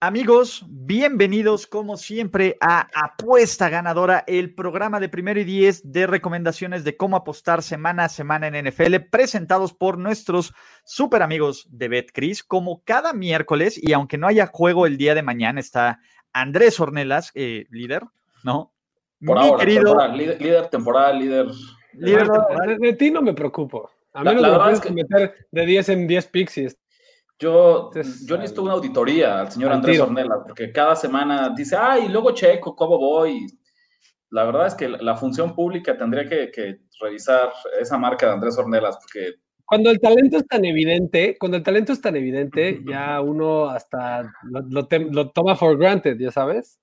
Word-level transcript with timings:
Amigos, 0.00 0.62
bienvenidos 0.68 1.66
como 1.66 1.96
siempre 1.96 2.58
a 2.60 2.86
Apuesta 2.94 3.70
Ganadora, 3.70 4.24
el 4.26 4.54
programa 4.54 5.00
de 5.00 5.08
primero 5.08 5.40
y 5.40 5.44
diez 5.44 5.90
de 5.90 6.06
recomendaciones 6.06 6.84
de 6.84 6.98
cómo 6.98 7.16
apostar 7.16 7.62
semana 7.62 8.04
a 8.04 8.08
semana 8.10 8.46
en 8.46 8.66
NFL, 8.66 8.96
presentados 9.10 9.72
por 9.72 9.96
nuestros 9.96 10.52
super 10.84 11.22
amigos 11.22 11.66
de 11.70 11.88
BetCris, 11.88 12.44
como 12.44 12.82
cada 12.84 13.14
miércoles, 13.14 13.80
y 13.82 13.94
aunque 13.94 14.18
no 14.18 14.26
haya 14.26 14.50
juego 14.52 14.84
el 14.84 14.98
día 14.98 15.14
de 15.14 15.22
mañana, 15.22 15.60
está 15.60 15.98
Andrés 16.30 16.78
Ornelas, 16.78 17.32
eh, 17.34 17.64
líder, 17.70 18.02
¿no? 18.44 18.72
Por 19.24 19.38
ahora, 19.38 19.64
temporal, 19.64 20.18
líder, 20.18 20.66
temporal, 20.68 21.18
líder. 21.18 21.46
líder 21.94 22.28
De, 22.78 22.92
ti 22.92 23.10
no 23.10 23.22
me 23.22 23.32
preocupo. 23.32 23.90
A 24.12 24.22
menos 24.22 24.42
la, 24.42 24.58
la 24.58 24.78
que 24.78 24.90
meter 24.90 25.46
de 25.50 25.66
10 25.66 25.88
en 25.88 26.06
10 26.06 26.26
pixies. 26.26 26.76
Yo, 27.38 27.90
yo 27.92 28.36
necesito 28.36 28.62
una 28.62 28.72
auditoría 28.72 29.40
al 29.40 29.52
señor 29.52 29.72
Andrés 29.72 30.00
Ornelas, 30.00 30.38
porque 30.46 30.72
cada 30.72 30.96
semana 30.96 31.52
dice, 31.54 31.76
ay, 31.78 32.08
luego 32.08 32.32
checo, 32.32 32.74
¿cómo 32.74 32.98
voy? 32.98 33.46
La 34.30 34.44
verdad 34.44 34.68
es 34.68 34.74
que 34.74 34.88
la, 34.88 35.16
función 35.16 35.54
pública 35.54 35.96
tendría 35.96 36.26
que, 36.26 36.80
revisar 37.00 37.52
esa 37.78 37.98
marca 37.98 38.26
de 38.26 38.32
Andrés 38.32 38.56
Ornelas, 38.56 38.96
porque... 38.96 39.34
Cuando 39.66 39.90
el 39.90 40.00
talento 40.00 40.38
es 40.38 40.46
tan 40.46 40.64
evidente, 40.64 41.36
cuando 41.38 41.58
el 41.58 41.62
talento 41.62 41.92
es 41.92 42.00
tan 42.00 42.16
evidente, 42.16 42.80
ya 42.88 43.20
uno 43.20 43.68
hasta 43.68 44.32
lo, 44.44 44.62
lo 44.90 45.30
toma 45.30 45.56
for 45.56 45.76
granted, 45.76 46.16
ya 46.18 46.30
sabes. 46.30 46.78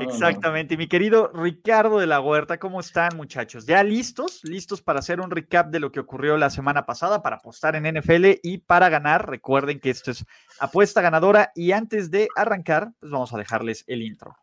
Exactamente. 0.00 0.76
Mi 0.76 0.86
querido 0.86 1.30
Ricardo 1.34 1.98
de 1.98 2.06
la 2.06 2.20
Huerta, 2.20 2.58
¿cómo 2.58 2.80
están, 2.80 3.16
muchachos? 3.16 3.66
¿Ya 3.66 3.82
listos? 3.82 4.40
¿Listos 4.44 4.82
para 4.82 5.00
hacer 5.00 5.20
un 5.20 5.30
recap 5.30 5.70
de 5.70 5.80
lo 5.80 5.92
que 5.92 6.00
ocurrió 6.00 6.36
la 6.36 6.50
semana 6.50 6.86
pasada, 6.86 7.22
para 7.22 7.36
apostar 7.36 7.76
en 7.76 7.98
NFL 7.98 8.38
y 8.42 8.58
para 8.58 8.88
ganar? 8.88 9.28
Recuerden 9.28 9.80
que 9.80 9.90
esto 9.90 10.10
es 10.10 10.24
apuesta 10.60 11.00
ganadora 11.00 11.52
y 11.54 11.72
antes 11.72 12.10
de 12.10 12.28
arrancar, 12.36 12.92
pues 13.00 13.12
vamos 13.12 13.32
a 13.34 13.38
dejarles 13.38 13.84
el 13.86 14.02
intro. 14.02 14.36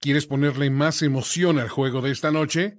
¿Quieres 0.00 0.26
ponerle 0.26 0.68
más 0.70 1.02
emoción 1.02 1.58
al 1.58 1.68
juego 1.68 2.00
de 2.00 2.10
esta 2.10 2.30
noche? 2.30 2.78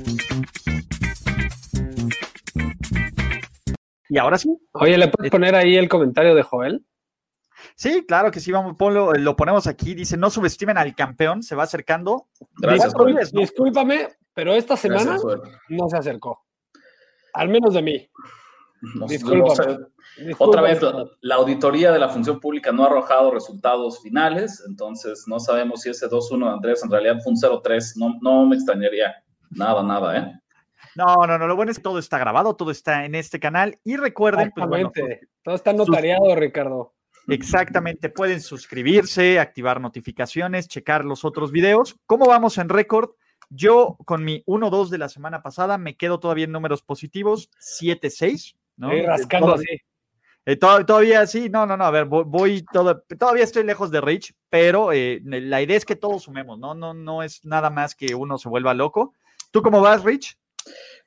Y 4.11 4.17
ahora 4.17 4.37
sí. 4.37 4.49
Oye, 4.73 4.97
¿le 4.97 5.07
puedes 5.07 5.31
poner 5.31 5.55
ahí 5.55 5.77
el 5.77 5.87
comentario 5.87 6.35
de 6.35 6.43
Joel? 6.43 6.85
Sí, 7.75 8.03
claro 8.05 8.29
que 8.29 8.41
sí, 8.41 8.51
vamos, 8.51 8.75
ponlo, 8.77 9.13
lo 9.13 9.37
ponemos 9.37 9.67
aquí. 9.67 9.95
Dice, 9.95 10.17
no 10.17 10.29
subestimen 10.29 10.77
al 10.77 10.93
campeón, 10.93 11.41
se 11.41 11.55
va 11.55 11.63
acercando. 11.63 12.27
Gracias, 12.57 12.93
Discúlpame, 13.31 14.09
pero 14.33 14.53
esta 14.53 14.75
semana 14.75 15.17
no 15.69 15.87
se 15.87 15.97
acercó. 15.97 16.43
Al 17.33 17.47
menos 17.47 17.73
de 17.73 17.81
mí. 17.81 18.09
Discúlpame. 19.07 19.77
Otra 20.39 20.61
vez, 20.61 20.81
la, 21.21 21.35
auditoría 21.35 21.93
de 21.93 21.99
la 21.99 22.09
función 22.09 22.41
pública 22.41 22.73
no 22.73 22.83
ha 22.83 22.87
arrojado 22.87 23.31
resultados 23.31 24.01
finales, 24.01 24.61
entonces 24.67 25.23
no 25.25 25.39
sabemos 25.39 25.83
si 25.83 25.89
ese 25.89 26.09
2-1 26.09 26.47
de 26.47 26.51
Andrés 26.51 26.83
en 26.83 26.91
realidad 26.91 27.19
fue 27.23 27.31
un 27.31 27.39
0-3. 27.39 27.93
No, 27.95 28.17
no 28.21 28.45
me 28.45 28.57
extrañaría 28.57 29.15
nada, 29.51 29.81
nada, 29.81 30.17
¿eh? 30.17 30.41
No, 30.95 31.25
no, 31.27 31.37
no, 31.37 31.47
lo 31.47 31.55
bueno 31.55 31.71
es 31.71 31.77
que 31.77 31.83
todo 31.83 31.99
está 31.99 32.17
grabado, 32.17 32.55
todo 32.55 32.71
está 32.71 33.05
en 33.05 33.15
este 33.15 33.39
canal 33.39 33.79
y 33.83 33.95
recuerden, 33.95 34.51
pues, 34.51 35.19
todo 35.43 35.55
está 35.55 35.73
notariado, 35.73 36.35
Ricardo. 36.35 36.93
Exactamente, 37.27 38.09
pueden 38.09 38.41
suscribirse, 38.41 39.39
activar 39.39 39.79
notificaciones, 39.79 40.67
checar 40.67 41.05
los 41.05 41.23
otros 41.23 41.51
videos. 41.51 41.97
¿Cómo 42.05 42.25
vamos 42.25 42.57
en 42.57 42.69
récord? 42.69 43.11
Yo 43.49 43.97
con 44.05 44.23
mi 44.23 44.43
1-2 44.45 44.89
de 44.89 44.97
la 44.97 45.09
semana 45.09 45.41
pasada 45.41 45.77
me 45.77 45.95
quedo 45.95 46.19
todavía 46.19 46.45
en 46.45 46.51
números 46.51 46.81
positivos, 46.81 47.49
7-6, 47.59 48.55
¿no? 48.77 48.91
rascando 49.05 49.53
así. 49.53 49.77
Eh, 50.45 50.55
todavía 50.55 51.27
sí, 51.27 51.49
no, 51.49 51.67
no, 51.67 51.77
no, 51.77 51.83
a 51.83 51.91
ver, 51.91 52.05
voy, 52.05 52.65
todo, 52.73 53.03
todavía 53.19 53.43
estoy 53.43 53.63
lejos 53.63 53.91
de 53.91 54.01
Rich, 54.01 54.33
pero 54.49 54.91
eh, 54.91 55.21
la 55.23 55.61
idea 55.61 55.77
es 55.77 55.85
que 55.85 55.95
todos 55.95 56.23
sumemos, 56.23 56.57
¿no? 56.57 56.73
No, 56.73 56.95
no 56.95 57.21
es 57.21 57.45
nada 57.45 57.69
más 57.69 57.93
que 57.93 58.15
uno 58.15 58.39
se 58.39 58.49
vuelva 58.49 58.73
loco. 58.73 59.13
¿Tú 59.51 59.61
cómo 59.61 59.81
vas, 59.81 60.03
Rich? 60.03 60.37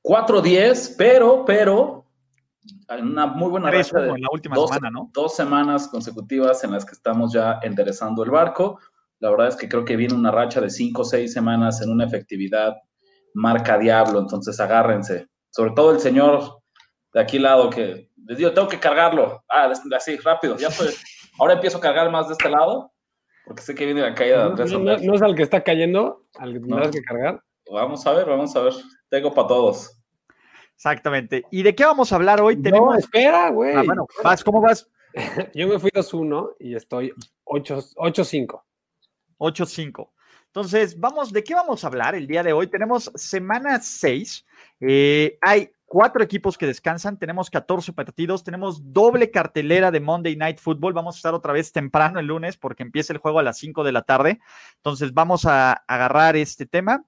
4-10, 0.02 0.94
pero, 0.98 1.44
pero, 1.44 2.04
una 3.00 3.26
muy 3.26 3.50
buena 3.50 3.70
racha 3.70 3.98
de 3.98 4.18
la 4.18 4.28
última 4.30 4.54
dos, 4.54 4.70
semana, 4.70 4.90
¿no? 4.90 5.10
Dos 5.12 5.34
semanas 5.34 5.88
consecutivas 5.88 6.62
en 6.64 6.72
las 6.72 6.84
que 6.84 6.92
estamos 6.92 7.32
ya 7.32 7.58
enderezando 7.62 8.22
el 8.22 8.30
barco. 8.30 8.78
La 9.20 9.30
verdad 9.30 9.48
es 9.48 9.56
que 9.56 9.68
creo 9.68 9.84
que 9.84 9.96
viene 9.96 10.14
una 10.14 10.30
racha 10.30 10.60
de 10.60 10.68
5 10.68 11.00
o 11.00 11.04
6 11.04 11.32
semanas 11.32 11.80
en 11.80 11.90
una 11.90 12.04
efectividad 12.04 12.74
marca 13.34 13.78
diablo, 13.78 14.20
entonces 14.20 14.58
agárrense. 14.60 15.26
Sobre 15.50 15.72
todo 15.72 15.92
el 15.92 16.00
señor 16.00 16.60
de 17.12 17.20
aquí 17.20 17.38
lado 17.38 17.70
que 17.70 18.10
les 18.26 18.38
digo, 18.38 18.52
tengo 18.52 18.68
que 18.68 18.80
cargarlo. 18.80 19.44
Ah, 19.48 19.72
así, 19.96 20.16
rápido, 20.18 20.56
ya 20.56 20.68
estoy. 20.68 20.88
Ahora 21.38 21.54
empiezo 21.54 21.78
a 21.78 21.80
cargar 21.80 22.10
más 22.10 22.28
de 22.28 22.34
este 22.34 22.48
lado, 22.48 22.92
porque 23.44 23.62
sé 23.62 23.74
que 23.74 23.86
viene 23.86 24.00
la 24.00 24.14
caída. 24.14 24.48
No, 24.48 24.78
no, 24.78 25.14
es 25.14 25.22
al 25.22 25.34
que 25.34 25.42
está 25.42 25.62
cayendo, 25.62 26.26
al 26.38 26.52
que 26.52 26.60
tendrás 26.60 26.90
que 26.90 27.02
cargar. 27.02 27.42
Vamos 27.70 28.06
a 28.06 28.12
ver, 28.12 28.26
vamos 28.26 28.54
a 28.56 28.60
ver. 28.60 28.74
Tengo 29.08 29.32
para 29.32 29.48
todos. 29.48 29.98
Exactamente. 30.74 31.44
¿Y 31.50 31.62
de 31.62 31.74
qué 31.74 31.84
vamos 31.84 32.12
a 32.12 32.16
hablar 32.16 32.40
hoy? 32.40 32.56
No, 32.56 32.94
espera, 32.94 33.50
güey. 33.50 33.74
Ah, 33.74 33.82
bueno, 33.84 34.06
vas, 34.22 34.42
¿cómo 34.42 34.60
vas? 34.60 34.88
Yo 35.54 35.68
me 35.68 35.78
fui 35.78 35.90
2-1 35.90 36.56
y 36.58 36.74
estoy 36.74 37.12
8-5. 37.44 38.62
8-5. 39.38 40.10
Entonces, 40.46 40.98
vamos, 40.98 41.32
¿de 41.32 41.42
qué 41.42 41.54
vamos 41.54 41.82
a 41.82 41.88
hablar 41.88 42.14
el 42.14 42.26
día 42.26 42.42
de 42.42 42.52
hoy? 42.52 42.68
Tenemos 42.68 43.10
semana 43.14 43.80
6. 43.80 44.46
Eh, 44.80 45.38
hay 45.40 45.70
cuatro 45.84 46.22
equipos 46.22 46.56
que 46.56 46.66
descansan, 46.66 47.18
tenemos 47.18 47.50
14 47.50 47.92
partidos, 47.92 48.44
tenemos 48.44 48.92
doble 48.92 49.30
cartelera 49.30 49.90
de 49.90 50.00
Monday 50.00 50.36
Night 50.36 50.58
Football. 50.58 50.92
Vamos 50.92 51.16
a 51.16 51.18
estar 51.18 51.34
otra 51.34 51.52
vez 51.52 51.72
temprano 51.72 52.20
el 52.20 52.26
lunes 52.26 52.56
porque 52.56 52.82
empieza 52.82 53.12
el 53.12 53.18
juego 53.18 53.40
a 53.40 53.42
las 53.42 53.58
5 53.58 53.82
de 53.82 53.92
la 53.92 54.02
tarde. 54.02 54.40
Entonces, 54.76 55.12
vamos 55.12 55.44
a 55.44 55.72
agarrar 55.72 56.36
este 56.36 56.66
tema. 56.66 57.04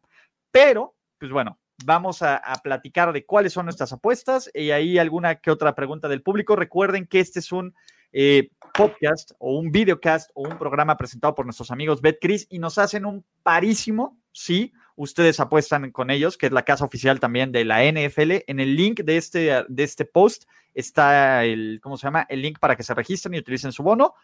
Pero, 0.56 0.94
pues 1.18 1.30
bueno, 1.30 1.58
vamos 1.84 2.22
a, 2.22 2.40
platicar 2.64 3.12
de 3.12 3.26
cuáles 3.26 3.52
son 3.52 3.66
nuestras 3.66 3.92
apuestas 3.92 4.50
y 4.54 4.70
ahí 4.70 4.96
alguna 4.96 5.34
que 5.34 5.50
otra 5.50 5.74
pregunta 5.74 6.08
del 6.08 6.22
público. 6.22 6.56
Recuerden 6.56 7.06
que 7.06 7.20
este 7.20 7.40
es 7.40 7.52
un 7.52 7.74
eh, 8.10 8.48
podcast 8.72 9.32
o 9.38 9.58
un 9.58 9.70
videocast 9.70 10.30
o 10.32 10.48
un 10.48 10.56
programa 10.56 10.96
presentado 10.96 11.34
por 11.34 11.44
nuestros 11.44 11.70
amigos 11.70 12.00
BetCris 12.00 12.46
y 12.48 12.58
nos 12.58 12.78
hacen 12.78 13.04
un 13.04 13.22
parísimo, 13.42 14.18
sí, 14.32 14.72
ustedes 14.94 15.40
apuestan 15.40 15.90
con 15.90 16.10
ellos, 16.10 16.38
que 16.38 16.46
es 16.46 16.52
la 16.52 16.64
casa 16.64 16.86
oficial 16.86 17.20
también 17.20 17.52
de 17.52 17.66
la 17.66 17.84
NFL. 17.84 18.44
En 18.46 18.58
el 18.58 18.76
link 18.76 19.00
de 19.00 19.18
este, 19.18 19.62
de 19.68 19.84
este 19.84 20.06
post 20.06 20.44
está 20.72 21.44
el, 21.44 21.80
¿cómo 21.82 21.98
se 21.98 22.06
llama? 22.06 22.24
El 22.30 22.40
link 22.40 22.60
para 22.60 22.76
que 22.76 22.82
se 22.82 22.94
registren 22.94 23.34
y 23.34 23.40
utilicen 23.40 23.72
su 23.72 23.82
bono, 23.82 24.14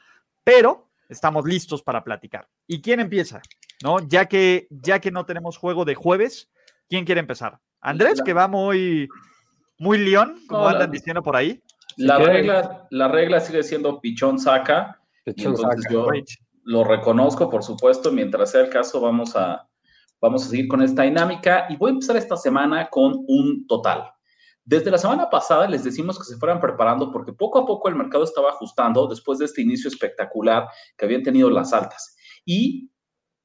pero 0.42 0.88
estamos 1.10 1.44
listos 1.44 1.82
para 1.82 2.02
platicar. 2.02 2.48
¿Y 2.66 2.80
quién 2.80 3.00
empieza? 3.00 3.42
¿No? 3.82 3.98
Ya 4.08 4.26
que, 4.26 4.68
ya 4.70 5.00
que 5.00 5.10
no 5.10 5.26
tenemos 5.26 5.56
juego 5.56 5.84
de 5.84 5.94
jueves, 5.94 6.50
¿quién 6.88 7.04
quiere 7.04 7.20
empezar? 7.20 7.58
Andrés, 7.80 8.22
que 8.24 8.32
va 8.32 8.46
muy, 8.46 9.08
muy 9.78 9.98
león, 9.98 10.38
como 10.46 10.68
andan 10.68 10.90
diciendo 10.90 11.22
por 11.22 11.36
ahí. 11.36 11.60
La 11.96 12.18
regla, 12.18 12.86
la 12.90 13.08
regla 13.08 13.40
sigue 13.40 13.62
siendo 13.62 14.00
pichón 14.00 14.38
saca. 14.38 15.00
entonces 15.26 15.84
yo 15.90 16.06
lo 16.64 16.84
reconozco, 16.84 17.50
por 17.50 17.62
supuesto. 17.62 18.12
Mientras 18.12 18.52
sea 18.52 18.62
el 18.62 18.70
caso, 18.70 19.00
vamos 19.00 19.34
a, 19.36 19.68
vamos 20.20 20.46
a 20.46 20.50
seguir 20.50 20.68
con 20.68 20.82
esta 20.82 21.02
dinámica. 21.02 21.66
Y 21.68 21.76
voy 21.76 21.90
a 21.90 21.94
empezar 21.94 22.16
esta 22.16 22.36
semana 22.36 22.88
con 22.88 23.24
un 23.26 23.66
total. 23.66 24.12
Desde 24.64 24.92
la 24.92 24.98
semana 24.98 25.28
pasada 25.28 25.66
les 25.66 25.82
decimos 25.82 26.16
que 26.16 26.24
se 26.24 26.36
fueran 26.36 26.60
preparando 26.60 27.10
porque 27.10 27.32
poco 27.32 27.58
a 27.58 27.66
poco 27.66 27.88
el 27.88 27.96
mercado 27.96 28.22
estaba 28.22 28.50
ajustando 28.50 29.08
después 29.08 29.40
de 29.40 29.46
este 29.46 29.60
inicio 29.60 29.88
espectacular 29.88 30.68
que 30.96 31.04
habían 31.04 31.24
tenido 31.24 31.50
las 31.50 31.72
altas. 31.72 32.16
Y 32.44 32.91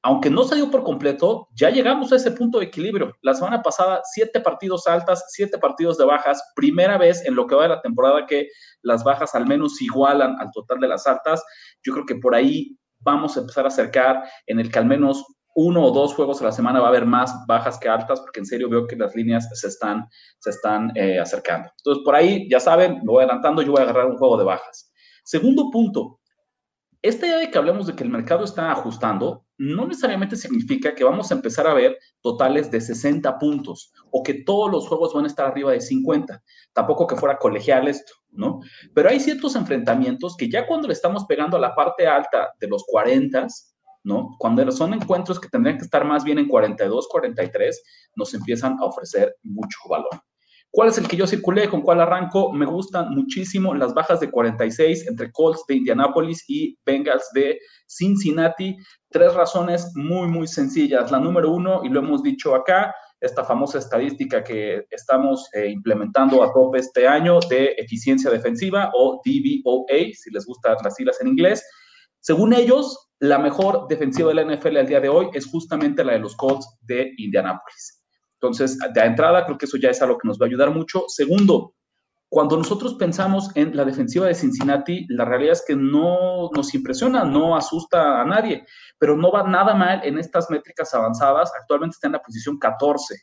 aunque 0.02 0.30
no 0.30 0.44
se 0.44 0.54
dio 0.54 0.70
por 0.70 0.84
completo, 0.84 1.48
ya 1.54 1.70
llegamos 1.70 2.12
a 2.12 2.16
ese 2.16 2.30
punto 2.30 2.58
de 2.58 2.66
equilibrio. 2.66 3.16
La 3.22 3.34
semana 3.34 3.62
pasada, 3.62 4.00
siete 4.04 4.40
partidos 4.40 4.86
altas, 4.86 5.24
siete 5.28 5.58
partidos 5.58 5.98
de 5.98 6.04
bajas. 6.04 6.42
Primera 6.54 6.96
vez 6.98 7.24
en 7.26 7.34
lo 7.34 7.46
que 7.46 7.54
va 7.54 7.64
de 7.64 7.70
la 7.70 7.80
temporada 7.80 8.26
que 8.26 8.48
las 8.82 9.02
bajas 9.02 9.34
al 9.34 9.46
menos 9.46 9.80
igualan 9.82 10.36
al 10.40 10.50
total 10.52 10.78
de 10.78 10.88
las 10.88 11.06
altas. 11.06 11.44
Yo 11.82 11.92
creo 11.92 12.06
que 12.06 12.14
por 12.14 12.34
ahí 12.34 12.78
vamos 13.00 13.36
a 13.36 13.40
empezar 13.40 13.64
a 13.64 13.68
acercar 13.68 14.22
en 14.46 14.60
el 14.60 14.70
que 14.70 14.78
al 14.78 14.86
menos 14.86 15.24
uno 15.60 15.82
o 15.84 15.90
dos 15.90 16.14
juegos 16.14 16.40
a 16.40 16.44
la 16.44 16.52
semana 16.52 16.78
va 16.78 16.86
a 16.86 16.90
haber 16.90 17.04
más 17.04 17.34
bajas 17.48 17.78
que 17.78 17.88
altas, 17.88 18.20
porque 18.20 18.38
en 18.38 18.46
serio 18.46 18.68
veo 18.68 18.86
que 18.86 18.94
las 18.94 19.16
líneas 19.16 19.48
se 19.52 19.66
están, 19.66 20.08
se 20.38 20.50
están 20.50 20.92
eh, 20.94 21.18
acercando. 21.18 21.68
Entonces, 21.78 22.04
por 22.04 22.14
ahí, 22.14 22.48
ya 22.48 22.60
saben, 22.60 22.98
me 22.98 23.06
voy 23.06 23.24
adelantando, 23.24 23.62
yo 23.62 23.72
voy 23.72 23.80
a 23.80 23.82
agarrar 23.82 24.06
un 24.06 24.16
juego 24.16 24.36
de 24.36 24.44
bajas. 24.44 24.92
Segundo 25.24 25.68
punto, 25.72 26.20
esta 27.02 27.26
idea 27.26 27.38
de 27.38 27.50
que 27.50 27.58
hablemos 27.58 27.88
de 27.88 27.96
que 27.96 28.04
el 28.04 28.10
mercado 28.10 28.44
está 28.44 28.70
ajustando, 28.70 29.47
no 29.58 29.86
necesariamente 29.86 30.36
significa 30.36 30.94
que 30.94 31.04
vamos 31.04 31.30
a 31.30 31.34
empezar 31.34 31.66
a 31.66 31.74
ver 31.74 31.98
totales 32.20 32.70
de 32.70 32.80
60 32.80 33.38
puntos 33.38 33.92
o 34.10 34.22
que 34.22 34.44
todos 34.44 34.70
los 34.70 34.86
juegos 34.86 35.12
van 35.12 35.24
a 35.24 35.26
estar 35.28 35.46
arriba 35.46 35.72
de 35.72 35.80
50. 35.80 36.42
Tampoco 36.72 37.06
que 37.06 37.16
fuera 37.16 37.38
colegial 37.38 37.88
esto, 37.88 38.12
¿no? 38.30 38.60
Pero 38.94 39.10
hay 39.10 39.18
ciertos 39.18 39.56
enfrentamientos 39.56 40.36
que 40.36 40.48
ya 40.48 40.66
cuando 40.66 40.86
le 40.86 40.94
estamos 40.94 41.24
pegando 41.26 41.56
a 41.56 41.60
la 41.60 41.74
parte 41.74 42.06
alta 42.06 42.54
de 42.60 42.68
los 42.68 42.84
40, 42.86 43.48
¿no? 44.04 44.36
Cuando 44.38 44.70
son 44.70 44.94
encuentros 44.94 45.40
que 45.40 45.48
tendrían 45.48 45.76
que 45.76 45.84
estar 45.84 46.04
más 46.04 46.22
bien 46.22 46.38
en 46.38 46.48
42, 46.48 47.08
43, 47.08 47.82
nos 48.14 48.32
empiezan 48.34 48.76
a 48.80 48.84
ofrecer 48.84 49.36
mucho 49.42 49.78
valor. 49.90 50.22
¿Cuál 50.70 50.90
es 50.90 50.98
el 50.98 51.08
que 51.08 51.16
yo 51.16 51.26
circulé? 51.26 51.68
¿Con 51.68 51.80
cuál 51.80 52.00
arranco? 52.00 52.52
Me 52.52 52.66
gustan 52.66 53.10
muchísimo 53.10 53.74
las 53.74 53.94
bajas 53.94 54.20
de 54.20 54.30
46 54.30 55.08
entre 55.08 55.32
Colts 55.32 55.64
de 55.66 55.76
Indianapolis 55.76 56.44
y 56.46 56.76
Bengals 56.84 57.30
de 57.32 57.58
Cincinnati. 57.86 58.76
Tres 59.10 59.32
razones 59.34 59.90
muy, 59.94 60.28
muy 60.28 60.46
sencillas. 60.46 61.10
La 61.10 61.18
número 61.18 61.52
uno, 61.52 61.80
y 61.84 61.88
lo 61.88 62.00
hemos 62.00 62.22
dicho 62.22 62.54
acá, 62.54 62.94
esta 63.20 63.44
famosa 63.44 63.78
estadística 63.78 64.44
que 64.44 64.84
estamos 64.90 65.48
eh, 65.54 65.68
implementando 65.70 66.42
a 66.42 66.52
tope 66.52 66.78
este 66.78 67.08
año 67.08 67.40
de 67.48 67.74
eficiencia 67.78 68.30
defensiva 68.30 68.90
o 68.94 69.20
DVOA, 69.24 70.12
si 70.14 70.30
les 70.30 70.44
gustan 70.46 70.76
las 70.84 70.94
siglas 70.94 71.20
en 71.20 71.28
inglés. 71.28 71.64
Según 72.20 72.52
ellos, 72.52 73.08
la 73.20 73.38
mejor 73.38 73.88
defensiva 73.88 74.28
de 74.28 74.34
la 74.34 74.56
NFL 74.56 74.76
al 74.76 74.86
día 74.86 75.00
de 75.00 75.08
hoy 75.08 75.28
es 75.32 75.46
justamente 75.46 76.04
la 76.04 76.12
de 76.12 76.20
los 76.20 76.36
Colts 76.36 76.78
de 76.82 77.12
Indianapolis. 77.16 77.97
Entonces, 78.40 78.78
de 78.78 79.00
entrada, 79.00 79.44
creo 79.44 79.58
que 79.58 79.66
eso 79.66 79.76
ya 79.76 79.90
es 79.90 80.00
algo 80.00 80.16
que 80.16 80.28
nos 80.28 80.38
va 80.38 80.46
a 80.46 80.48
ayudar 80.48 80.70
mucho. 80.70 81.04
Segundo, 81.08 81.74
cuando 82.28 82.56
nosotros 82.56 82.94
pensamos 82.94 83.50
en 83.54 83.74
la 83.76 83.84
defensiva 83.84 84.26
de 84.26 84.34
Cincinnati, 84.34 85.06
la 85.08 85.24
realidad 85.24 85.52
es 85.52 85.64
que 85.66 85.74
no 85.74 86.50
nos 86.54 86.74
impresiona, 86.74 87.24
no 87.24 87.56
asusta 87.56 88.20
a 88.20 88.24
nadie, 88.24 88.64
pero 88.98 89.16
no 89.16 89.32
va 89.32 89.42
nada 89.44 89.74
mal 89.74 90.00
en 90.04 90.18
estas 90.18 90.50
métricas 90.50 90.92
avanzadas. 90.94 91.50
Actualmente 91.58 91.94
está 91.94 92.06
en 92.06 92.12
la 92.12 92.22
posición 92.22 92.58
14. 92.58 93.14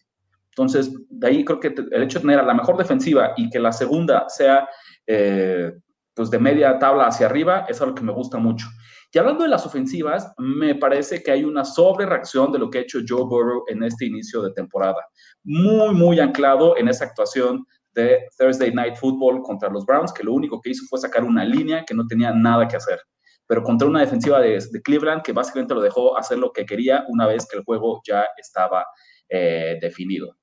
Entonces, 0.50 0.92
de 1.10 1.28
ahí 1.28 1.46
creo 1.46 1.60
que 1.60 1.68
el 1.68 2.04
hecho 2.04 2.20
de 2.20 2.24
tener 2.24 2.40
a 2.40 2.44
la 2.44 2.54
mejor 2.54 2.78
defensiva 2.78 3.34
y 3.38 3.50
que 3.50 3.60
la 3.60 3.72
segunda 3.72 4.26
sea 4.28 4.68
eh, 5.06 5.72
pues 6.16 6.32
de 6.32 6.40
media 6.40 6.80
tabla 6.80 7.08
hacia 7.08 7.28
arriba 7.28 7.66
es 7.70 7.82
algo 7.82 7.94
que 7.94 8.04
me 8.04 8.14
gusta 8.14 8.38
mucho. 8.38 8.68
Y 9.16 9.18
hablando 9.18 9.44
de 9.44 9.50
las 9.50 9.66
ofensivas, 9.66 10.34
me 10.38 10.76
parece 10.76 11.24
que 11.24 11.32
hay 11.32 11.46
una 11.46 11.64
sobrereacción 11.64 12.52
de 12.52 12.60
lo 12.60 12.70
que 12.70 12.80
ha 12.80 12.82
hecho 12.82 13.00
Joe 13.08 13.24
Burrow 13.24 13.64
en 13.70 13.82
este 13.82 14.08
inicio 14.08 14.42
de 14.42 14.52
temporada. 14.52 15.08
Muy, 15.46 15.96
muy 15.96 16.20
anclado 16.20 16.76
en 16.76 16.90
esa 16.90 17.06
actuación 17.06 17.66
de 17.94 18.28
Thursday 18.38 18.74
Night 18.74 18.98
Football 18.98 19.42
contra 19.42 19.70
los 19.70 19.86
Browns, 19.86 20.12
que 20.12 20.22
lo 20.22 20.34
único 20.34 20.60
que 20.60 20.72
hizo 20.72 20.86
fue 20.90 21.00
sacar 21.00 21.24
una 21.24 21.46
línea 21.46 21.86
que 21.86 21.94
no 21.94 22.06
tenía 22.06 22.34
nada 22.34 22.68
que 22.68 22.76
hacer. 22.76 23.00
Pero 23.48 23.64
contra 23.64 23.88
una 23.88 24.02
defensiva 24.02 24.42
de, 24.42 24.60
Cleveland 24.84 25.22
que 25.22 25.32
básicamente 25.32 25.74
lo 25.74 25.80
dejó 25.80 26.18
hacer 26.18 26.38
lo 26.38 26.52
que 26.52 26.66
quería 26.66 27.06
una 27.08 27.26
vez 27.26 27.48
que 27.50 27.58
el 27.58 27.64
juego 27.64 28.02
ya 28.06 28.26
estaba 28.36 28.86
eh, 29.30 29.78
definido. 29.80 30.36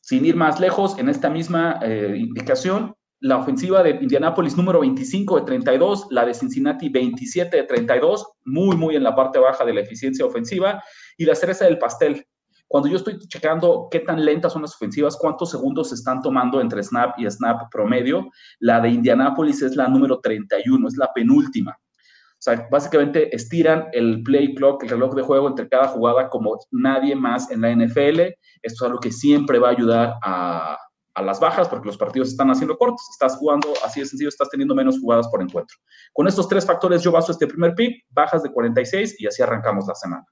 Sin 0.00 0.24
ir 0.24 0.36
más 0.36 0.60
lejos, 0.60 0.96
en 1.00 1.08
esta 1.08 1.28
misma 1.30 1.80
eh, 1.82 2.14
indicación, 2.16 2.94
la 3.22 3.36
ofensiva 3.38 3.84
de 3.84 3.98
Indianapolis 4.00 4.56
número 4.56 4.80
25 4.80 5.40
de 5.40 5.46
32, 5.46 6.08
la 6.10 6.26
de 6.26 6.34
Cincinnati 6.34 6.88
27 6.88 7.56
de 7.56 7.62
32, 7.62 8.26
muy, 8.44 8.76
muy 8.76 8.96
en 8.96 9.04
la 9.04 9.14
parte 9.14 9.38
baja 9.38 9.64
de 9.64 9.72
la 9.72 9.80
eficiencia 9.80 10.26
ofensiva, 10.26 10.82
y 11.16 11.24
la 11.24 11.36
cereza 11.36 11.64
del 11.64 11.78
pastel. 11.78 12.26
Cuando 12.66 12.88
yo 12.88 12.96
estoy 12.96 13.18
checando 13.28 13.86
qué 13.90 14.00
tan 14.00 14.24
lentas 14.24 14.52
son 14.52 14.62
las 14.62 14.74
ofensivas, 14.74 15.16
cuántos 15.16 15.52
segundos 15.52 15.90
se 15.90 15.94
están 15.94 16.20
tomando 16.20 16.60
entre 16.60 16.82
snap 16.82 17.16
y 17.18 17.30
snap 17.30 17.70
promedio, 17.70 18.28
la 18.58 18.80
de 18.80 18.88
Indianapolis 18.88 19.62
es 19.62 19.76
la 19.76 19.86
número 19.86 20.18
31, 20.18 20.88
es 20.88 20.96
la 20.96 21.12
penúltima. 21.12 21.78
O 21.78 22.44
sea, 22.44 22.66
básicamente 22.72 23.34
estiran 23.36 23.86
el 23.92 24.24
play 24.24 24.52
clock, 24.56 24.82
el 24.82 24.88
reloj 24.88 25.14
de 25.14 25.22
juego 25.22 25.46
entre 25.46 25.68
cada 25.68 25.86
jugada 25.86 26.28
como 26.28 26.58
nadie 26.72 27.14
más 27.14 27.48
en 27.52 27.60
la 27.60 27.70
NFL. 27.70 28.20
Esto 28.20 28.34
es 28.62 28.82
algo 28.82 28.98
que 28.98 29.12
siempre 29.12 29.60
va 29.60 29.68
a 29.68 29.72
ayudar 29.72 30.14
a, 30.24 30.76
a 31.14 31.22
las 31.22 31.40
bajas 31.40 31.68
porque 31.68 31.86
los 31.86 31.98
partidos 31.98 32.28
están 32.28 32.50
haciendo 32.50 32.76
cortos, 32.76 33.06
estás 33.10 33.36
jugando 33.36 33.68
así 33.84 34.00
de 34.00 34.06
sencillo, 34.06 34.28
estás 34.28 34.48
teniendo 34.48 34.74
menos 34.74 34.98
jugadas 34.98 35.28
por 35.28 35.42
encuentro. 35.42 35.76
Con 36.12 36.26
estos 36.26 36.48
tres 36.48 36.66
factores 36.66 37.02
yo 37.02 37.12
baso 37.12 37.32
este 37.32 37.46
primer 37.46 37.74
pick, 37.74 38.04
bajas 38.10 38.42
de 38.42 38.50
46 38.50 39.20
y 39.20 39.26
así 39.26 39.42
arrancamos 39.42 39.86
la 39.86 39.94
semana. 39.94 40.26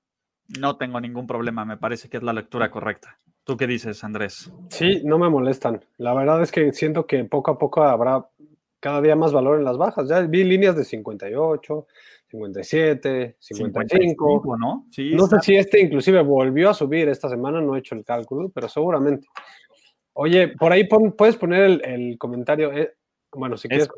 No 0.58 0.76
tengo 0.76 1.00
ningún 1.00 1.26
problema, 1.26 1.64
me 1.64 1.76
parece 1.76 2.08
que 2.08 2.16
es 2.16 2.22
la 2.22 2.32
lectura 2.32 2.70
correcta. 2.70 3.20
¿Tú 3.44 3.56
qué 3.56 3.66
dices, 3.66 4.02
Andrés? 4.04 4.52
Sí, 4.68 5.02
no 5.04 5.18
me 5.18 5.28
molestan. 5.28 5.84
La 5.96 6.14
verdad 6.14 6.42
es 6.42 6.50
que 6.50 6.72
siento 6.72 7.06
que 7.06 7.24
poco 7.24 7.52
a 7.52 7.58
poco 7.58 7.82
habrá 7.82 8.26
cada 8.80 9.00
día 9.00 9.14
más 9.14 9.32
valor 9.32 9.58
en 9.58 9.64
las 9.64 9.76
bajas. 9.76 10.08
Ya 10.08 10.20
vi 10.20 10.42
líneas 10.44 10.74
de 10.74 10.84
58, 10.84 11.86
57, 12.30 13.36
55, 13.38 14.56
¿no? 14.56 14.86
Sí, 14.90 15.14
no 15.14 15.26
sé 15.26 15.36
si 15.40 15.56
este 15.56 15.80
inclusive 15.80 16.22
volvió 16.22 16.70
a 16.70 16.74
subir 16.74 17.08
esta 17.08 17.28
semana, 17.28 17.60
no 17.60 17.76
he 17.76 17.80
hecho 17.80 17.94
el 17.94 18.04
cálculo, 18.04 18.50
pero 18.50 18.68
seguramente. 18.68 19.26
Oye, 20.22 20.48
por 20.48 20.70
ahí 20.70 20.86
puedes 20.86 21.36
poner 21.36 21.80
el, 21.82 22.18
comentario. 22.18 22.70
Eh, 22.74 22.92
bueno, 23.32 23.56
si 23.56 23.68
quieres 23.68 23.88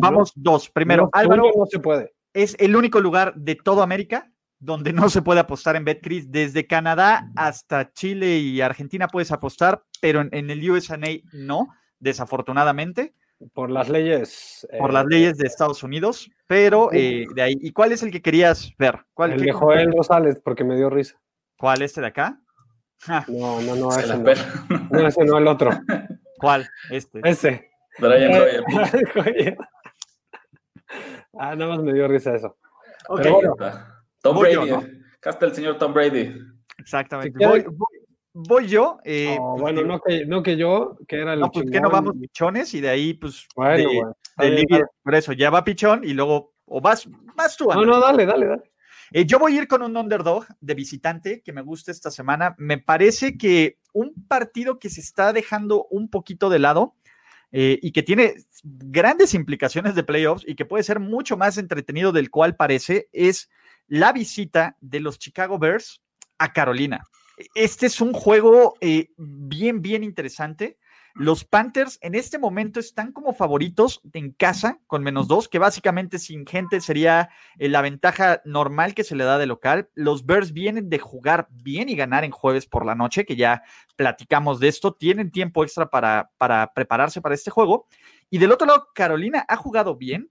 Vamos 0.00 0.32
dos. 0.36 0.70
Primero, 0.70 1.08
Álvaro. 1.12 1.50
No 1.56 1.66
se 1.66 1.80
puede. 1.80 2.14
Es 2.32 2.54
el 2.60 2.76
único 2.76 3.00
lugar 3.00 3.34
de 3.34 3.56
toda 3.56 3.82
América 3.82 4.30
donde 4.60 4.92
no 4.92 5.08
se 5.08 5.22
puede 5.22 5.40
apostar 5.40 5.74
en 5.74 5.84
BetCris. 5.84 6.30
Desde 6.30 6.68
Canadá 6.68 7.32
hasta 7.34 7.92
Chile 7.92 8.38
y 8.38 8.60
Argentina 8.60 9.08
puedes 9.08 9.32
apostar, 9.32 9.82
pero 10.00 10.20
en, 10.20 10.50
el 10.50 10.70
USA 10.70 10.96
no, 11.32 11.66
desafortunadamente. 11.98 13.16
Por 13.52 13.72
las 13.72 13.88
leyes. 13.88 14.68
Por 14.78 14.92
las 14.92 15.06
leyes 15.06 15.36
de 15.36 15.46
eh, 15.46 15.48
Estados 15.48 15.82
Unidos, 15.82 16.30
pero 16.46 16.92
eh, 16.92 17.26
de 17.34 17.42
ahí. 17.42 17.56
¿Y 17.60 17.72
cuál 17.72 17.90
es 17.90 18.04
el 18.04 18.12
que 18.12 18.22
querías 18.22 18.72
ver? 18.78 19.00
¿Cuál, 19.14 19.32
el 19.32 19.40
de 19.40 19.50
Joel 19.50 19.92
Rosales, 19.92 20.38
porque 20.44 20.62
me 20.62 20.76
dio 20.76 20.90
risa. 20.90 21.20
¿Cuál? 21.58 21.82
¿Este 21.82 22.00
de 22.00 22.06
acá? 22.06 22.40
No, 23.28 23.60
no, 23.60 23.76
no, 23.76 23.90
ese 23.90 24.16
no. 24.16 24.24
no. 24.90 25.06
ese 25.06 25.24
no, 25.24 25.38
el 25.38 25.46
otro. 25.46 25.70
¿Cuál? 26.38 26.68
Este. 26.90 27.20
Ese. 27.24 27.70
Brian 27.98 28.32
ah, 31.38 31.54
nada 31.56 31.76
más 31.76 31.82
me 31.82 31.94
dio 31.94 32.06
risa 32.08 32.34
eso. 32.34 32.56
Okay. 33.08 33.32
Tom 34.20 34.38
Brady. 34.38 34.70
Acá 34.70 35.30
está 35.30 35.46
el 35.46 35.54
señor 35.54 35.78
Tom 35.78 35.94
Brady. 35.94 36.34
Exactamente. 36.78 37.38
voy, 38.32 38.66
yo. 38.66 38.98
Eh, 39.04 39.36
pues, 39.38 39.60
bueno, 39.60 39.82
no 39.82 40.00
que, 40.00 40.26
no 40.26 40.42
que 40.42 40.56
yo, 40.56 40.98
que 41.08 41.20
era 41.20 41.34
el. 41.34 41.40
No, 41.40 41.50
pues 41.50 41.70
que 41.70 41.80
no 41.80 41.90
vamos 41.90 42.14
pichones 42.20 42.74
y 42.74 42.80
de 42.80 42.88
ahí, 42.88 43.14
pues. 43.14 43.46
Bueno, 43.54 44.14
Por 45.02 45.14
eso, 45.14 45.32
ya 45.32 45.50
va 45.50 45.64
pichón 45.64 46.02
y 46.04 46.12
luego. 46.12 46.54
O 46.66 46.80
vas, 46.80 47.08
vas 47.36 47.56
tú. 47.56 47.68
No, 47.72 47.84
no, 47.84 48.00
dale, 48.00 48.26
dale, 48.26 48.46
dale. 48.46 48.72
Eh, 49.12 49.24
yo 49.24 49.38
voy 49.38 49.56
a 49.56 49.62
ir 49.62 49.68
con 49.68 49.82
un 49.82 49.96
underdog 49.96 50.46
de 50.60 50.74
visitante 50.74 51.42
que 51.42 51.52
me 51.52 51.62
gusta 51.62 51.90
esta 51.90 52.10
semana. 52.10 52.54
Me 52.58 52.78
parece 52.78 53.36
que 53.36 53.78
un 53.92 54.12
partido 54.28 54.78
que 54.78 54.90
se 54.90 55.00
está 55.00 55.32
dejando 55.32 55.86
un 55.90 56.08
poquito 56.08 56.50
de 56.50 56.58
lado 56.58 56.94
eh, 57.52 57.78
y 57.80 57.92
que 57.92 58.02
tiene 58.02 58.34
grandes 58.62 59.34
implicaciones 59.34 59.94
de 59.94 60.02
playoffs 60.02 60.44
y 60.46 60.56
que 60.56 60.64
puede 60.64 60.84
ser 60.84 61.00
mucho 61.00 61.36
más 61.36 61.58
entretenido 61.58 62.12
del 62.12 62.30
cual 62.30 62.56
parece 62.56 63.08
es 63.12 63.48
la 63.86 64.12
visita 64.12 64.76
de 64.80 65.00
los 65.00 65.18
Chicago 65.18 65.58
Bears 65.58 66.02
a 66.38 66.52
Carolina. 66.52 67.04
Este 67.54 67.86
es 67.86 68.00
un 68.00 68.12
juego 68.12 68.74
eh, 68.80 69.10
bien, 69.16 69.82
bien 69.82 70.02
interesante. 70.02 70.78
Los 71.18 71.44
Panthers 71.44 71.98
en 72.02 72.14
este 72.14 72.38
momento 72.38 72.78
están 72.78 73.10
como 73.10 73.32
favoritos 73.32 74.02
en 74.12 74.32
casa 74.32 74.80
con 74.86 75.02
menos 75.02 75.28
dos, 75.28 75.48
que 75.48 75.58
básicamente 75.58 76.18
sin 76.18 76.46
gente 76.46 76.82
sería 76.82 77.30
eh, 77.58 77.70
la 77.70 77.80
ventaja 77.80 78.42
normal 78.44 78.94
que 78.94 79.02
se 79.02 79.16
le 79.16 79.24
da 79.24 79.38
de 79.38 79.46
local. 79.46 79.88
Los 79.94 80.26
Bears 80.26 80.52
vienen 80.52 80.90
de 80.90 80.98
jugar 80.98 81.48
bien 81.50 81.88
y 81.88 81.96
ganar 81.96 82.24
en 82.24 82.32
jueves 82.32 82.66
por 82.66 82.84
la 82.84 82.94
noche, 82.94 83.24
que 83.24 83.34
ya 83.34 83.62
platicamos 83.96 84.60
de 84.60 84.68
esto. 84.68 84.92
Tienen 84.92 85.30
tiempo 85.30 85.64
extra 85.64 85.88
para, 85.88 86.30
para 86.36 86.74
prepararse 86.74 87.22
para 87.22 87.34
este 87.34 87.50
juego. 87.50 87.86
Y 88.28 88.36
del 88.36 88.52
otro 88.52 88.66
lado, 88.66 88.88
Carolina 88.94 89.42
ha 89.48 89.56
jugado 89.56 89.96
bien, 89.96 90.30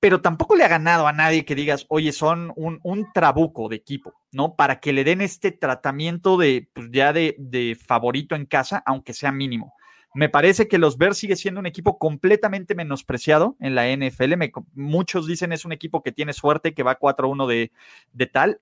pero 0.00 0.22
tampoco 0.22 0.56
le 0.56 0.64
ha 0.64 0.68
ganado 0.68 1.06
a 1.06 1.12
nadie 1.12 1.44
que 1.44 1.54
digas, 1.54 1.84
oye, 1.90 2.12
son 2.12 2.50
un, 2.56 2.80
un 2.82 3.12
trabuco 3.12 3.68
de 3.68 3.76
equipo, 3.76 4.14
¿no? 4.32 4.56
Para 4.56 4.80
que 4.80 4.94
le 4.94 5.04
den 5.04 5.20
este 5.20 5.52
tratamiento 5.52 6.38
de, 6.38 6.70
pues, 6.72 6.88
ya 6.90 7.12
de, 7.12 7.36
de 7.38 7.76
favorito 7.76 8.34
en 8.34 8.46
casa, 8.46 8.82
aunque 8.86 9.12
sea 9.12 9.30
mínimo. 9.30 9.74
Me 10.14 10.28
parece 10.28 10.68
que 10.68 10.78
los 10.78 10.96
Bears 10.96 11.18
sigue 11.18 11.36
siendo 11.36 11.60
un 11.60 11.66
equipo 11.66 11.98
completamente 11.98 12.74
menospreciado 12.74 13.56
en 13.60 13.74
la 13.74 13.88
NFL. 13.88 14.34
muchos 14.74 15.26
dicen 15.26 15.52
es 15.52 15.64
un 15.64 15.72
equipo 15.72 16.02
que 16.02 16.12
tiene 16.12 16.32
suerte, 16.32 16.72
que 16.72 16.84
va 16.84 16.98
4-1 16.98 17.46
de, 17.48 17.72
de, 18.12 18.26
tal. 18.26 18.60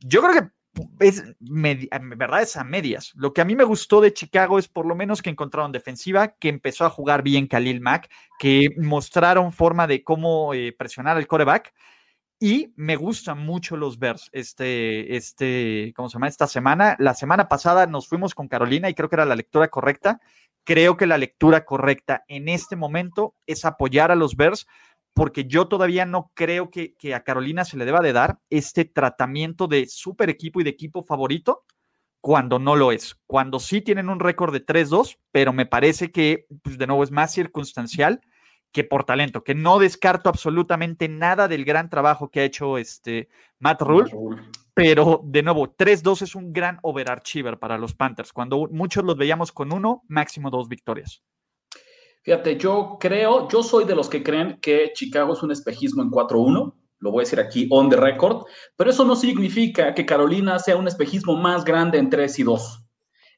Yo 0.00 0.20
creo 0.22 0.34
que 0.34 0.48
es 1.00 1.24
en 1.40 2.18
verdad 2.18 2.42
es 2.42 2.56
a 2.56 2.64
medias. 2.64 3.12
Lo 3.14 3.32
que 3.32 3.40
a 3.40 3.44
mí 3.44 3.54
me 3.54 3.64
gustó 3.64 4.00
de 4.00 4.12
Chicago 4.12 4.58
es 4.58 4.68
por 4.68 4.86
lo 4.86 4.94
menos 4.94 5.22
que 5.22 5.30
encontraron 5.30 5.72
defensiva, 5.72 6.34
que 6.34 6.48
empezó 6.48 6.84
a 6.84 6.90
jugar 6.90 7.22
bien 7.22 7.46
Khalil 7.46 7.80
Mack, 7.80 8.10
que 8.38 8.70
mostraron 8.78 9.52
forma 9.52 9.86
de 9.86 10.02
cómo 10.02 10.54
eh, 10.54 10.74
presionar 10.76 11.16
al 11.16 11.26
coreback. 11.26 11.72
Y 12.40 12.72
me 12.76 12.94
gustan 12.94 13.38
mucho 13.38 13.76
los 13.76 13.98
Bears 13.98 14.30
este, 14.32 15.16
este, 15.16 15.92
¿cómo 15.96 16.08
se 16.08 16.14
llama? 16.14 16.28
Esta 16.28 16.46
semana. 16.46 16.94
La 17.00 17.14
semana 17.14 17.48
pasada 17.48 17.86
nos 17.86 18.06
fuimos 18.06 18.34
con 18.34 18.46
Carolina 18.46 18.88
y 18.88 18.94
creo 18.94 19.08
que 19.08 19.16
era 19.16 19.24
la 19.24 19.34
lectura 19.34 19.68
correcta. 19.68 20.20
Creo 20.68 20.98
que 20.98 21.06
la 21.06 21.16
lectura 21.16 21.64
correcta 21.64 22.26
en 22.28 22.46
este 22.46 22.76
momento 22.76 23.34
es 23.46 23.64
apoyar 23.64 24.10
a 24.10 24.14
los 24.14 24.36
Bears 24.36 24.66
porque 25.14 25.46
yo 25.46 25.66
todavía 25.66 26.04
no 26.04 26.30
creo 26.34 26.68
que, 26.70 26.94
a 27.14 27.24
Carolina 27.24 27.64
se 27.64 27.78
le 27.78 27.86
deba 27.86 28.00
de 28.00 28.12
dar 28.12 28.38
este 28.50 28.84
tratamiento 28.84 29.66
de 29.66 29.86
super 29.86 30.28
equipo 30.28 30.60
y 30.60 30.64
de 30.64 30.68
equipo 30.68 31.04
favorito 31.04 31.64
cuando 32.20 32.58
no 32.58 32.76
lo 32.76 32.92
es. 32.92 33.16
Cuando 33.26 33.60
sí 33.60 33.80
tienen 33.80 34.10
un 34.10 34.20
récord 34.20 34.52
de 34.52 34.60
3-2, 34.60 35.16
pero 35.32 35.54
me 35.54 35.64
parece 35.64 36.12
que, 36.12 36.44
pues 36.62 36.76
de 36.76 36.86
nuevo, 36.86 37.02
es 37.02 37.12
más 37.12 37.32
circunstancial 37.32 38.20
que 38.72 38.84
por 38.84 39.04
talento, 39.04 39.42
que 39.42 39.54
no 39.54 39.78
descarto 39.78 40.28
absolutamente 40.28 41.08
nada 41.08 41.48
del 41.48 41.64
gran 41.64 41.88
trabajo 41.88 42.30
que 42.30 42.40
ha 42.40 42.44
hecho 42.44 42.78
este 42.78 43.28
Matt 43.58 43.82
Rule, 43.82 44.10
pero 44.74 45.20
de 45.24 45.42
nuevo, 45.42 45.74
3-2 45.74 46.22
es 46.22 46.34
un 46.34 46.52
gran 46.52 46.78
overachiever 46.82 47.58
para 47.58 47.78
los 47.78 47.94
Panthers, 47.94 48.32
cuando 48.32 48.68
muchos 48.70 49.04
los 49.04 49.16
veíamos 49.16 49.52
con 49.52 49.72
uno, 49.72 50.02
máximo 50.08 50.50
dos 50.50 50.68
victorias. 50.68 51.22
Fíjate, 52.22 52.58
yo 52.58 52.98
creo, 53.00 53.48
yo 53.48 53.62
soy 53.62 53.84
de 53.84 53.94
los 53.94 54.08
que 54.08 54.22
creen 54.22 54.58
que 54.60 54.92
Chicago 54.94 55.32
es 55.32 55.42
un 55.42 55.50
espejismo 55.50 56.02
en 56.02 56.10
4-1, 56.10 56.74
lo 57.00 57.10
voy 57.10 57.22
a 57.22 57.24
decir 57.24 57.40
aquí 57.40 57.66
on 57.70 57.88
the 57.88 57.96
record, 57.96 58.44
pero 58.76 58.90
eso 58.90 59.04
no 59.04 59.16
significa 59.16 59.94
que 59.94 60.04
Carolina 60.04 60.58
sea 60.58 60.76
un 60.76 60.88
espejismo 60.88 61.36
más 61.36 61.64
grande 61.64 61.98
en 61.98 62.10
3 62.10 62.38
y 62.38 62.42
2. 62.42 62.84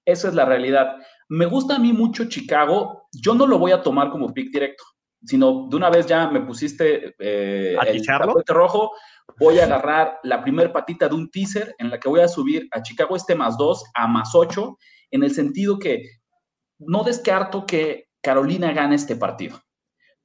Esa 0.07 0.29
es 0.29 0.35
la 0.35 0.47
realidad. 0.47 0.97
Me 1.29 1.47
gusta 1.47 1.77
a 1.77 1.79
mí 1.79 1.93
mucho 1.93 2.29
Chicago, 2.29 3.09
yo 3.13 3.35
no 3.35 3.47
lo 3.47 3.59
voy 3.59 3.71
a 3.71 3.83
tomar 3.83 4.11
como 4.11 4.33
pick 4.33 4.51
directo 4.51 4.83
sino 5.25 5.69
de 5.69 5.77
una 5.77 5.91
vez 5.91 6.07
ya 6.07 6.29
me 6.29 6.41
pusiste 6.41 7.15
eh, 7.19 7.77
el 7.87 8.07
tapete 8.07 8.53
rojo, 8.53 8.93
voy 9.39 9.59
a 9.59 9.65
agarrar 9.65 10.19
la 10.23 10.43
primer 10.43 10.73
patita 10.73 11.09
de 11.09 11.15
un 11.15 11.31
teaser 11.31 11.75
en 11.79 11.91
la 11.91 11.99
que 11.99 12.09
voy 12.09 12.21
a 12.21 12.29
subir 12.29 12.69
a 12.73 12.83
Chicago 12.83 13.17
este 13.17 13.35
más 13.35 13.57
2 13.57 13.85
a 13.95 14.07
más 14.07 14.35
8, 14.35 14.79
en 15.11 15.23
el 15.23 15.33
sentido 15.33 15.79
que 15.79 16.05
no 16.79 17.05
descarto 17.05 17.67
que 17.67 18.09
Carolina 18.23 18.73
gane 18.73 18.95
este 18.95 19.17
partido, 19.17 19.61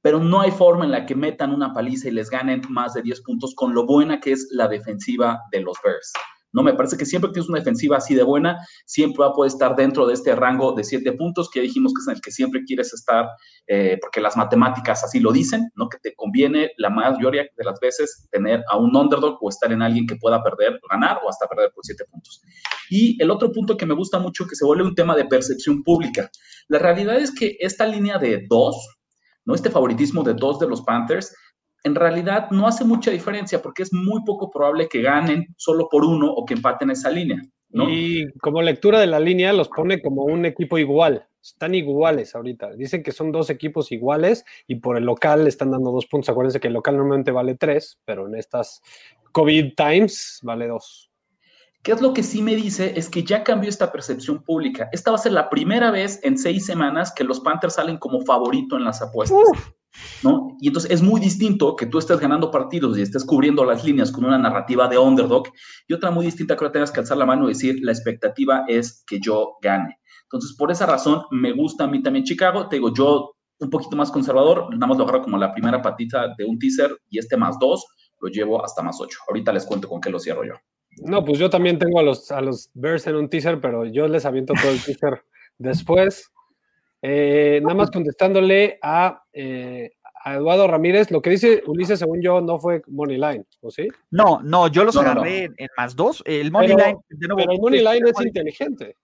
pero 0.00 0.18
no 0.18 0.40
hay 0.40 0.50
forma 0.50 0.84
en 0.84 0.90
la 0.90 1.06
que 1.06 1.14
metan 1.14 1.52
una 1.52 1.72
paliza 1.72 2.08
y 2.08 2.12
les 2.12 2.30
ganen 2.30 2.62
más 2.68 2.94
de 2.94 3.02
10 3.02 3.22
puntos 3.22 3.54
con 3.54 3.74
lo 3.74 3.86
buena 3.86 4.20
que 4.20 4.32
es 4.32 4.48
la 4.50 4.68
defensiva 4.68 5.40
de 5.50 5.60
los 5.60 5.76
Bears. 5.84 6.12
¿No? 6.56 6.62
Me 6.62 6.72
parece 6.72 6.96
que 6.96 7.04
siempre 7.04 7.28
que 7.28 7.34
tienes 7.34 7.50
una 7.50 7.58
defensiva 7.58 7.98
así 7.98 8.14
de 8.14 8.22
buena, 8.22 8.66
siempre 8.86 9.20
va 9.20 9.26
a 9.26 9.32
poder 9.34 9.52
estar 9.52 9.76
dentro 9.76 10.06
de 10.06 10.14
este 10.14 10.34
rango 10.34 10.72
de 10.72 10.84
siete 10.84 11.12
puntos 11.12 11.50
que 11.50 11.60
dijimos 11.60 11.92
que 11.92 12.00
es 12.00 12.08
en 12.08 12.14
el 12.14 12.20
que 12.22 12.30
siempre 12.30 12.64
quieres 12.64 12.94
estar, 12.94 13.26
eh, 13.66 13.98
porque 14.00 14.22
las 14.22 14.38
matemáticas 14.38 15.04
así 15.04 15.20
lo 15.20 15.32
dicen, 15.32 15.70
¿no? 15.74 15.90
Que 15.90 15.98
te 15.98 16.14
conviene 16.14 16.70
la 16.78 16.88
mayoría 16.88 17.42
de 17.42 17.64
las 17.64 17.78
veces 17.78 18.26
tener 18.32 18.64
a 18.70 18.78
un 18.78 18.96
underdog 18.96 19.36
o 19.42 19.50
estar 19.50 19.70
en 19.70 19.82
alguien 19.82 20.06
que 20.06 20.16
pueda 20.16 20.42
perder, 20.42 20.80
ganar 20.90 21.18
o 21.22 21.28
hasta 21.28 21.46
perder 21.46 21.72
por 21.74 21.84
siete 21.84 22.06
puntos. 22.10 22.40
Y 22.88 23.22
el 23.22 23.30
otro 23.30 23.52
punto 23.52 23.76
que 23.76 23.84
me 23.84 23.94
gusta 23.94 24.18
mucho, 24.18 24.46
que 24.46 24.56
se 24.56 24.64
vuelve 24.64 24.84
un 24.84 24.94
tema 24.94 25.14
de 25.14 25.26
percepción 25.26 25.82
pública. 25.82 26.30
La 26.68 26.78
realidad 26.78 27.18
es 27.18 27.34
que 27.34 27.58
esta 27.60 27.86
línea 27.86 28.16
de 28.16 28.46
dos, 28.48 28.96
¿no? 29.44 29.54
Este 29.54 29.68
favoritismo 29.68 30.22
de 30.22 30.32
dos 30.32 30.58
de 30.58 30.68
los 30.68 30.80
Panthers 30.80 31.34
en 31.86 31.94
realidad 31.94 32.50
no 32.50 32.66
hace 32.66 32.84
mucha 32.84 33.12
diferencia 33.12 33.62
porque 33.62 33.84
es 33.84 33.92
muy 33.92 34.22
poco 34.24 34.50
probable 34.50 34.88
que 34.88 35.02
ganen 35.02 35.54
solo 35.56 35.88
por 35.88 36.04
uno 36.04 36.32
o 36.32 36.44
que 36.44 36.54
empaten 36.54 36.90
esa 36.90 37.10
línea. 37.10 37.40
Y 37.70 38.32
como 38.38 38.60
lectura 38.60 38.98
de 38.98 39.06
la 39.06 39.20
línea 39.20 39.52
los 39.52 39.68
pone 39.68 40.02
como 40.02 40.24
un 40.24 40.44
equipo 40.46 40.78
igual. 40.78 41.26
Están 41.40 41.76
iguales 41.76 42.34
ahorita. 42.34 42.74
Dicen 42.74 43.04
que 43.04 43.12
son 43.12 43.30
dos 43.30 43.50
equipos 43.50 43.92
iguales 43.92 44.44
y 44.66 44.76
por 44.76 44.96
el 44.96 45.04
local 45.04 45.46
están 45.46 45.70
dando 45.70 45.92
dos 45.92 46.06
puntos. 46.06 46.28
Acuérdense 46.30 46.58
que 46.58 46.68
el 46.68 46.74
local 46.74 46.96
normalmente 46.96 47.30
vale 47.30 47.54
tres, 47.54 48.00
pero 48.04 48.26
en 48.26 48.34
estas 48.34 48.82
COVID 49.30 49.74
times 49.76 50.40
vale 50.42 50.66
dos. 50.66 51.10
¿Qué 51.82 51.92
es 51.92 52.00
lo 52.00 52.12
que 52.12 52.24
sí 52.24 52.42
me 52.42 52.56
dice? 52.56 52.94
Es 52.98 53.08
que 53.08 53.22
ya 53.22 53.44
cambió 53.44 53.70
esta 53.70 53.92
percepción 53.92 54.42
pública. 54.42 54.88
Esta 54.90 55.12
va 55.12 55.18
a 55.18 55.20
ser 55.20 55.32
la 55.32 55.48
primera 55.48 55.92
vez 55.92 56.18
en 56.24 56.36
seis 56.36 56.66
semanas 56.66 57.12
que 57.14 57.22
los 57.22 57.38
Panthers 57.38 57.74
salen 57.74 57.98
como 57.98 58.22
favorito 58.22 58.76
en 58.76 58.82
las 58.82 59.02
apuestas. 59.02 59.38
¿No? 60.22 60.56
Y 60.60 60.68
entonces 60.68 60.90
es 60.90 61.02
muy 61.02 61.20
distinto 61.20 61.76
que 61.76 61.86
tú 61.86 61.98
estés 61.98 62.18
ganando 62.18 62.50
partidos 62.50 62.98
y 62.98 63.02
estés 63.02 63.24
cubriendo 63.24 63.64
las 63.64 63.84
líneas 63.84 64.10
con 64.10 64.24
una 64.24 64.38
narrativa 64.38 64.88
de 64.88 64.98
underdog 64.98 65.48
y 65.86 65.94
otra 65.94 66.10
muy 66.10 66.26
distinta 66.26 66.56
que 66.56 66.64
ahora 66.64 66.72
tengas 66.72 66.92
que 66.92 67.00
alzar 67.00 67.16
la 67.16 67.26
mano 67.26 67.44
y 67.46 67.52
decir, 67.52 67.78
la 67.82 67.92
expectativa 67.92 68.64
es 68.68 69.04
que 69.06 69.20
yo 69.20 69.56
gane. 69.62 69.98
Entonces, 70.24 70.56
por 70.56 70.70
esa 70.70 70.86
razón, 70.86 71.22
me 71.30 71.52
gusta 71.52 71.84
a 71.84 71.86
mí 71.86 72.02
también 72.02 72.24
Chicago. 72.24 72.68
Te 72.68 72.76
digo, 72.76 72.92
yo 72.92 73.36
un 73.58 73.70
poquito 73.70 73.96
más 73.96 74.10
conservador, 74.10 74.68
nada 74.74 74.86
más 74.86 74.98
lo 74.98 75.04
agarro 75.04 75.22
como 75.22 75.38
la 75.38 75.52
primera 75.52 75.80
patita 75.80 76.34
de 76.36 76.44
un 76.44 76.58
teaser 76.58 76.98
y 77.08 77.18
este 77.18 77.36
más 77.36 77.58
dos 77.58 77.86
lo 78.20 78.28
llevo 78.28 78.64
hasta 78.64 78.82
más 78.82 79.00
ocho. 79.00 79.18
Ahorita 79.28 79.52
les 79.52 79.64
cuento 79.64 79.88
con 79.88 80.00
qué 80.00 80.10
lo 80.10 80.18
cierro 80.18 80.44
yo. 80.44 80.54
No, 80.98 81.24
pues 81.24 81.38
yo 81.38 81.50
también 81.50 81.78
tengo 81.78 82.00
a 82.00 82.02
los, 82.02 82.30
a 82.30 82.40
los 82.40 82.70
Bears 82.74 83.06
en 83.06 83.16
un 83.16 83.28
teaser, 83.28 83.60
pero 83.60 83.84
yo 83.84 84.08
les 84.08 84.24
aviento 84.24 84.54
todo 84.60 84.72
el 84.72 84.82
teaser 84.82 85.22
después. 85.58 86.32
Eh, 87.02 87.60
nada 87.62 87.74
más 87.74 87.90
contestándole 87.90 88.78
eh, 89.32 89.90
a, 90.24 90.34
Eduardo 90.34 90.66
Ramírez, 90.66 91.10
lo 91.10 91.22
que 91.22 91.30
dice 91.30 91.62
Ulises, 91.66 91.98
según 91.98 92.20
yo, 92.20 92.40
no 92.40 92.58
fue 92.58 92.82
Money 92.88 93.16
Line, 93.16 93.44
¿o 93.60 93.70
sí? 93.70 93.88
No, 94.10 94.40
no, 94.42 94.68
yo 94.68 94.84
los 94.84 94.96
agarré 94.96 95.44
En, 95.44 95.68
más 95.76 95.94
dos. 95.94 96.22
El 96.26 96.50
Money 96.50 96.70
Line, 96.70 96.98
pero 97.20 97.38
el 97.38 97.60
Money 97.60 97.80
Line 97.80 98.10
es 98.10 98.20
inteligente. 98.20 98.96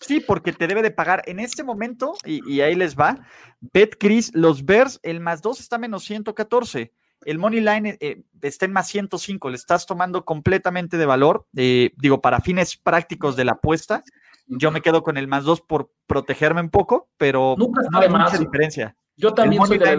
Sí, 0.00 0.20
porque 0.20 0.52
te 0.52 0.66
debe 0.66 0.82
de 0.82 0.90
pagar 0.90 1.22
en 1.26 1.38
este 1.38 1.62
momento, 1.62 2.14
y, 2.24 2.60
ahí 2.60 2.74
les 2.74 2.96
va, 2.96 3.24
Bet 3.60 3.96
Chris, 3.98 4.32
los 4.34 4.64
Bears, 4.64 4.98
el 5.02 5.20
más 5.20 5.40
dos 5.40 5.60
está 5.60 5.78
menos 5.78 6.04
114. 6.04 6.92
El 7.24 7.38
Money 7.38 7.60
Line 7.60 7.96
eh, 8.00 8.22
está 8.42 8.66
en 8.66 8.72
más 8.72 8.88
105, 8.88 9.48
le 9.48 9.56
estás 9.56 9.86
tomando 9.86 10.24
completamente 10.24 10.98
de 10.98 11.06
valor, 11.06 11.46
digo, 11.52 12.20
para 12.20 12.40
fines 12.40 12.76
prácticos 12.76 13.36
de 13.36 13.44
la 13.44 13.52
apuesta. 13.52 14.02
Yo 14.46 14.70
me 14.70 14.82
quedo 14.82 15.02
con 15.02 15.16
el 15.16 15.28
más 15.28 15.44
dos 15.44 15.60
por 15.60 15.90
protegerme 16.06 16.60
un 16.60 16.70
poco, 16.70 17.08
pero 17.16 17.54
no 17.58 17.98
hay 17.98 18.08
mucha 18.08 18.38
diferencia. 18.38 18.96
Yo 19.16 19.32
también 19.32 19.64
soy 19.66 19.78
de 19.78 19.96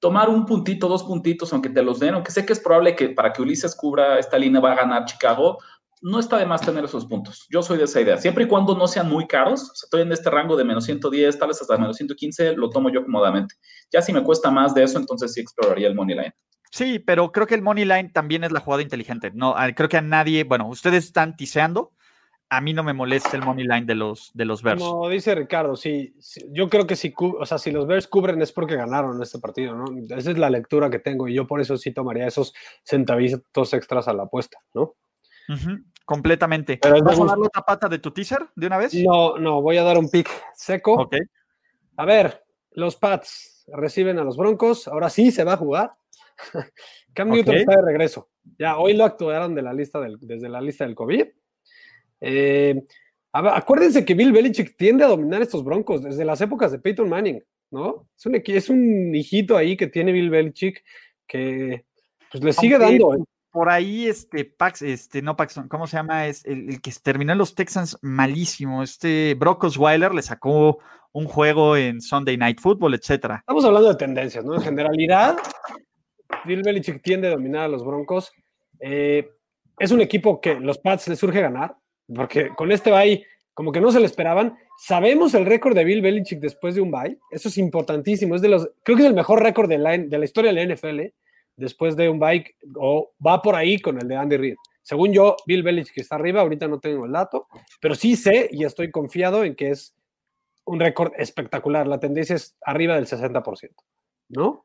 tomar 0.00 0.28
un 0.28 0.46
puntito, 0.46 0.88
dos 0.88 1.04
puntitos, 1.04 1.52
aunque 1.52 1.68
te 1.68 1.82
los 1.82 2.00
den, 2.00 2.14
aunque 2.14 2.32
sé 2.32 2.46
que 2.46 2.54
es 2.54 2.60
probable 2.60 2.96
que 2.96 3.10
para 3.10 3.32
que 3.32 3.42
Ulises 3.42 3.76
cubra 3.76 4.18
esta 4.18 4.38
línea 4.38 4.60
va 4.60 4.72
a 4.72 4.76
ganar 4.76 5.04
Chicago, 5.04 5.58
no 6.02 6.18
está 6.18 6.38
de 6.38 6.46
más 6.46 6.62
tener 6.62 6.84
esos 6.84 7.04
puntos. 7.04 7.46
Yo 7.50 7.62
soy 7.62 7.76
de 7.76 7.84
esa 7.84 8.00
idea. 8.00 8.16
Siempre 8.16 8.44
y 8.44 8.48
cuando 8.48 8.74
no 8.74 8.86
sean 8.86 9.10
muy 9.10 9.26
caros, 9.26 9.70
estoy 9.74 10.00
en 10.00 10.12
este 10.12 10.30
rango 10.30 10.56
de 10.56 10.64
menos 10.64 10.84
110, 10.84 11.38
tal 11.38 11.48
vez 11.48 11.60
hasta 11.60 11.76
menos 11.76 11.96
115, 11.96 12.56
lo 12.56 12.70
tomo 12.70 12.90
yo 12.90 13.04
cómodamente. 13.04 13.54
Ya 13.92 14.00
si 14.00 14.12
me 14.12 14.22
cuesta 14.22 14.50
más 14.50 14.72
de 14.72 14.84
eso, 14.84 14.98
entonces 14.98 15.34
sí 15.34 15.40
exploraría 15.40 15.88
el 15.88 15.94
money 15.94 16.16
line. 16.16 16.34
Sí, 16.70 16.98
pero 16.98 17.32
creo 17.32 17.46
que 17.46 17.54
el 17.54 17.62
money 17.62 17.84
line 17.84 18.10
también 18.14 18.44
es 18.44 18.52
la 18.52 18.60
jugada 18.60 18.82
inteligente. 18.82 19.32
No, 19.34 19.54
creo 19.76 19.88
que 19.88 19.98
a 19.98 20.02
nadie, 20.02 20.44
bueno, 20.44 20.68
ustedes 20.68 21.04
están 21.04 21.36
tiseando, 21.36 21.92
a 22.50 22.60
mí 22.60 22.74
no 22.74 22.82
me 22.82 22.92
molesta 22.92 23.36
el 23.36 23.44
money 23.44 23.64
line 23.64 23.86
de 23.86 23.94
los, 23.94 24.32
de 24.34 24.44
los 24.44 24.62
Bears. 24.62 24.82
Como 24.82 25.08
dice 25.08 25.36
Ricardo, 25.36 25.76
sí, 25.76 26.16
yo 26.48 26.68
creo 26.68 26.84
que 26.84 26.96
si, 26.96 27.14
o 27.16 27.46
sea, 27.46 27.58
si 27.58 27.70
los 27.70 27.86
Bears 27.86 28.08
cubren 28.08 28.42
es 28.42 28.50
porque 28.50 28.74
ganaron 28.74 29.22
este 29.22 29.38
partido, 29.38 29.76
¿no? 29.76 29.84
Esa 30.16 30.32
es 30.32 30.38
la 30.38 30.50
lectura 30.50 30.90
que 30.90 30.98
tengo 30.98 31.28
y 31.28 31.34
yo 31.34 31.46
por 31.46 31.60
eso 31.60 31.76
sí 31.76 31.92
tomaría 31.92 32.26
esos 32.26 32.52
centavitos 32.82 33.72
extras 33.72 34.08
a 34.08 34.12
la 34.12 34.24
apuesta, 34.24 34.58
¿no? 34.74 34.96
completamente. 36.04 36.78
Pero 36.80 37.02
¿Vas 37.02 37.18
a 37.18 37.24
dar 37.24 37.38
otra 37.38 37.62
pata 37.62 37.88
de 37.88 37.98
tu 37.98 38.12
teaser 38.12 38.46
de 38.54 38.66
una 38.68 38.78
vez? 38.78 38.94
No, 38.94 39.36
no, 39.36 39.62
voy 39.62 39.78
a 39.78 39.82
dar 39.82 39.98
un 39.98 40.08
pick 40.08 40.28
seco. 40.54 40.94
Ok. 40.94 41.16
A 41.96 42.04
ver, 42.04 42.44
los 42.72 42.94
Pats 42.94 43.64
reciben 43.72 44.18
a 44.18 44.24
los 44.24 44.36
Broncos, 44.36 44.86
ahora 44.86 45.10
sí 45.10 45.32
se 45.32 45.42
va 45.42 45.54
a 45.54 45.56
jugar. 45.56 45.92
Cam 47.14 47.30
Newton 47.30 47.56
está 47.56 47.76
de 47.76 47.82
regreso. 47.82 48.28
Ya, 48.58 48.78
hoy 48.78 48.94
lo 48.94 49.04
actuaron 49.04 49.56
de 49.56 49.62
la 49.62 49.72
lista 49.72 50.00
del, 50.00 50.18
desde 50.20 50.48
la 50.48 50.60
lista 50.60 50.84
del 50.84 50.94
COVID 50.94 51.26
eh, 52.20 52.82
acuérdense 53.32 54.04
que 54.04 54.14
Bill 54.14 54.32
Belichick 54.32 54.76
tiende 54.76 55.04
a 55.04 55.08
dominar 55.08 55.42
estos 55.42 55.64
broncos 55.64 56.02
desde 56.02 56.24
las 56.24 56.40
épocas 56.40 56.72
de 56.72 56.78
Peyton 56.78 57.08
Manning, 57.08 57.42
¿no? 57.70 58.08
Es 58.16 58.26
un, 58.26 58.42
es 58.44 58.68
un 58.68 59.14
hijito 59.14 59.56
ahí 59.56 59.76
que 59.76 59.86
tiene 59.86 60.12
Bill 60.12 60.30
Belichick 60.30 60.82
que 61.26 61.84
pues 62.30 62.42
le 62.42 62.52
sigue 62.52 62.78
dando. 62.78 63.14
¿eh? 63.14 63.18
Por 63.50 63.68
ahí, 63.68 64.06
este, 64.06 64.44
Pax, 64.44 64.82
este, 64.82 65.22
no 65.22 65.36
Paxton, 65.36 65.68
¿cómo 65.68 65.86
se 65.86 65.96
llama? 65.96 66.26
Es 66.26 66.44
el, 66.44 66.80
que 66.80 66.92
terminó 67.02 67.32
en 67.32 67.38
los 67.38 67.54
Texans 67.54 67.98
malísimo. 68.00 68.82
Este 68.82 69.34
Brock 69.34 69.64
Osweiler 69.64 70.14
le 70.14 70.22
sacó 70.22 70.78
un 71.12 71.26
juego 71.26 71.76
en 71.76 72.00
Sunday 72.00 72.36
Night 72.36 72.60
Football, 72.60 72.94
etcétera. 72.94 73.38
Estamos 73.40 73.64
hablando 73.64 73.88
de 73.88 73.96
tendencias, 73.96 74.44
¿no? 74.44 74.54
En 74.54 74.62
generalidad, 74.62 75.36
Bill 76.44 76.62
Belichick 76.62 77.02
tiende 77.02 77.26
a 77.26 77.32
dominar 77.32 77.62
a 77.64 77.68
los 77.68 77.84
Broncos. 77.84 78.32
Eh, 78.78 79.28
es 79.78 79.90
un 79.90 80.00
equipo 80.00 80.40
que 80.40 80.54
los 80.54 80.78
Pats 80.78 81.08
les 81.08 81.18
surge 81.18 81.40
ganar 81.40 81.76
porque 82.14 82.50
con 82.56 82.72
este 82.72 82.90
bye 82.90 83.24
como 83.54 83.72
que 83.72 83.80
no 83.80 83.92
se 83.92 84.00
lo 84.00 84.06
esperaban. 84.06 84.56
Sabemos 84.78 85.34
el 85.34 85.44
récord 85.44 85.74
de 85.74 85.84
Bill 85.84 86.00
Belichick 86.00 86.40
después 86.40 86.74
de 86.74 86.80
un 86.80 86.90
bye, 86.90 87.18
eso 87.30 87.48
es 87.48 87.58
importantísimo, 87.58 88.34
es 88.34 88.40
de 88.40 88.48
los, 88.48 88.70
creo 88.82 88.96
que 88.96 89.02
es 89.02 89.08
el 89.08 89.14
mejor 89.14 89.42
récord 89.42 89.68
de 89.68 89.76
la, 89.76 89.98
de 89.98 90.18
la 90.18 90.24
historia 90.24 90.52
de 90.52 90.64
la 90.64 90.74
NFL 90.74 91.00
después 91.56 91.94
de 91.94 92.08
un 92.08 92.18
bye, 92.18 92.44
o 92.76 93.12
va 93.24 93.42
por 93.42 93.54
ahí 93.54 93.78
con 93.78 94.00
el 94.00 94.08
de 94.08 94.16
Andy 94.16 94.36
Reid. 94.38 94.56
Según 94.80 95.12
yo, 95.12 95.36
Bill 95.46 95.62
Belichick 95.62 95.98
está 95.98 96.14
arriba, 96.14 96.40
ahorita 96.40 96.68
no 96.68 96.80
tengo 96.80 97.04
el 97.04 97.12
dato, 97.12 97.48
pero 97.80 97.94
sí 97.94 98.16
sé 98.16 98.48
y 98.50 98.64
estoy 98.64 98.90
confiado 98.90 99.44
en 99.44 99.54
que 99.54 99.70
es 99.70 99.94
un 100.64 100.80
récord 100.80 101.12
espectacular, 101.18 101.86
la 101.86 102.00
tendencia 102.00 102.36
es 102.36 102.56
arriba 102.62 102.94
del 102.94 103.06
60%, 103.06 103.72
¿no? 104.30 104.64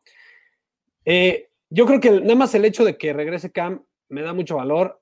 Eh, 1.03 1.49
yo 1.69 1.85
creo 1.85 1.99
que 1.99 2.11
nada 2.11 2.35
más 2.35 2.55
el 2.55 2.63
hecho 2.63 2.85
de 2.85 2.97
que 2.97 3.11
regrese 3.11 3.51
Cam 3.51 3.83
me 4.07 4.21
da 4.21 4.33
mucho 4.33 4.55
valor. 4.55 5.01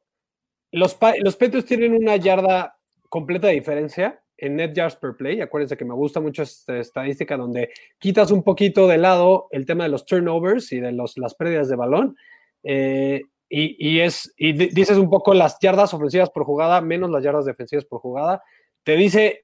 Los, 0.74 0.98
los 1.20 1.36
Patriots 1.36 1.68
tienen 1.68 1.94
una 1.94 2.16
yarda 2.18 2.78
completa 3.08 3.48
de 3.48 3.54
diferencia 3.54 4.20
en 4.38 4.56
net 4.56 4.74
yards 4.74 4.96
per 4.96 5.16
play. 5.16 5.40
Acuérdense 5.40 5.78
que 5.78 5.86
me 5.86 5.94
gusta 5.94 6.20
mucho 6.20 6.42
esta 6.42 6.80
estadística 6.80 7.38
donde 7.38 7.70
quitas 8.00 8.32
un 8.32 8.42
poquito 8.42 8.88
de 8.88 8.98
lado 8.98 9.48
el 9.52 9.68
tema 9.68 9.84
de 9.84 9.92
los 9.92 10.06
turnovers 10.06 10.72
y 10.72 10.80
de 10.80 10.92
los, 10.92 11.16
las 11.18 11.36
pérdidas 11.36 11.70
de 11.70 11.76
balón. 11.76 12.18
Eh, 12.64 13.22
y, 13.56 14.00
es, 14.00 14.34
y 14.36 14.54
dices 14.54 14.98
un 14.98 15.12
poco 15.12 15.36
las 15.36 15.60
yardas 15.62 15.94
ofensivas 15.94 16.32
por 16.32 16.44
jugada 16.44 16.82
menos 16.82 17.12
las 17.12 17.24
yardas 17.24 17.46
defensivas 17.46 17.86
por 17.86 18.00
jugada. 18.00 18.42
Te 18.84 18.96
dice, 18.96 19.44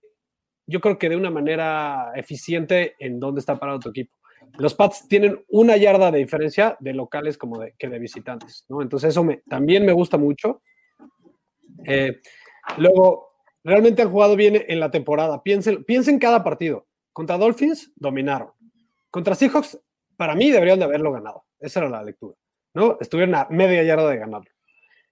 yo 0.65 0.81
creo 0.81 0.98
que 0.98 1.09
de 1.09 1.15
una 1.15 1.29
manera 1.29 2.12
eficiente 2.15 2.95
en 2.98 3.19
dónde 3.19 3.39
está 3.39 3.59
parado 3.59 3.79
tu 3.79 3.89
equipo. 3.89 4.15
Los 4.57 4.74
Pats 4.74 5.07
tienen 5.07 5.45
una 5.50 5.77
yarda 5.77 6.09
de 6.09 6.17
diferencia 6.17 6.75
de 6.79 6.93
locales 6.93 7.38
como 7.38 7.59
de, 7.59 7.75
que 7.77 7.88
de 7.88 8.00
visitantes, 8.00 8.65
¿no? 8.67 8.81
Entonces 8.81 9.12
eso 9.12 9.24
me, 9.24 9.43
también 9.48 9.86
me 9.86 9.93
gusta 9.93 10.17
mucho. 10.17 10.63
Eh, 11.86 12.21
luego, 12.77 13.29
realmente 13.63 14.01
han 14.01 14.12
jugado 14.12 14.36
bien 14.36 14.63
en 14.67 14.79
la 14.79 14.91
temporada. 14.91 15.43
Piensen, 15.43 15.83
piensen 15.83 16.19
cada 16.19 16.43
partido. 16.43 16.88
Contra 17.13 17.38
Dolphins, 17.38 17.91
dominaron. 17.95 18.51
Contra 19.09 19.36
Seahawks, 19.36 19.79
para 20.17 20.36
mí 20.36 20.51
deberían 20.51 20.79
de 20.79 20.86
haberlo 20.86 21.12
ganado. 21.12 21.45
Esa 21.59 21.79
era 21.81 21.89
la 21.89 22.03
lectura. 22.03 22.36
¿no? 22.74 22.98
Estuvieron 23.00 23.36
a 23.36 23.48
media 23.50 23.83
yarda 23.83 24.09
de 24.09 24.17
ganarlo. 24.17 24.51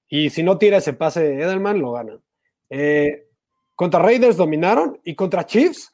Y 0.07 0.29
si 0.29 0.43
no 0.43 0.57
tira 0.57 0.77
ese 0.77 0.93
pase 0.93 1.33
Edelman, 1.33 1.79
lo 1.79 1.91
ganan. 1.91 2.21
Eh, 2.69 3.27
contra 3.75 4.01
Raiders 4.01 4.37
dominaron 4.37 4.99
y 5.03 5.15
contra 5.15 5.45
Chiefs, 5.45 5.93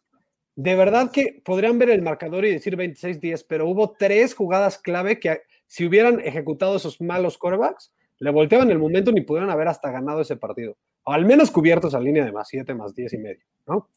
de 0.56 0.76
verdad 0.76 1.12
que 1.12 1.42
podrían 1.44 1.80
ver 1.80 1.90
el 1.90 2.04
marcador 2.04 2.46
y 2.46 2.52
decir 2.52 2.78
26-10, 2.78 3.46
pero 3.48 3.68
hubo 3.68 3.96
tres 3.98 4.36
jugadas 4.36 4.78
clave 4.78 5.20
que 5.20 5.42
si 5.66 5.86
hubieran 5.86 6.20
ejecutado 6.20 6.76
esos 6.76 7.02
malos 7.02 7.38
quarterbacks, 7.40 7.92
le 8.24 8.32
volteaban 8.32 8.72
el 8.72 8.80
momento 8.80 9.12
ni 9.12 9.20
pudieran 9.20 9.50
haber 9.50 9.68
hasta 9.68 9.92
ganado 9.92 10.22
ese 10.22 10.38
partido. 10.38 10.78
O 11.04 11.12
al 11.12 11.26
menos 11.26 11.52
cubiertos 11.52 11.94
a 11.94 12.00
línea 12.00 12.24
de 12.24 12.32
más 12.32 12.48
7, 12.48 12.74
más 12.74 12.96
10 12.96 13.14
y 13.14 13.18
medio, 13.18 13.46
¿no? 13.68 13.90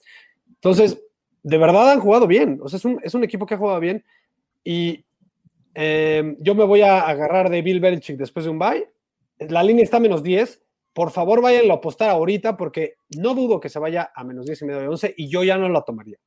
Entonces, 0.48 1.00
de 1.44 1.58
verdad 1.58 1.92
han 1.92 2.00
jugado 2.00 2.26
bien. 2.26 2.58
O 2.60 2.68
sea, 2.68 2.78
es 2.78 2.84
un, 2.84 2.98
es 3.04 3.14
un 3.14 3.22
equipo 3.22 3.46
que 3.46 3.54
ha 3.54 3.58
jugado 3.58 3.78
bien. 3.78 4.04
Y 4.64 5.04
eh, 5.76 6.36
yo 6.40 6.56
me 6.56 6.64
voy 6.64 6.80
a 6.80 7.02
agarrar 7.02 7.50
de 7.50 7.62
Bill 7.62 7.78
Belichick 7.78 8.16
después 8.16 8.44
de 8.44 8.50
un 8.50 8.58
bye. 8.58 8.88
La 9.38 9.62
línea 9.62 9.84
está 9.84 9.98
a 9.98 10.00
menos 10.00 10.24
10. 10.24 10.60
Por 10.92 11.12
favor, 11.12 11.40
váyanlo 11.40 11.74
a 11.74 11.76
apostar 11.76 12.10
ahorita 12.10 12.56
porque 12.56 12.96
no 13.16 13.32
dudo 13.32 13.60
que 13.60 13.68
se 13.68 13.78
vaya 13.78 14.10
a 14.12 14.24
menos 14.24 14.46
10 14.46 14.62
y 14.62 14.64
medio 14.64 14.80
de 14.80 14.88
11 14.88 15.14
y 15.16 15.28
yo 15.28 15.44
ya 15.44 15.56
no 15.56 15.68
la 15.68 15.82
tomaría. 15.82 16.18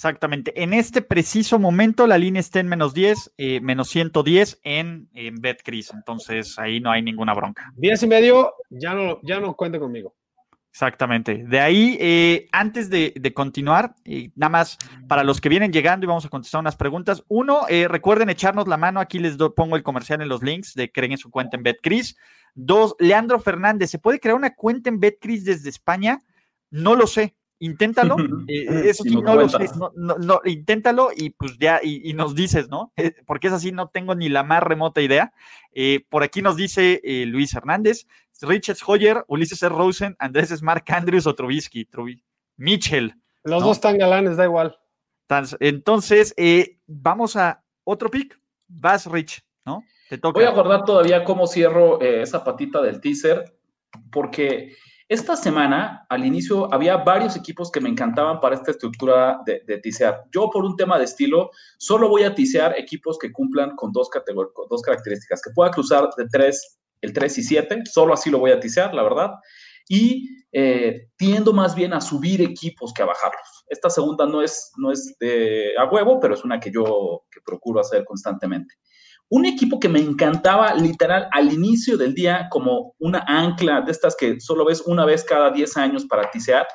Exactamente. 0.00 0.62
En 0.62 0.72
este 0.72 1.02
preciso 1.02 1.58
momento 1.58 2.06
la 2.06 2.16
línea 2.16 2.40
está 2.40 2.58
en 2.58 2.68
menos 2.68 2.94
10, 2.94 3.34
eh, 3.36 3.60
menos 3.60 3.90
110 3.90 4.58
en, 4.64 5.10
en 5.12 5.42
BetCris. 5.42 5.92
Entonces 5.92 6.58
ahí 6.58 6.80
no 6.80 6.90
hay 6.90 7.02
ninguna 7.02 7.34
bronca. 7.34 7.70
10 7.76 8.04
y 8.04 8.06
medio, 8.06 8.54
ya 8.70 8.94
no, 8.94 9.20
ya 9.22 9.40
no 9.40 9.54
cuente 9.54 9.78
conmigo. 9.78 10.14
Exactamente. 10.70 11.44
De 11.46 11.60
ahí, 11.60 11.98
eh, 12.00 12.48
antes 12.50 12.88
de, 12.88 13.12
continuar, 13.34 13.94
nada 14.36 14.48
más 14.48 14.78
para 15.06 15.22
los 15.22 15.38
que 15.38 15.50
vienen 15.50 15.70
llegando 15.70 16.04
y 16.04 16.08
vamos 16.08 16.24
a 16.24 16.30
contestar 16.30 16.62
unas 16.62 16.76
preguntas. 16.76 17.22
Uno, 17.28 17.66
eh, 17.68 17.86
recuerden 17.86 18.30
echarnos 18.30 18.68
la 18.68 18.78
mano. 18.78 19.00
Aquí 19.00 19.18
les 19.18 19.36
pongo 19.54 19.76
el 19.76 19.82
comercial 19.82 20.22
en 20.22 20.30
los 20.30 20.42
links 20.42 20.72
de 20.72 20.90
creen 20.90 21.12
en 21.12 21.18
su 21.18 21.30
cuenta 21.30 21.58
en 21.58 21.62
BetCris. 21.62 22.16
Dos, 22.54 22.96
Leandro 23.00 23.38
Fernández, 23.38 23.90
¿se 23.90 23.98
puede 23.98 24.18
crear 24.18 24.36
una 24.36 24.54
cuenta 24.54 24.88
en 24.88 24.98
BetCris 24.98 25.44
desde 25.44 25.68
España? 25.68 26.20
No 26.70 26.94
lo 26.94 27.06
sé. 27.06 27.34
Inténtalo, 27.62 28.16
eh, 28.48 28.84
eso 28.86 29.02
sí, 29.02 29.14
no 29.14 29.34
lo 29.34 29.46
sé, 29.46 29.68
no, 29.94 30.40
inténtalo 30.46 31.10
y 31.14 31.28
pues 31.28 31.58
ya, 31.58 31.78
y, 31.82 32.14
nos 32.14 32.34
dices, 32.34 32.70
¿no? 32.70 32.90
Eh, 32.96 33.12
porque 33.26 33.48
es 33.48 33.52
así, 33.52 33.70
no 33.70 33.88
tengo 33.88 34.14
ni 34.14 34.30
la 34.30 34.42
más 34.42 34.62
remota 34.62 35.02
idea. 35.02 35.34
Eh, 35.72 36.06
por 36.08 36.22
aquí 36.22 36.40
nos 36.40 36.56
dice 36.56 37.02
Luis 37.26 37.52
Hernández, 37.52 38.06
Richard 38.40 38.78
Hoyer, 38.86 39.24
Ulises 39.28 39.62
R. 39.62 39.74
Rosen, 39.74 40.16
Andrés 40.18 40.50
es 40.52 40.62
Mark 40.62 40.84
Andrews 40.88 41.26
o 41.26 41.34
Trubisky, 41.34 41.86
Mitchell. 42.56 43.14
Los 43.44 43.62
dos 43.62 43.76
están 43.76 43.98
galanes, 43.98 44.38
da 44.38 44.44
igual. 44.44 44.78
Entonces, 45.60 46.34
vamos 46.86 47.36
a 47.36 47.62
otro 47.84 48.10
pick. 48.10 48.40
Vas, 48.68 49.04
Rich, 49.04 49.44
¿no? 49.66 49.84
Te 50.08 50.16
toca. 50.16 50.38
Voy 50.38 50.48
a 50.48 50.52
acordar 50.52 50.86
todavía 50.86 51.24
cómo 51.24 51.46
cierro 51.46 52.00
esa 52.00 52.42
patita 52.42 52.80
del 52.80 53.02
teaser, 53.02 53.54
porque 54.10 54.76
esta 55.10 55.34
semana, 55.34 56.06
al 56.08 56.24
inicio, 56.24 56.72
había 56.72 56.96
varios 56.98 57.34
equipos 57.34 57.72
que 57.72 57.80
me 57.80 57.88
encantaban 57.88 58.38
para 58.38 58.54
esta 58.54 58.70
estructura 58.70 59.40
de, 59.44 59.78
tisear. 59.82 60.22
Yo, 60.30 60.48
por 60.50 60.64
un 60.64 60.76
tema 60.76 60.98
de 60.98 61.04
estilo, 61.04 61.50
solo 61.78 62.08
voy 62.08 62.22
a 62.22 62.32
tisear 62.32 62.78
equipos 62.78 63.18
que 63.18 63.32
cumplan 63.32 63.74
con 63.74 63.90
dos, 63.90 64.08
dos 64.70 64.82
características, 64.82 65.42
que 65.42 65.50
pueda 65.52 65.72
cruzar 65.72 66.08
de 66.16 66.28
tres, 66.30 66.78
el 67.00 67.12
3 67.12 67.38
y 67.38 67.42
7, 67.42 67.82
solo 67.86 68.14
así 68.14 68.30
lo 68.30 68.38
voy 68.38 68.52
a 68.52 68.60
tisear, 68.60 68.94
la 68.94 69.02
verdad. 69.02 69.30
Y 69.88 70.28
eh, 70.52 71.08
tiendo 71.16 71.52
más 71.52 71.74
bien 71.74 71.92
a 71.92 72.00
subir 72.00 72.40
equipos 72.40 72.92
que 72.94 73.02
a 73.02 73.06
bajarlos. 73.06 73.64
Esta 73.66 73.90
segunda 73.90 74.26
no 74.26 74.42
es, 74.42 74.70
no 74.76 74.92
es 74.92 75.16
de 75.18 75.72
a 75.76 75.86
huevo, 75.86 76.20
pero 76.20 76.34
es 76.34 76.44
una 76.44 76.60
que 76.60 76.70
yo 76.70 77.24
que 77.32 77.40
procuro 77.40 77.80
hacer 77.80 78.04
constantemente. 78.04 78.76
Un 79.30 79.46
equipo 79.46 79.80
que 79.80 79.88
me 79.88 80.00
encantaba 80.00 80.74
literal 80.74 81.28
al 81.32 81.52
inicio 81.52 81.96
del 81.96 82.14
día 82.14 82.48
como 82.50 82.94
una 82.98 83.24
ancla 83.26 83.80
de 83.80 83.92
estas 83.92 84.16
que 84.16 84.40
solo 84.40 84.64
ves 84.64 84.82
una 84.86 85.04
vez 85.04 85.24
cada 85.24 85.50
10 85.50 85.76
años 85.76 86.04
para 86.04 86.30
tisear, 86.30 86.66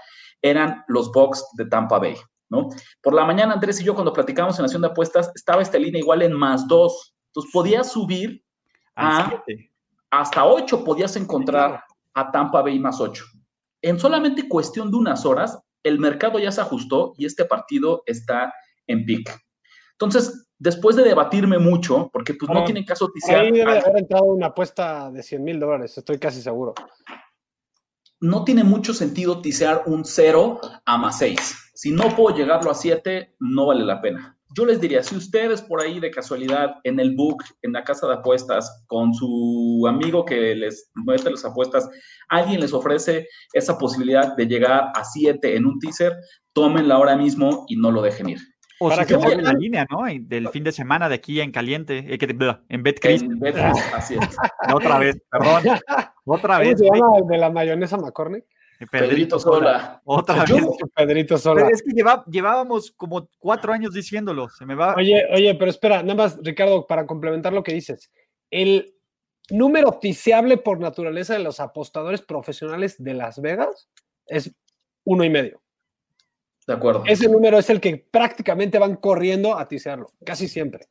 eran 0.41 0.83
los 0.87 1.11
Bucks 1.11 1.45
de 1.53 1.65
Tampa 1.65 1.99
Bay, 1.99 2.15
¿no? 2.49 2.69
Por 3.01 3.13
la 3.13 3.25
mañana, 3.25 3.53
Andrés 3.53 3.81
y 3.81 3.83
yo, 3.83 3.93
cuando 3.93 4.13
platicamos 4.13 4.57
en 4.57 4.63
Nación 4.63 4.81
de 4.81 4.87
Apuestas, 4.87 5.31
estaba 5.35 5.61
esta 5.61 5.77
línea 5.77 5.99
igual 5.99 6.21
en 6.21 6.33
más 6.33 6.67
2. 6.67 7.15
Entonces 7.27 7.51
podías 7.51 7.91
subir 7.91 8.43
a 8.95 9.43
hasta 10.11 10.45
8, 10.45 10.83
podías 10.83 11.15
encontrar 11.17 11.83
a 12.13 12.31
Tampa 12.31 12.61
Bay 12.61 12.79
más 12.79 13.01
8. 13.01 13.25
En 13.81 13.99
solamente 13.99 14.47
cuestión 14.47 14.89
de 14.89 14.97
unas 14.97 15.25
horas, 15.25 15.59
el 15.83 15.99
mercado 15.99 16.39
ya 16.39 16.51
se 16.51 16.61
ajustó 16.61 17.13
y 17.17 17.25
este 17.25 17.45
partido 17.45 18.01
está 18.05 18.53
en 18.87 19.05
pick. 19.05 19.29
Entonces, 19.91 20.44
después 20.65 20.95
de 20.95 21.03
debatirme 21.03 21.59
mucho, 21.59 22.09
porque 22.11 22.33
pues 22.33 22.51
no 22.51 22.63
tiene 22.63 22.83
caso 22.83 23.05
oficial. 23.05 23.41
Ahí 23.41 23.51
debe 23.51 23.77
haber 23.77 23.99
entrado 23.99 24.25
una 24.25 24.47
apuesta 24.47 25.11
de 25.11 25.21
100 25.21 25.43
mil 25.43 25.59
dólares, 25.59 25.95
estoy 25.95 26.17
casi 26.17 26.41
seguro. 26.41 26.73
No 28.19 28.43
tiene 28.43 28.63
mucho 28.63 28.91
sentido 28.91 29.41
tisear 29.41 29.83
un 29.85 30.03
0 30.03 30.59
a 30.83 30.97
más 30.97 31.19
6. 31.19 31.71
Si 31.75 31.91
no 31.91 32.15
puedo 32.15 32.35
llegarlo 32.35 32.71
a 32.71 32.73
7, 32.73 33.35
no 33.41 33.67
vale 33.67 33.85
la 33.85 34.01
pena. 34.01 34.39
Yo 34.57 34.65
les 34.65 34.81
diría, 34.81 35.03
si 35.03 35.15
ustedes 35.15 35.61
por 35.61 35.81
ahí 35.81 35.99
de 35.99 36.09
casualidad 36.09 36.77
en 36.83 36.99
el 36.99 37.15
book, 37.15 37.43
en 37.61 37.73
la 37.73 37.83
casa 37.83 38.07
de 38.07 38.15
apuestas, 38.15 38.85
con 38.87 39.13
su 39.13 39.85
amigo 39.87 40.25
que 40.25 40.55
les 40.55 40.89
muestra 40.95 41.29
las 41.29 41.45
apuestas, 41.45 41.87
alguien 42.29 42.59
les 42.59 42.73
ofrece 42.73 43.27
esa 43.53 43.77
posibilidad 43.77 44.35
de 44.35 44.47
llegar 44.47 44.91
a 44.95 45.03
7 45.03 45.57
en 45.57 45.67
un 45.67 45.77
teaser, 45.79 46.15
tómenla 46.53 46.95
ahora 46.95 47.15
mismo 47.15 47.65
y 47.67 47.75
no 47.75 47.91
lo 47.91 48.01
dejen 48.01 48.29
ir. 48.29 48.39
O 48.79 48.89
para 48.89 49.05
que 49.05 49.17
que 49.17 49.35
la 49.37 49.53
línea, 49.53 49.87
¿no? 49.89 50.03
Del 50.19 50.49
fin 50.49 50.63
de 50.63 50.71
semana 50.71 51.07
de 51.07 51.15
aquí 51.15 51.39
en 51.39 51.51
caliente, 51.51 51.99
eh, 51.99 52.17
en 52.69 52.83
BetCris. 52.83 53.21
En 53.23 53.41
así 53.93 54.15
es. 54.15 54.19
Otra 54.73 54.99
vez, 54.99 55.21
perdón. 55.29 55.79
Otra 56.25 56.59
vez. 56.59 56.75
¿Cómo 56.77 56.93
se 56.93 56.99
llama 56.99 57.17
el 57.19 57.27
de 57.27 57.37
la 57.37 57.49
mayonesa 57.49 57.97
McCormick? 57.97 58.45
Pedrito, 58.91 59.39
Sola. 59.39 60.01
Otra 60.03 60.43
vez. 60.43 60.65
Pedrito 60.93 61.37
Sola. 61.37 61.63
Pero 61.63 61.73
es 61.73 61.81
que 61.81 61.91
llevábamos 62.29 62.91
como 62.91 63.29
cuatro 63.39 63.71
años 63.71 63.93
diciéndolo. 63.93 64.49
Se 64.49 64.65
me 64.65 64.75
va. 64.75 64.95
Oye, 64.95 65.23
oye, 65.33 65.55
pero 65.55 65.71
espera, 65.71 66.01
nada 66.03 66.15
más, 66.15 66.37
Ricardo, 66.41 66.85
para 66.85 67.05
complementar 67.05 67.53
lo 67.53 67.63
que 67.63 67.73
dices. 67.73 68.11
El 68.51 68.93
número 69.49 69.89
oficiable 69.89 70.57
por 70.57 70.79
naturaleza 70.79 71.33
de 71.33 71.39
los 71.39 71.59
apostadores 71.59 72.21
profesionales 72.21 73.01
de 73.01 73.13
Las 73.13 73.41
Vegas 73.41 73.87
es 74.27 74.53
uno 75.05 75.23
y 75.23 75.29
medio. 75.29 75.61
De 76.67 76.73
acuerdo. 76.73 77.03
Ese 77.05 77.29
número 77.29 77.59
es 77.59 77.69
el 77.69 77.79
que 77.79 78.07
prácticamente 78.09 78.79
van 78.79 78.95
corriendo 78.95 79.57
a 79.57 79.67
tisearlo, 79.67 80.11
casi 80.25 80.47
siempre. 80.47 80.87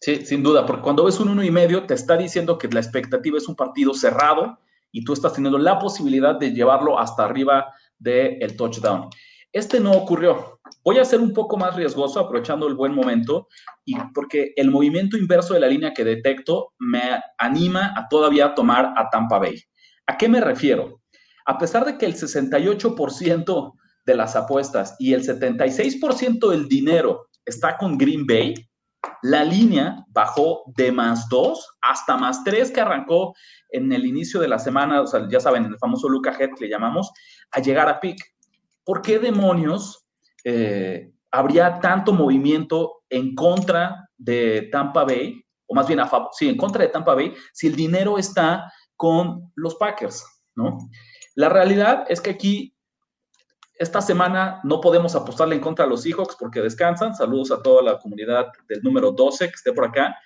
Sí, 0.00 0.24
sin 0.24 0.42
duda, 0.42 0.64
porque 0.64 0.82
cuando 0.82 1.04
ves 1.04 1.20
un 1.20 1.28
uno 1.28 1.42
y 1.42 1.50
medio, 1.50 1.84
te 1.84 1.94
está 1.94 2.16
diciendo 2.16 2.58
que 2.58 2.68
la 2.68 2.80
expectativa 2.80 3.38
es 3.38 3.48
un 3.48 3.56
partido 3.56 3.92
cerrado 3.92 4.58
y 4.92 5.04
tú 5.04 5.12
estás 5.12 5.34
teniendo 5.34 5.58
la 5.58 5.78
posibilidad 5.78 6.36
de 6.36 6.52
llevarlo 6.52 6.98
hasta 6.98 7.24
arriba 7.24 7.72
del 7.98 8.56
touchdown. 8.56 9.08
Este 9.52 9.80
no 9.80 9.92
ocurrió. 9.92 10.60
Voy 10.84 10.98
a 10.98 11.04
ser 11.04 11.20
un 11.20 11.32
poco 11.32 11.56
más 11.56 11.74
riesgoso 11.74 12.20
aprovechando 12.20 12.66
el 12.66 12.74
buen 12.74 12.94
momento 12.94 13.48
y 13.84 13.96
porque 14.14 14.52
el 14.56 14.70
movimiento 14.70 15.16
inverso 15.16 15.54
de 15.54 15.60
la 15.60 15.66
línea 15.66 15.94
que 15.94 16.04
detecto 16.04 16.74
me 16.78 17.00
anima 17.38 17.94
a 17.96 18.06
todavía 18.08 18.54
tomar 18.54 18.92
a 18.96 19.08
Tampa 19.10 19.38
Bay. 19.38 19.62
¿A 20.06 20.16
qué 20.16 20.28
me 20.28 20.40
refiero? 20.40 21.00
A 21.46 21.58
pesar 21.58 21.84
de 21.84 21.96
que 21.96 22.06
el 22.06 22.14
68% 22.14 23.72
de 24.06 24.14
las 24.14 24.36
apuestas 24.36 24.96
y 24.98 25.12
el 25.12 25.22
76% 25.22 26.50
del 26.50 26.68
dinero 26.68 27.26
está 27.44 27.76
con 27.76 27.98
Green 27.98 28.26
Bay, 28.26 28.54
la 29.22 29.44
línea 29.44 30.04
bajó 30.08 30.62
de 30.76 30.92
más 30.92 31.28
2 31.28 31.78
hasta 31.82 32.16
más 32.16 32.44
3 32.44 32.70
que 32.70 32.80
arrancó 32.80 33.34
en 33.70 33.92
el 33.92 34.06
inicio 34.06 34.40
de 34.40 34.48
la 34.48 34.58
semana, 34.58 35.02
o 35.02 35.06
sea, 35.06 35.28
ya 35.28 35.40
saben, 35.40 35.64
el 35.66 35.78
famoso 35.78 36.08
Luca 36.08 36.34
Head 36.38 36.50
le 36.60 36.68
llamamos, 36.68 37.10
a 37.50 37.60
llegar 37.60 37.88
a 37.88 38.00
pick. 38.00 38.18
¿Por 38.84 39.02
qué 39.02 39.18
demonios 39.18 40.06
eh, 40.44 41.12
habría 41.30 41.80
tanto 41.80 42.12
movimiento 42.12 43.02
en 43.10 43.34
contra 43.34 44.08
de 44.16 44.68
Tampa 44.72 45.04
Bay, 45.04 45.42
o 45.66 45.74
más 45.74 45.86
bien 45.86 46.00
a 46.00 46.06
favor, 46.06 46.28
sí, 46.32 46.48
en 46.48 46.56
contra 46.56 46.82
de 46.82 46.88
Tampa 46.88 47.14
Bay, 47.14 47.34
si 47.52 47.66
el 47.66 47.76
dinero 47.76 48.18
está 48.18 48.72
con 48.96 49.52
los 49.56 49.74
Packers, 49.74 50.24
¿no? 50.54 50.78
La 51.34 51.48
realidad 51.48 52.04
es 52.08 52.20
que 52.20 52.30
aquí 52.30 52.75
esta 53.78 54.00
semana 54.00 54.60
no 54.64 54.80
podemos 54.80 55.14
apostarle 55.14 55.54
en 55.54 55.60
contra 55.60 55.84
a 55.84 55.88
los 55.88 56.02
Seahawks 56.02 56.36
porque 56.38 56.60
descansan. 56.60 57.14
Saludos 57.14 57.50
a 57.50 57.62
toda 57.62 57.82
la 57.82 57.98
comunidad 57.98 58.46
del 58.68 58.82
número 58.82 59.12
12 59.12 59.46
que 59.48 59.54
esté 59.54 59.72
por 59.72 59.86
acá. 59.86 60.16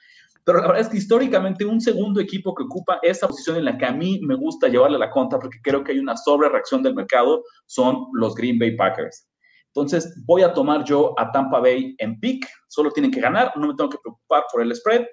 Pero 0.44 0.58
la 0.58 0.66
verdad 0.68 0.82
es 0.82 0.88
que 0.88 0.96
históricamente 0.96 1.64
un 1.64 1.80
segundo 1.80 2.20
equipo 2.20 2.54
que 2.54 2.62
ocupa 2.62 2.98
esa 3.02 3.28
posición 3.28 3.56
en 3.56 3.64
la 3.64 3.76
que 3.76 3.86
a 3.86 3.92
mí 3.92 4.20
me 4.22 4.34
gusta 4.34 4.68
llevarle 4.68 4.98
la 4.98 5.10
contra 5.10 5.38
porque 5.38 5.58
creo 5.62 5.84
que 5.84 5.92
hay 5.92 5.98
una 5.98 6.16
sobre 6.16 6.48
reacción 6.48 6.82
del 6.82 6.94
mercado 6.94 7.44
son 7.66 8.06
los 8.14 8.34
Green 8.34 8.58
Bay 8.58 8.76
Packers. 8.76 9.28
Entonces 9.66 10.14
voy 10.26 10.42
a 10.42 10.52
tomar 10.52 10.84
yo 10.84 11.14
a 11.18 11.30
Tampa 11.30 11.60
Bay 11.60 11.94
en 11.98 12.18
pick. 12.18 12.46
Solo 12.68 12.90
tienen 12.90 13.10
que 13.10 13.20
ganar, 13.20 13.52
no 13.56 13.68
me 13.68 13.74
tengo 13.74 13.90
que 13.90 13.98
preocupar 14.02 14.44
por 14.50 14.62
el 14.62 14.74
spread. 14.74 15.06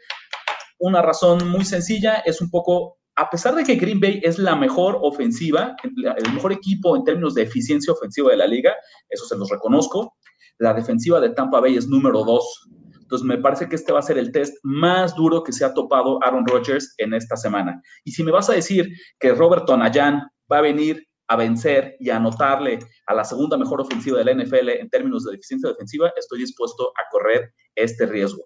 Una 0.80 1.02
razón 1.02 1.48
muy 1.50 1.66
sencilla 1.66 2.24
es 2.26 2.42
un 2.42 2.50
poco 2.50 2.97
a 3.18 3.30
pesar 3.32 3.56
de 3.56 3.64
que 3.64 3.76
Green 3.76 4.00
Bay 4.00 4.22
es 4.24 4.38
la 4.38 4.56
mejor 4.56 5.00
ofensiva, 5.02 5.76
el 5.84 6.34
mejor 6.34 6.54
equipo 6.54 6.96
en 6.96 7.04
términos 7.04 7.34
de 7.34 7.42
eficiencia 7.42 7.92
ofensiva 7.92 8.30
de 8.30 8.38
la 8.38 8.46
liga, 8.46 8.74
eso 9.10 9.26
se 9.26 9.36
los 9.36 9.50
reconozco, 9.50 10.16
la 10.60 10.74
defensiva 10.74 11.20
de 11.20 11.32
Tampa 11.32 11.60
Bay 11.60 11.78
es 11.78 11.88
número 11.88 12.24
dos. 12.24 12.70
Entonces, 13.02 13.26
me 13.26 13.38
parece 13.38 13.68
que 13.68 13.76
este 13.76 13.92
va 13.92 14.00
a 14.00 14.04
ser 14.04 14.18
el 14.18 14.32
test 14.32 14.56
más 14.64 15.16
duro 15.16 15.44
que 15.44 15.52
se 15.52 15.66
ha 15.66 15.74
topado 15.74 16.20
Aaron 16.24 16.46
Rodgers 16.46 16.94
en 16.98 17.14
esta 17.14 17.36
semana. 17.38 17.82
Y 18.04 18.12
si 18.12 18.24
me 18.24 18.32
vas 18.32 18.50
a 18.50 18.54
decir 18.54 18.88
que 19.20 19.34
Robert 19.34 19.66
Tonayan 19.66 20.22
va 20.52 20.58
a 20.60 20.62
venir 20.62 21.04
a 21.28 21.36
vencer 21.36 21.96
y 22.00 22.10
a 22.10 22.18
anotarle 22.18 22.80
a 23.08 23.14
la 23.14 23.24
segunda 23.24 23.58
mejor 23.58 23.82
ofensiva 23.82 24.20
de 24.20 24.26
la 24.26 24.34
NFL 24.34 24.70
en 24.70 24.90
términos 24.90 25.24
de 25.24 25.36
eficiencia 25.36 25.70
defensiva, 25.70 26.12
estoy 26.16 26.40
dispuesto 26.40 26.90
a 26.90 27.10
correr 27.12 27.52
este 27.76 28.06
riesgo. 28.06 28.46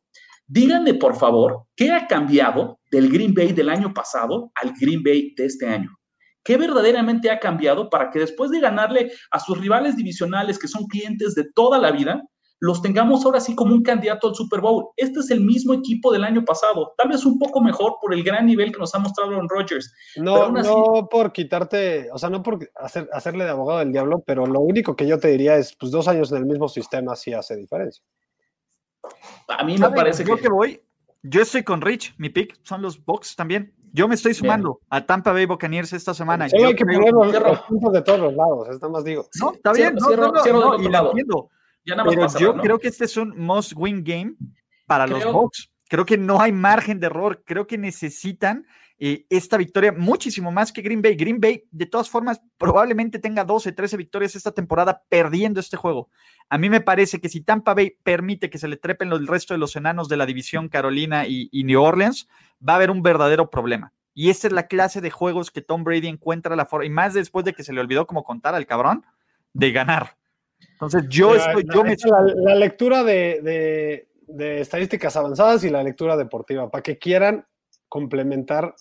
Díganme, 0.54 0.96
por 0.96 1.16
favor, 1.16 1.64
¿qué 1.78 1.94
ha 1.94 2.08
cambiado 2.08 2.78
del 2.92 3.10
Green 3.10 3.34
Bay 3.34 3.54
del 3.54 3.70
año 3.70 3.94
pasado 3.94 4.52
al 4.56 4.74
Green 4.78 5.02
Bay 5.02 5.34
de 5.38 5.46
este 5.46 5.66
año? 5.66 5.90
¿Qué 6.44 6.58
verdaderamente 6.58 7.32
ha 7.32 7.40
cambiado 7.40 7.90
para 7.90 8.10
que 8.10 8.20
después 8.20 8.52
de 8.52 8.60
ganarle 8.60 9.14
a 9.32 9.40
sus 9.40 9.58
rivales 9.58 9.96
divisionales, 9.96 10.60
que 10.60 10.68
son 10.68 10.88
clientes 10.88 11.36
de 11.36 11.46
toda 11.56 11.80
la 11.80 11.92
vida, 11.92 12.22
los 12.60 12.82
tengamos 12.82 13.26
ahora 13.26 13.40
sí 13.40 13.56
como 13.56 13.74
un 13.74 13.82
candidato 13.82 14.28
al 14.28 14.36
Super 14.36 14.60
Bowl? 14.60 14.88
Este 14.98 15.22
es 15.22 15.32
el 15.32 15.40
mismo 15.40 15.74
equipo 15.74 16.12
del 16.12 16.26
año 16.26 16.44
pasado, 16.44 16.92
tal 16.98 17.08
vez 17.08 17.24
un 17.26 17.40
poco 17.40 17.62
mejor 17.62 17.94
por 18.02 18.14
el 18.14 18.22
gran 18.22 18.46
nivel 18.46 18.74
que 18.74 18.80
nos 18.80 18.94
ha 18.94 19.00
mostrado 19.00 19.32
Aaron 19.32 19.48
Rodgers. 19.48 19.90
No, 20.18 20.52
no 20.52 21.08
por 21.10 21.32
quitarte, 21.32 22.10
o 22.12 22.18
sea, 22.18 22.30
no 22.30 22.44
por 22.44 22.60
hacer, 22.76 23.08
hacerle 23.14 23.46
de 23.46 23.52
abogado 23.52 23.80
del 23.80 23.94
diablo, 23.94 24.22
pero 24.28 24.46
lo 24.46 24.60
único 24.60 24.98
que 24.98 25.08
yo 25.08 25.18
te 25.18 25.30
diría 25.30 25.56
es, 25.56 25.78
pues 25.80 25.94
dos 25.94 26.10
años 26.10 26.30
en 26.34 26.40
el 26.40 26.46
mismo 26.46 26.68
sistema 26.68 27.16
sí 27.16 27.32
hace 27.32 27.56
diferencia. 27.56 28.04
A 29.48 29.64
mí 29.64 29.78
me 29.78 29.90
parece 29.90 30.24
que... 30.24 30.36
que 30.38 30.50
voy, 30.50 30.82
yo 31.24 31.42
estoy 31.42 31.64
con 31.64 31.82
Rich, 31.82 32.16
mi 32.18 32.30
pick 32.30 32.60
son 32.64 32.82
los 32.82 33.04
Bucks 33.04 33.36
también. 33.36 33.74
Yo 33.94 34.08
me 34.08 34.16
estoy 34.16 34.34
sumando 34.34 34.80
a 34.90 35.06
Tampa 35.06 35.34
Bay 35.34 35.46
Buccaneers 35.46 35.92
esta 35.94 36.14
semana. 36.14 36.48
yo 36.48 36.68
hay 36.68 36.76
que 36.76 36.86
poner 36.86 37.12
los, 37.12 37.62
puntos 37.62 37.92
de 37.92 38.02
todos 38.02 38.20
los 38.20 38.34
lados, 38.34 38.70
está 38.70 38.88
más 38.88 39.04
digo. 39.04 39.28
No, 39.40 39.54
está 39.54 39.74
bien, 39.74 39.96
no, 39.96 40.10
no, 40.10 40.82
y 40.82 40.88
lo 40.88 41.08
entiendo. 41.08 41.50
Pero 41.84 42.28
yo 42.40 42.56
creo 42.58 42.80
que 42.80 42.88
este 42.88 43.06
es 43.06 43.18
un 43.18 43.38
must 43.38 43.74
win 43.76 44.04
game 44.04 44.36
para 44.88 45.08
los 45.08 45.24
Bucks. 45.32 45.72
Creo 45.90 46.06
que 46.06 46.18
no 46.18 46.40
hay 46.40 46.54
margen 46.54 47.00
de 47.00 47.08
error. 47.08 47.44
Creo 47.46 47.68
que 47.68 47.78
necesitan 47.78 48.66
eh, 49.04 49.26
esta 49.32 49.58
victoria 49.58 49.92
muchísimo 49.92 50.52
más 50.52 50.72
que 50.72 50.84
Green 50.84 51.02
Bay. 51.02 51.16
Green 51.16 51.42
Bay, 51.42 51.64
de 51.72 51.88
todas 51.88 52.08
formas, 52.08 52.40
probablemente 52.60 53.18
tenga 53.18 53.44
12, 53.44 53.72
13 53.72 53.98
victorias 53.98 54.36
esta 54.36 54.52
temporada 54.52 55.02
perdiendo 55.10 55.60
este 55.60 55.76
juego. 55.76 56.10
A 56.50 56.60
mí 56.60 56.70
me 56.70 56.82
parece 56.82 57.20
que 57.20 57.28
si 57.28 57.42
Tampa 57.42 57.74
Bay 57.74 57.98
permite 58.04 58.52
que 58.52 58.60
se 58.60 58.68
le 58.68 58.78
trepen 58.78 59.12
el 59.12 59.26
resto 59.26 59.56
de 59.56 59.58
los 59.58 59.76
enanos 59.76 60.08
de 60.08 60.18
la 60.18 60.28
división 60.28 60.70
Carolina 60.70 61.26
y, 61.26 61.50
New 61.52 61.82
Orleans, 61.82 62.30
va 62.62 62.74
a 62.74 62.76
haber 62.76 62.92
un 62.92 63.02
verdadero 63.02 63.50
problema. 63.50 63.92
Y 64.14 64.30
esta 64.30 64.46
es 64.46 64.54
la 64.54 64.68
clase 64.68 65.02
de 65.02 65.10
juegos 65.10 65.50
que 65.50 65.64
Tom 65.64 65.84
Brady 65.84 66.08
encuentra 66.08 66.56
la 66.56 66.68
forma, 66.68 66.86
y 66.86 66.92
más 66.92 67.16
después 67.16 67.44
de 67.44 67.54
que 67.54 67.64
se 67.64 67.74
le 67.74 67.82
olvidó 67.82 68.06
como 68.06 68.24
contar 68.24 68.54
al 68.54 68.68
cabrón, 68.68 69.04
de 69.52 69.72
ganar. 69.72 70.16
Entonces 70.74 71.06
yo 71.10 71.36
estoy, 71.36 71.66
yo 71.74 71.84
me... 71.84 71.96
La, 72.36 72.54
lectura 72.54 73.04
de, 73.04 74.06
de 74.28 74.62
estadísticas 74.62 75.16
avanzadas 75.18 75.64
y 75.64 75.72
la 75.72 75.82
lectura 75.82 76.16
deportiva, 76.16 76.70
para 76.70 76.84
que 76.84 77.00
quieran 77.00 77.48
complementar, 77.92 78.74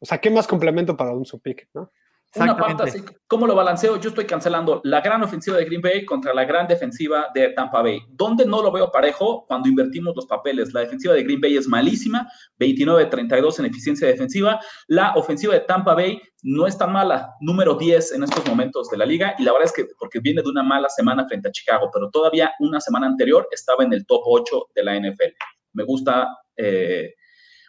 o 0.00 0.04
sea, 0.04 0.18
¿qué 0.18 0.30
más 0.30 0.46
complemento 0.46 0.94
para 0.94 1.12
un 1.12 1.24
subpick, 1.24 1.66
no? 1.72 1.90
Una 2.36 2.56
parte 2.56 2.82
así, 2.84 3.02
¿cómo 3.26 3.46
lo 3.46 3.56
balanceo? 3.56 3.98
Yo 3.98 4.10
estoy 4.10 4.24
cancelando 4.24 4.80
la 4.84 5.00
gran 5.00 5.20
ofensiva 5.24 5.56
de 5.56 5.64
Green 5.64 5.80
Bay 5.80 6.04
contra 6.04 6.32
la 6.32 6.44
gran 6.44 6.68
defensiva 6.68 7.28
de 7.34 7.48
Tampa 7.48 7.82
Bay. 7.82 8.02
¿Dónde 8.10 8.46
no 8.46 8.62
lo 8.62 8.70
veo 8.70 8.92
parejo? 8.92 9.46
Cuando 9.48 9.68
invertimos 9.68 10.14
los 10.14 10.26
papeles. 10.26 10.72
La 10.72 10.82
defensiva 10.82 11.14
de 11.14 11.24
Green 11.24 11.40
Bay 11.40 11.56
es 11.56 11.66
malísima, 11.66 12.30
29-32 12.60 13.58
en 13.58 13.64
eficiencia 13.64 14.06
defensiva. 14.06 14.60
La 14.86 15.14
ofensiva 15.14 15.54
de 15.54 15.60
Tampa 15.60 15.94
Bay 15.94 16.20
no 16.42 16.68
es 16.68 16.78
tan 16.78 16.92
mala, 16.92 17.34
número 17.40 17.74
10 17.74 18.12
en 18.12 18.22
estos 18.22 18.46
momentos 18.46 18.88
de 18.90 18.98
la 18.98 19.06
liga. 19.06 19.34
Y 19.38 19.42
la 19.42 19.52
verdad 19.52 19.66
es 19.66 19.72
que 19.72 19.86
porque 19.98 20.20
viene 20.20 20.42
de 20.42 20.50
una 20.50 20.62
mala 20.62 20.88
semana 20.88 21.26
frente 21.26 21.48
a 21.48 21.52
Chicago, 21.52 21.90
pero 21.92 22.10
todavía 22.10 22.52
una 22.60 22.80
semana 22.80 23.08
anterior 23.08 23.48
estaba 23.50 23.82
en 23.82 23.92
el 23.92 24.06
top 24.06 24.22
8 24.24 24.66
de 24.76 24.84
la 24.84 25.00
NFL. 25.00 25.34
Me 25.72 25.82
gusta. 25.82 26.28
Eh, 26.56 27.14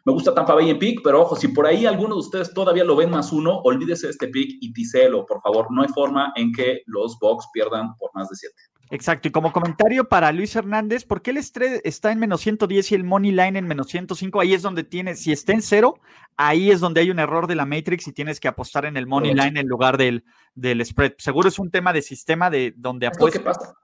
me 0.03 0.13
gusta 0.13 0.33
Tampa 0.33 0.55
Bay 0.55 0.69
en 0.69 0.79
pick, 0.79 1.01
pero 1.03 1.21
ojo, 1.21 1.35
si 1.35 1.49
por 1.49 1.65
ahí 1.65 1.85
alguno 1.85 2.15
de 2.15 2.21
ustedes 2.21 2.53
todavía 2.53 2.83
lo 2.83 2.95
ven 2.95 3.11
más 3.11 3.31
uno, 3.31 3.59
olvídese 3.63 4.07
de 4.07 4.11
este 4.11 4.27
pick 4.29 4.57
y 4.59 4.73
tiselo, 4.73 5.25
por 5.25 5.41
favor. 5.41 5.67
No 5.69 5.83
hay 5.83 5.89
forma 5.89 6.33
en 6.35 6.51
que 6.51 6.81
los 6.87 7.19
Bucks 7.19 7.47
pierdan 7.53 7.95
por 7.97 8.09
más 8.13 8.29
de 8.29 8.35
siete. 8.35 8.55
Exacto, 8.89 9.29
y 9.29 9.31
como 9.31 9.53
comentario 9.53 10.09
para 10.09 10.33
Luis 10.33 10.53
Hernández, 10.53 11.05
¿por 11.05 11.21
qué 11.21 11.31
el 11.31 11.37
estrés 11.37 11.79
está 11.85 12.11
en 12.11 12.19
menos 12.19 12.41
110 12.41 12.91
y 12.91 12.95
el 12.95 13.05
money 13.05 13.31
line 13.31 13.57
en 13.57 13.65
menos 13.65 13.87
105? 13.87 14.41
Ahí 14.41 14.53
es 14.53 14.61
donde 14.63 14.83
tiene, 14.83 15.15
si 15.15 15.31
está 15.31 15.53
en 15.53 15.61
cero, 15.61 15.95
ahí 16.35 16.71
es 16.71 16.81
donde 16.81 16.99
hay 16.99 17.09
un 17.09 17.19
error 17.19 17.47
de 17.47 17.55
la 17.55 17.65
Matrix 17.65 18.07
y 18.07 18.11
tienes 18.11 18.41
que 18.41 18.49
apostar 18.49 18.83
en 18.83 18.97
el 18.97 19.07
money 19.07 19.33
line 19.33 19.61
en 19.61 19.67
lugar 19.67 19.97
del, 19.97 20.25
del 20.55 20.85
spread. 20.85 21.13
Seguro 21.19 21.47
es 21.47 21.57
un 21.57 21.71
tema 21.71 21.93
de 21.93 22.01
sistema 22.01 22.49
de 22.49 22.73
donde 22.75 23.07
apuestas. 23.07 23.41
¿Qué 23.41 23.45
pasa? 23.45 23.75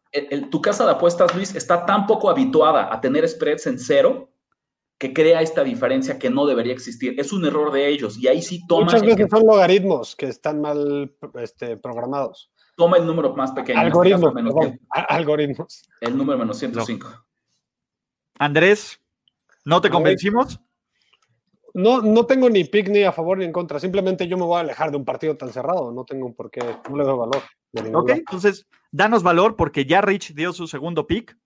tu 0.49 0.61
casa 0.61 0.83
de 0.85 0.91
apuestas, 0.91 1.33
Luis, 1.35 1.53
está 1.55 1.85
tan 1.85 2.07
poco 2.07 2.29
habituada 2.29 2.93
a 2.93 2.99
tener 2.99 3.27
spreads 3.27 3.67
en 3.67 3.77
cero 3.77 4.29
que 4.97 5.13
crea 5.13 5.41
esta 5.41 5.63
diferencia 5.63 6.17
que 6.17 6.29
no 6.29 6.45
debería 6.45 6.73
existir. 6.73 7.19
Es 7.19 7.31
un 7.31 7.45
error 7.45 7.71
de 7.71 7.87
ellos 7.87 8.17
y 8.17 8.27
ahí 8.27 8.41
sí 8.41 8.65
toma... 8.67 8.85
Muchas 8.85 9.03
veces 9.03 9.27
son 9.29 9.45
logaritmos 9.45 10.15
que 10.15 10.27
están 10.27 10.61
mal 10.61 11.15
este, 11.35 11.77
programados. 11.77 12.51
Toma 12.75 12.97
el 12.97 13.05
número 13.05 13.35
más 13.35 13.51
pequeño. 13.51 13.79
Este 13.79 13.87
algoritmos, 13.87 14.33
algoritmos. 14.89 15.83
El 16.01 16.17
número 16.17 16.39
menos 16.39 16.57
105. 16.57 17.07
Andrés, 18.39 19.01
¿no 19.65 19.81
te 19.81 19.89
convencimos? 19.89 20.59
No, 21.73 22.01
no 22.01 22.25
tengo 22.25 22.49
ni 22.49 22.63
pick 22.63 22.89
ni 22.89 23.03
a 23.03 23.11
favor 23.11 23.37
ni 23.37 23.45
en 23.45 23.51
contra. 23.51 23.79
Simplemente 23.79 24.27
yo 24.27 24.37
me 24.37 24.45
voy 24.45 24.57
a 24.57 24.61
alejar 24.61 24.91
de 24.91 24.97
un 24.97 25.05
partido 25.05 25.37
tan 25.37 25.51
cerrado. 25.51 25.91
No 25.91 26.05
tengo 26.05 26.25
un 26.25 26.35
por 26.35 26.49
qué, 26.49 26.61
no 26.89 26.97
le 26.97 27.03
doy 27.03 27.17
valor. 27.17 27.43
Ok, 27.93 28.09
entonces 28.09 28.67
danos 28.91 29.21
valor 29.21 29.55
porque 29.55 29.85
ya 29.85 30.01
Rich 30.01 30.33
dio 30.33 30.53
su 30.53 30.67
segundo 30.67 31.05
pick. 31.05 31.37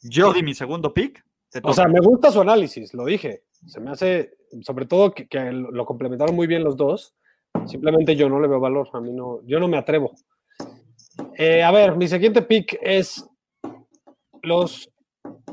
Yo 0.00 0.32
di 0.32 0.42
mi 0.42 0.54
segundo 0.54 0.94
pick. 0.94 1.24
O 1.62 1.72
sea, 1.72 1.88
me 1.88 2.00
gusta 2.00 2.30
su 2.30 2.40
análisis, 2.40 2.94
lo 2.94 3.04
dije. 3.04 3.44
Se 3.66 3.80
me 3.80 3.90
hace, 3.90 4.36
sobre 4.62 4.86
todo 4.86 5.12
que, 5.12 5.26
lo 5.52 5.84
complementaron 5.86 6.34
muy 6.34 6.46
bien 6.46 6.64
los 6.64 6.76
dos. 6.76 7.14
Simplemente 7.66 8.14
yo 8.14 8.28
no 8.28 8.40
le 8.40 8.48
veo 8.48 8.60
valor, 8.60 8.88
a 8.92 9.00
mí 9.00 9.12
no, 9.12 9.40
yo 9.44 9.58
no 9.58 9.68
me 9.68 9.78
atrevo. 9.78 10.12
Eh, 11.36 11.62
a 11.62 11.70
ver, 11.70 11.96
mi 11.96 12.06
siguiente 12.06 12.42
pick 12.42 12.78
es 12.80 13.24
los 14.42 14.90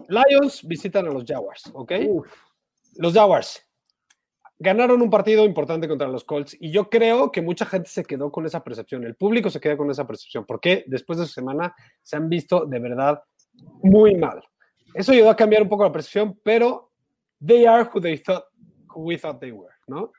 Lions 0.07 0.67
visitan 0.67 1.07
a 1.07 1.11
los 1.11 1.23
Jaguars, 1.25 1.71
¿ok? 1.73 1.91
Los 2.97 3.13
Jaguars 3.13 3.65
ganaron 4.57 5.01
un 5.01 5.09
partido 5.09 5.45
importante 5.45 5.87
contra 5.87 6.07
los 6.07 6.23
Colts 6.23 6.55
y 6.59 6.71
yo 6.71 6.89
creo 6.89 7.31
que 7.31 7.41
mucha 7.41 7.65
gente 7.65 7.89
se 7.89 8.05
quedó 8.05 8.31
con 8.31 8.45
esa 8.45 8.63
percepción, 8.63 9.03
el 9.03 9.15
público 9.15 9.49
se 9.49 9.59
queda 9.59 9.75
con 9.75 9.89
esa 9.89 10.07
percepción, 10.07 10.45
porque 10.45 10.85
después 10.87 11.19
de 11.19 11.25
su 11.25 11.33
semana 11.33 11.75
se 12.01 12.15
han 12.15 12.29
visto 12.29 12.65
de 12.65 12.79
verdad 12.79 13.21
muy 13.81 14.15
mal. 14.15 14.41
Eso 14.95 15.11
ayudó 15.11 15.29
a 15.29 15.35
cambiar 15.35 15.61
un 15.61 15.67
poco 15.67 15.83
la 15.83 15.91
percepción, 15.91 16.39
pero 16.41 16.89
they 17.45 17.65
are 17.65 17.83
who, 17.83 17.99
they 17.99 18.17
thought, 18.17 18.45
who 18.95 19.03
we 19.03 19.17
thought 19.17 19.39
they 19.39 19.51
were, 19.51 19.73
¿no? 19.87 20.13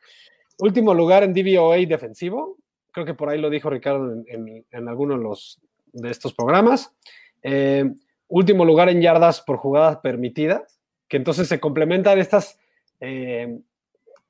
Último 0.59 0.93
lugar 0.93 1.23
en 1.23 1.33
DVOA 1.33 1.79
defensivo, 1.87 2.59
creo 2.93 3.07
que 3.07 3.15
por 3.15 3.31
ahí 3.31 3.41
lo 3.41 3.49
dijo 3.49 3.71
Ricardo 3.71 4.13
en, 4.27 4.65
en, 4.71 4.89
alguno 4.89 5.17
de, 5.17 5.23
los, 5.23 5.61
de 5.93 6.11
estos 6.11 6.35
programas. 6.35 6.95
Eh, 7.43 7.91
último 8.29 8.67
lugar 8.67 8.91
en 8.91 9.01
yardas 9.01 9.41
por 9.41 9.57
jugadas 9.57 9.99
permitidas, 9.99 10.79
que 11.09 11.17
entonces 11.17 11.49
se 11.49 11.59
complementan 11.59 12.19
estas, 12.19 12.59
eh, 13.01 13.59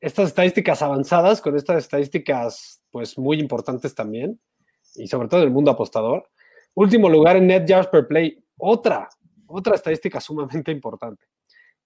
estas 0.01 0.29
estadísticas 0.29 0.81
avanzadas 0.81 1.41
con 1.41 1.57
estas 1.57 1.79
estadísticas 1.79 2.83
pues 2.93 3.19
muy 3.19 3.41
importantes 3.41 3.97
también, 3.97 4.39
y 4.95 5.09
sobre 5.09 5.27
todo 5.27 5.41
en 5.41 5.49
el 5.49 5.53
mundo 5.53 5.73
apostador. 5.73 6.29
Último 6.75 7.09
lugar 7.09 7.37
en 7.37 7.49
net 7.49 7.67
yards 7.67 7.89
per 7.89 8.07
play, 8.07 8.43
otra, 8.59 9.09
otra 9.47 9.75
estadística 9.75 10.21
sumamente 10.21 10.71
importante. 10.73 11.27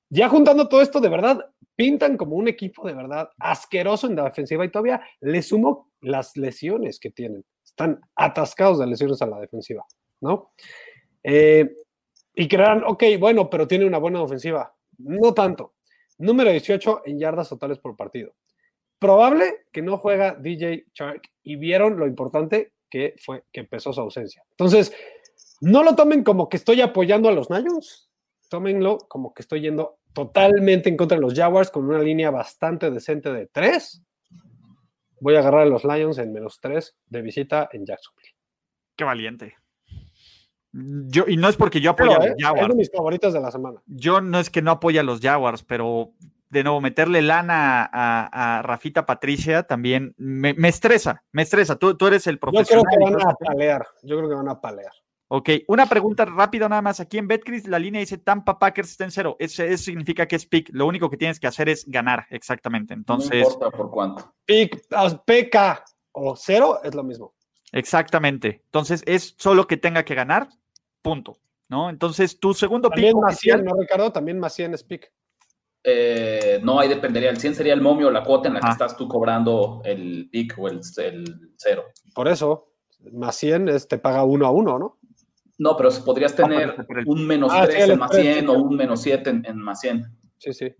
Ya 0.09 0.29
juntando 0.29 0.68
todo 0.68 0.83
esto, 0.83 1.01
de 1.01 1.09
verdad, 1.09 1.38
pintan 1.77 2.16
como 2.16 2.37
un 2.37 2.49
equipo 2.49 2.87
de 2.87 2.94
verdad 2.94 3.31
asqueroso 3.38 4.09
en 4.09 4.16
la 4.16 4.25
defensiva 4.25 4.64
y 4.64 4.70
todavía 4.70 5.01
le 5.20 5.40
sumo 5.40 5.92
las 6.01 6.37
lesiones 6.37 6.99
que 6.99 7.11
tienen. 7.11 7.44
Están 7.64 8.01
atascados 8.16 8.81
de 8.81 8.87
lesiones 8.88 9.23
a 9.23 9.27
la 9.27 9.38
defensiva, 9.38 9.85
¿no? 10.20 10.53
Eh, 11.23 11.77
y 12.35 12.49
creerán, 12.49 12.83
ok, 12.85 13.05
bueno, 13.18 13.49
pero 13.49 13.68
tiene 13.68 13.87
una 13.87 13.99
buena 13.99 14.20
ofensiva. 14.20 14.75
No 14.99 15.33
tanto. 15.33 15.75
Número 16.18 16.51
18 16.51 17.03
en 17.07 17.18
yardas 17.18 17.49
totales 17.49 17.79
por 17.79 17.96
partido. 17.96 18.35
Probable 18.99 19.66
que 19.73 19.81
no 19.81 19.96
juega 19.96 20.35
DJ 20.35 20.87
Shark 20.92 21.23
y 21.42 21.57
vieron 21.57 21.99
lo 21.99 22.07
importante 22.07 22.73
que 22.90 23.14
fue 23.18 23.44
que 23.53 23.61
empezó 23.61 23.92
su 23.92 24.01
ausencia. 24.01 24.44
Entonces, 24.51 24.92
no 25.61 25.83
lo 25.83 25.94
tomen 25.94 26.25
como 26.25 26.49
que 26.49 26.57
estoy 26.57 26.81
apoyando 26.81 27.29
a 27.29 27.33
los 27.33 27.51
Lions, 27.51 28.11
tómenlo 28.49 28.99
como 29.09 29.33
que 29.33 29.42
estoy 29.42 29.61
yendo 29.61 29.99
totalmente 30.12 30.88
en 30.88 30.96
contra 30.96 31.16
de 31.16 31.23
los 31.23 31.35
Jaguars 31.35 31.70
con 31.70 31.88
una 31.88 32.01
línea 32.01 32.31
bastante 32.31 32.90
decente 32.90 33.33
de 33.33 33.46
3. 33.46 34.03
Voy 35.20 35.37
a 35.37 35.40
agarrar 35.40 35.62
a 35.62 35.66
los 35.66 35.85
Lions 35.85 36.18
en 36.18 36.33
menos 36.33 36.61
3 36.61 36.96
de 37.07 37.23
visita 37.23 37.68
en 37.73 37.85
Jacksonville. 37.85 38.35
Qué 38.96 39.05
valiente. 39.05 39.55
Yo, 40.73 41.25
y 41.27 41.37
no 41.37 41.49
es 41.49 41.57
porque 41.57 41.81
yo 41.81 41.90
apoye 41.90 42.14
a 42.14 42.18
los 42.18 42.27
eh, 42.27 42.35
Jaguars. 42.38 42.62
Es 42.62 42.68
de 42.68 42.75
mis 42.77 42.90
favoritas 42.90 43.33
de 43.33 43.40
la 43.40 43.51
semana. 43.51 43.83
Yo 43.87 44.20
no 44.20 44.38
es 44.38 44.51
que 44.51 44.62
no 44.62 44.70
apoye 44.70 45.01
a 45.01 45.03
los 45.03 45.20
Jaguars, 45.20 45.62
pero 45.64 46.12
de 46.49 46.64
nuevo, 46.64 46.81
meterle 46.81 47.23
lana 47.23 47.88
a, 47.92 48.62
Rafita 48.62 49.07
Patricia 49.07 49.62
también 49.64 50.14
me, 50.16 50.55
estresa, 50.68 51.25
me 51.33 51.42
estresa. 51.42 51.77
Tú, 51.77 51.96
tú 51.96 52.09
eres 52.09 52.27
el 52.27 52.38
profesional. 52.38 52.85
Yo 52.85 52.99
creo 52.99 53.09
que 53.09 53.14
van 53.14 53.29
a 53.29 53.35
palear, 53.35 53.87
yo 54.03 54.16
creo 54.16 54.29
que 54.29 54.35
van 54.35 54.49
a 54.49 54.61
palear. 54.61 54.92
Ok, 55.33 55.49
una 55.69 55.87
pregunta 55.87 56.25
rápida 56.25 56.69
nada 56.69 56.83
más. 56.83 56.99
Aquí 56.99 57.16
en 57.16 57.29
Betcris 57.29 57.69
la 57.69 57.79
línea 57.79 58.01
dice 58.01 58.19
Tampa 58.19 58.59
Packers 58.59 58.90
está 58.90 59.05
en 59.05 59.12
cero. 59.12 59.37
Eso, 59.38 59.62
significa 59.77 60.27
que 60.27 60.35
es 60.35 60.45
pick. 60.45 60.71
Lo 60.73 60.87
único 60.87 61.09
que 61.09 61.16
tienes 61.16 61.38
que 61.38 61.47
hacer 61.47 61.69
es 61.69 61.85
ganar, 61.87 62.27
exactamente. 62.31 62.95
Entonces. 62.95 63.43
No 63.43 63.53
importa 63.53 63.77
por 63.77 63.90
cuánto. 63.93 64.35
Pick, 64.45 64.88
PK 64.88 65.85
o 66.11 66.35
cero 66.35 66.81
es 66.83 66.97
lo 66.97 67.05
mismo. 67.05 67.33
Exactamente. 67.71 68.62
Entonces 68.64 69.05
es 69.07 69.37
solo 69.38 69.69
que 69.69 69.77
tenga 69.77 70.05
que 70.05 70.16
ganar, 70.16 70.49
punto. 71.01 71.38
¿No? 71.69 71.90
Entonces 71.90 72.40
tu 72.40 72.53
segundo 72.53 72.88
También 72.88 73.14
pick. 73.14 73.38
También 73.38 73.64
¿no, 73.64 73.81
Ricardo? 73.81 74.11
También 74.11 74.40
más 74.40 74.53
100 74.55 74.75
es 74.75 74.83
pick. 74.83 75.12
Eh, 75.85 76.59
no, 76.64 76.81
ahí 76.81 76.88
dependería. 76.88 77.31
El 77.31 77.38
100 77.38 77.55
sería 77.55 77.75
el 77.75 77.81
momio 77.81 78.09
o 78.09 78.11
la 78.11 78.25
cuota 78.25 78.49
en 78.49 78.55
la 78.55 78.61
que 78.61 78.71
estás 78.71 78.97
tú 78.97 79.07
cobrando 79.07 79.81
el 79.85 80.29
pick 80.29 80.59
o 80.59 80.66
el, 80.66 80.81
cero. 81.57 81.85
Por 82.16 82.27
eso, 82.27 82.73
más 83.12 83.37
100 83.37 83.69
es, 83.69 83.87
te 83.87 83.99
paga 83.99 84.25
uno 84.25 84.45
a 84.47 84.51
uno, 84.51 84.77
¿no? 84.77 85.00
No, 85.61 85.77
pero 85.77 85.90
podrías 86.07 86.35
tener 86.35 86.75
un 87.05 87.27
menos 87.27 87.53
3 87.53 87.90
ah, 87.90 87.92
en 87.92 87.99
más 87.99 88.16
100 88.16 88.49
o 88.49 88.53
un 88.55 88.77
menos 88.77 89.03
7 89.03 89.42
en, 89.44 89.59
más 89.59 89.79
100. 89.81 90.07
Sí, 90.38 90.55
sí. 90.55 90.75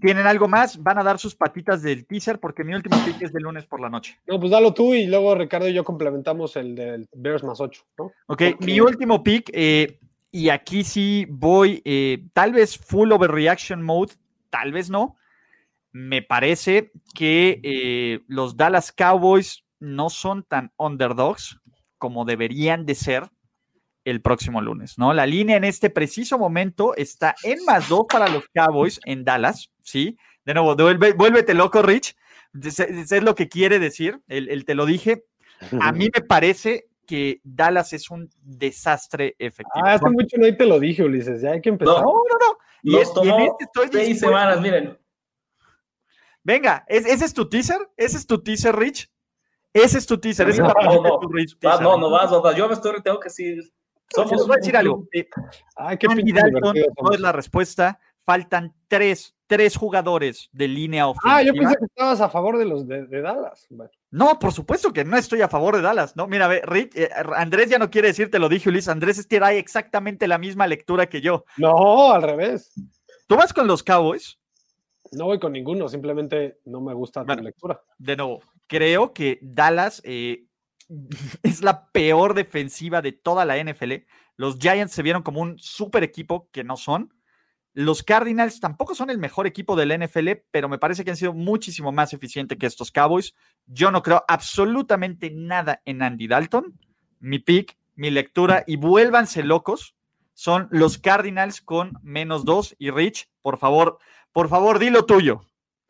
¿Tienen 0.00 0.24
algo 0.24 0.46
más? 0.46 0.80
Van 0.80 0.98
a 0.98 1.02
dar 1.02 1.18
sus 1.18 1.34
patitas 1.34 1.82
del 1.82 2.06
teaser 2.06 2.38
porque 2.38 2.62
mi 2.62 2.74
último 2.74 2.96
pick 3.04 3.20
es 3.22 3.32
de 3.32 3.40
lunes 3.40 3.66
por 3.66 3.80
la 3.80 3.88
noche. 3.88 4.20
No, 4.28 4.38
pues 4.38 4.52
dalo 4.52 4.72
tú 4.72 4.94
y 4.94 5.08
luego 5.08 5.34
Ricardo 5.34 5.68
y 5.68 5.74
yo 5.74 5.82
complementamos 5.82 6.54
el 6.54 6.76
del 6.76 7.08
Bears 7.12 7.42
más 7.42 7.60
8, 7.60 7.82
¿no? 7.98 8.12
Ok, 8.28 8.42
mi 8.60 8.78
último 8.78 9.24
pick, 9.24 9.50
eh, 9.52 9.98
y 10.30 10.50
aquí 10.50 10.84
sí 10.84 11.26
voy, 11.28 11.82
eh, 11.84 12.24
tal 12.32 12.52
vez 12.52 12.78
full 12.78 13.10
overreaction 13.10 13.82
mode, 13.82 14.12
tal 14.48 14.70
vez 14.70 14.90
no. 14.90 15.16
Me 15.90 16.22
parece 16.22 16.92
que 17.16 17.60
eh, 17.64 18.20
los 18.28 18.56
Dallas 18.56 18.92
Cowboys 18.92 19.64
no 19.80 20.08
son 20.08 20.44
tan 20.44 20.72
underdogs 20.76 21.58
como 22.02 22.24
deberían 22.24 22.84
de 22.84 22.96
ser 22.96 23.30
el 24.04 24.22
próximo 24.22 24.60
lunes, 24.60 24.98
¿no? 24.98 25.14
La 25.14 25.24
línea 25.24 25.56
en 25.56 25.62
este 25.62 25.88
preciso 25.88 26.36
momento 26.36 26.96
está 26.96 27.36
en 27.44 27.64
más 27.64 27.88
dos 27.88 28.06
para 28.08 28.26
los 28.26 28.42
Cowboys 28.52 28.98
en 29.04 29.22
Dallas, 29.22 29.70
¿sí? 29.82 30.18
De 30.44 30.52
nuevo, 30.52 30.74
vuélvete 30.74 31.54
loco, 31.54 31.80
Rich. 31.80 32.16
Es 32.60 33.22
lo 33.22 33.36
que 33.36 33.48
quiere 33.48 33.78
decir, 33.78 34.20
el 34.26 34.64
te 34.64 34.74
lo 34.74 34.84
dije. 34.84 35.26
A 35.80 35.92
mí 35.92 36.08
me 36.12 36.22
parece 36.22 36.88
que 37.06 37.40
Dallas 37.44 37.92
es 37.92 38.10
un 38.10 38.28
desastre 38.42 39.36
efectivo. 39.38 39.86
Ah, 39.86 39.92
hace 39.92 40.10
mucho 40.10 40.38
no 40.38 40.56
te 40.56 40.66
lo 40.66 40.80
dije, 40.80 41.04
Ulises, 41.04 41.40
ya 41.40 41.52
hay 41.52 41.60
que 41.60 41.68
empezar. 41.68 41.98
No, 41.98 42.02
no, 42.02 42.10
no. 42.10 42.58
Y, 42.82 42.96
es, 42.96 43.14
tomó 43.14 43.38
este 43.38 43.64
estoy 43.64 43.88
seis 43.92 44.18
semanas, 44.18 44.60
miren. 44.60 44.98
Venga, 46.42 46.84
¿ese 46.88 47.24
es 47.24 47.32
tu 47.32 47.48
teaser? 47.48 47.78
¿Ese 47.96 48.16
es 48.16 48.26
tu 48.26 48.42
teaser, 48.42 48.74
Rich? 48.74 49.08
Ese 49.72 49.98
es 49.98 50.06
tu 50.06 50.18
teaser. 50.18 50.48
No, 50.58 50.66
no, 50.66 50.74
no, 50.74 51.02
no, 51.02 51.80
no, 51.80 51.98
no 51.98 52.10
vas, 52.10 52.56
yo 52.56 52.68
me 52.68 52.74
estoy, 52.74 53.02
tengo 53.02 53.18
que 53.18 53.28
decir. 53.28 53.72
Somos 54.14 54.32
Les 54.32 54.46
voy 54.46 54.54
a 54.54 54.56
decir 54.58 54.76
algo. 54.76 55.08
Ay, 55.76 55.96
qué 55.96 56.06
Dalton 56.06 56.76
no 57.02 57.12
es 57.12 57.20
la 57.20 57.32
respuesta. 57.32 57.98
Faltan 58.24 58.72
tres, 58.86 59.34
tres 59.46 59.76
jugadores 59.76 60.48
de 60.52 60.68
línea 60.68 61.08
ofensiva. 61.08 61.36
Ah, 61.36 61.42
yo 61.42 61.52
pensé 61.54 61.76
que 61.76 61.86
estabas 61.86 62.20
a 62.20 62.28
favor 62.28 62.56
de 62.56 62.66
los 62.66 62.86
de, 62.86 63.20
Dallas. 63.20 63.66
No, 64.10 64.38
por 64.38 64.52
supuesto 64.52 64.92
que 64.92 65.04
no 65.04 65.16
estoy 65.16 65.40
a 65.40 65.48
favor 65.48 65.74
de 65.74 65.82
Dallas. 65.82 66.14
No, 66.14 66.28
mira, 66.28 66.48
Rick, 66.48 66.94
eh, 66.94 67.08
Andrés 67.34 67.68
ya 67.68 67.78
no 67.78 67.90
quiere 67.90 68.08
decir, 68.08 68.30
te 68.30 68.38
lo 68.38 68.48
dije, 68.48 68.68
Ulises. 68.68 68.88
Andrés 68.88 69.18
es 69.18 69.26
que 69.26 69.40
hay 69.42 69.56
exactamente 69.56 70.28
la 70.28 70.38
misma 70.38 70.68
lectura 70.68 71.08
que 71.08 71.20
yo. 71.20 71.44
No, 71.56 72.12
al 72.12 72.22
revés. 72.22 72.72
¿Tú 73.26 73.36
vas 73.36 73.52
con 73.52 73.66
los 73.66 73.82
Cowboys? 73.82 74.38
No 75.12 75.24
voy 75.26 75.40
con 75.40 75.52
ninguno, 75.52 75.88
simplemente 75.88 76.60
no 76.66 76.80
me 76.80 76.94
gusta 76.94 77.24
la 77.24 77.34
lectura. 77.34 77.82
De 77.98 78.16
nuevo, 78.16 78.40
creo 78.72 79.12
que 79.12 79.38
Dallas 79.42 80.00
eh, 80.02 80.46
es 81.42 81.60
la 81.60 81.90
peor 81.92 82.32
defensiva 82.32 83.02
de 83.02 83.12
toda 83.12 83.44
la 83.44 83.62
NFL. 83.62 83.92
Los 84.36 84.58
Giants 84.58 84.94
se 84.94 85.02
vieron 85.02 85.22
como 85.22 85.42
un 85.42 85.58
super 85.58 86.02
equipo 86.02 86.48
que 86.52 86.64
no 86.64 86.78
son. 86.78 87.12
Los 87.74 88.02
Cardinals 88.02 88.60
tampoco 88.60 88.94
son 88.94 89.10
el 89.10 89.18
mejor 89.18 89.46
equipo 89.46 89.76
del 89.76 89.98
NFL, 89.98 90.30
pero 90.50 90.70
me 90.70 90.78
parece 90.78 91.04
que 91.04 91.10
han 91.10 91.18
sido 91.18 91.34
muchísimo 91.34 91.92
más 91.92 92.14
eficientes 92.14 92.56
que 92.56 92.64
estos 92.64 92.90
Cowboys. 92.90 93.34
Yo 93.66 93.90
no 93.90 94.02
creo 94.02 94.24
absolutamente 94.26 95.30
nada 95.30 95.82
en 95.84 96.02
Andy 96.02 96.26
Dalton. 96.26 96.78
Mi 97.20 97.40
pick, 97.40 97.76
mi 97.94 98.10
lectura 98.10 98.64
y 98.66 98.76
vuélvanse 98.76 99.42
locos 99.42 99.94
son 100.32 100.68
los 100.70 100.96
Cardinals 100.96 101.60
con 101.60 101.98
menos 102.02 102.46
dos. 102.46 102.74
Y 102.78 102.90
Rich, 102.90 103.28
por 103.42 103.58
favor, 103.58 103.98
por 104.32 104.48
favor, 104.48 104.78
dilo 104.78 105.04
tuyo. 105.04 105.42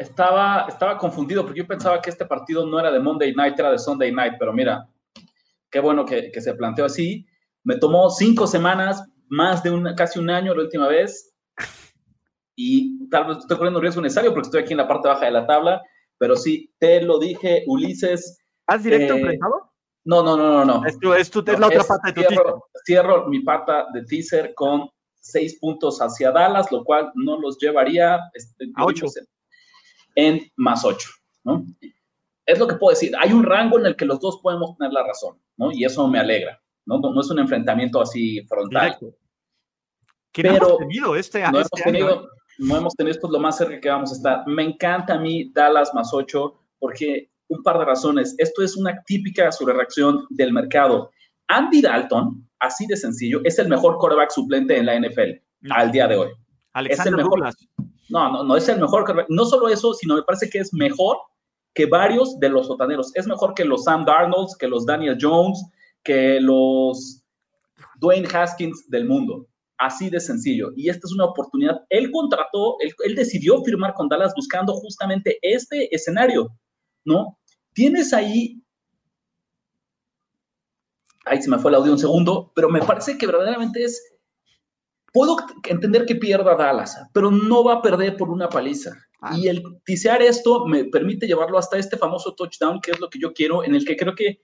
Estaba, 0.02 0.66
estaba 0.68 0.98
confundido 0.98 1.44
porque 1.44 1.60
yo 1.60 1.66
pensaba 1.66 2.02
que 2.02 2.10
este 2.10 2.26
partido 2.26 2.66
no 2.66 2.80
era 2.80 2.90
de 2.90 2.98
Monday 2.98 3.32
Night, 3.34 3.56
era 3.56 3.70
de 3.70 3.78
Sunday 3.78 4.10
Night, 4.10 4.34
pero 4.36 4.52
mira, 4.52 4.88
qué 5.70 5.78
bueno 5.78 6.04
que, 6.04 6.32
se 6.40 6.54
planteó 6.54 6.86
así. 6.86 7.24
Me 7.62 7.78
tomó 7.78 8.10
cinco 8.10 8.48
semanas, 8.48 9.04
más 9.28 9.62
de 9.62 9.94
casi 9.96 10.18
un 10.18 10.28
año 10.28 10.54
la 10.54 10.62
última 10.62 10.88
vez 10.88 11.32
y 12.56 13.08
tal 13.10 13.28
vez 13.28 13.38
estoy 13.38 13.56
corriendo 13.56 13.80
riesgo 13.80 14.02
necesario 14.02 14.32
porque 14.32 14.48
estoy 14.48 14.62
aquí 14.62 14.72
en 14.72 14.78
la 14.78 14.88
parte 14.88 15.06
baja 15.06 15.26
de 15.26 15.30
la 15.30 15.46
tabla, 15.46 15.80
pero 16.18 16.34
sí, 16.34 16.74
te 16.78 17.00
lo 17.00 17.20
dije, 17.20 17.62
Ulises. 17.68 18.38
¿Has 18.66 18.82
directo 18.82 19.14
eh, 19.14 19.38
No, 20.04 20.24
no, 20.24 20.36
no, 20.36 20.64
no, 20.64 20.64
no. 20.64 20.84
Es, 20.84 20.98
la 21.36 21.66
otra 21.68 21.84
pata 21.84 22.08
de 22.08 22.12
tu 22.12 22.28
cierro, 22.28 22.64
cierro 22.84 23.28
mi 23.28 23.40
pata 23.40 23.86
de 23.94 24.04
teaser 24.04 24.52
con 24.54 24.90
seis 25.20 25.58
puntos 25.60 26.00
hacia 26.00 26.32
Dallas, 26.32 26.72
lo 26.72 26.82
cual 26.82 27.12
no 27.14 27.40
los 27.40 27.56
llevaría 27.58 28.18
este, 28.34 28.66
a 28.74 28.84
ocho. 28.84 29.06
En, 29.06 29.31
más 30.56 30.84
ocho, 30.84 31.10
¿no? 31.44 31.64
Es 32.44 32.58
lo 32.58 32.66
que 32.66 32.74
puedo 32.76 32.90
decir. 32.90 33.12
Hay 33.18 33.32
un 33.32 33.44
rango 33.44 33.78
en 33.78 33.86
el 33.86 33.96
que 33.96 34.04
los 34.04 34.20
dos 34.20 34.40
podemos 34.42 34.76
tener 34.76 34.92
la 34.92 35.06
razón, 35.06 35.38
¿no? 35.56 35.70
Y 35.72 35.84
eso 35.84 36.06
me 36.08 36.18
alegra, 36.18 36.60
¿no? 36.86 36.98
No, 36.98 37.20
es 37.20 37.30
un 37.30 37.38
enfrentamiento 37.38 38.00
así 38.00 38.42
frontal. 38.46 38.96
Que 40.32 40.42
pero 40.42 40.54
no 40.54 40.66
hemos 40.66 40.78
tenido 40.78 41.16
este, 41.16 41.40
no 41.40 41.60
este 41.60 41.80
hemos 41.80 41.84
tenido, 41.84 42.28
no 42.58 42.76
hemos 42.76 42.94
tenido 42.94 43.12
esto 43.12 43.26
es 43.26 43.32
lo 43.32 43.38
más 43.38 43.58
cerca 43.58 43.80
que 43.80 43.88
vamos 43.88 44.12
a 44.12 44.16
estar. 44.16 44.46
Me 44.46 44.62
encanta 44.62 45.14
a 45.14 45.18
mí 45.18 45.50
Dallas 45.52 45.92
más 45.94 46.10
8 46.12 46.54
porque 46.78 47.30
un 47.52 47.62
par 47.62 47.78
de 47.78 47.84
razones. 47.84 48.34
Esto 48.38 48.62
es 48.62 48.76
una 48.76 49.02
típica 49.04 49.52
sobrereacción 49.52 50.26
del 50.30 50.52
mercado. 50.52 51.10
Andy 51.48 51.82
Dalton, 51.82 52.48
así 52.58 52.86
de 52.86 52.96
sencillo, 52.96 53.40
es 53.44 53.58
el 53.58 53.68
mejor 53.68 53.98
quarterback 53.98 54.30
suplente 54.30 54.76
en 54.76 54.86
la 54.86 54.98
NFL 54.98 55.42
al 55.70 55.92
día 55.92 56.08
de 56.08 56.16
hoy. 56.16 56.30
es 56.88 57.06
el 57.06 57.16
mejor. 57.16 57.52
No, 58.08 58.30
no, 58.30 58.44
no 58.44 58.56
es 58.56 58.68
el 58.68 58.80
mejor. 58.80 59.26
No 59.28 59.44
solo 59.44 59.68
eso, 59.68 59.94
sino 59.94 60.16
me 60.16 60.22
parece 60.22 60.48
que 60.50 60.58
es 60.58 60.72
mejor 60.72 61.18
que 61.74 61.86
varios 61.86 62.38
de 62.38 62.48
los 62.48 62.66
sotaneros. 62.66 63.10
Es 63.14 63.26
mejor 63.26 63.54
que 63.54 63.64
los 63.64 63.84
Sam 63.84 64.04
Darnolds, 64.04 64.56
que 64.56 64.68
los 64.68 64.84
Daniel 64.84 65.18
Jones, 65.20 65.64
que 66.02 66.40
los 66.40 67.22
Dwayne 67.96 68.28
Haskins 68.32 68.88
del 68.88 69.06
mundo. 69.06 69.46
Así 69.78 70.10
de 70.10 70.20
sencillo. 70.20 70.70
Y 70.76 70.88
esta 70.88 71.06
es 71.06 71.12
una 71.12 71.24
oportunidad. 71.24 71.80
Él 71.88 72.10
contrató, 72.10 72.76
él, 72.80 73.14
decidió 73.14 73.62
firmar 73.64 73.94
con 73.94 74.08
Dallas 74.08 74.32
buscando 74.36 74.74
justamente 74.74 75.38
este 75.42 75.94
escenario, 75.94 76.50
¿no? 77.04 77.38
Tienes 77.72 78.12
ahí 78.12 78.62
ahí 81.24 81.40
se 81.40 81.50
me 81.50 81.58
fue 81.58 81.70
el 81.70 81.76
audio 81.76 81.92
un 81.92 81.98
segundo, 81.98 82.52
pero 82.54 82.68
me 82.68 82.80
parece 82.80 83.16
que 83.16 83.26
verdaderamente 83.26 83.84
es, 83.84 84.11
puedo 85.12 85.36
entender 85.68 86.06
que 86.06 86.16
pierda 86.16 86.56
Dallas, 86.56 86.96
pero 87.12 87.30
no 87.30 87.64
va 87.64 87.74
a 87.74 87.82
perder 87.82 88.16
por 88.16 88.30
una 88.30 88.48
paliza. 88.48 88.96
Ah. 89.20 89.36
Y 89.36 89.48
el 89.48 89.62
tisear 89.84 90.22
esto 90.22 90.66
me 90.66 90.84
permite 90.86 91.26
llevarlo 91.26 91.58
hasta 91.58 91.78
este 91.78 91.96
famoso 91.96 92.34
touchdown, 92.34 92.80
que 92.80 92.92
es 92.92 93.00
lo 93.00 93.08
que 93.08 93.18
yo 93.20 93.32
quiero, 93.32 93.62
en 93.64 93.74
el 93.74 93.84
que 93.84 93.96
creo 93.96 94.14
que 94.14 94.40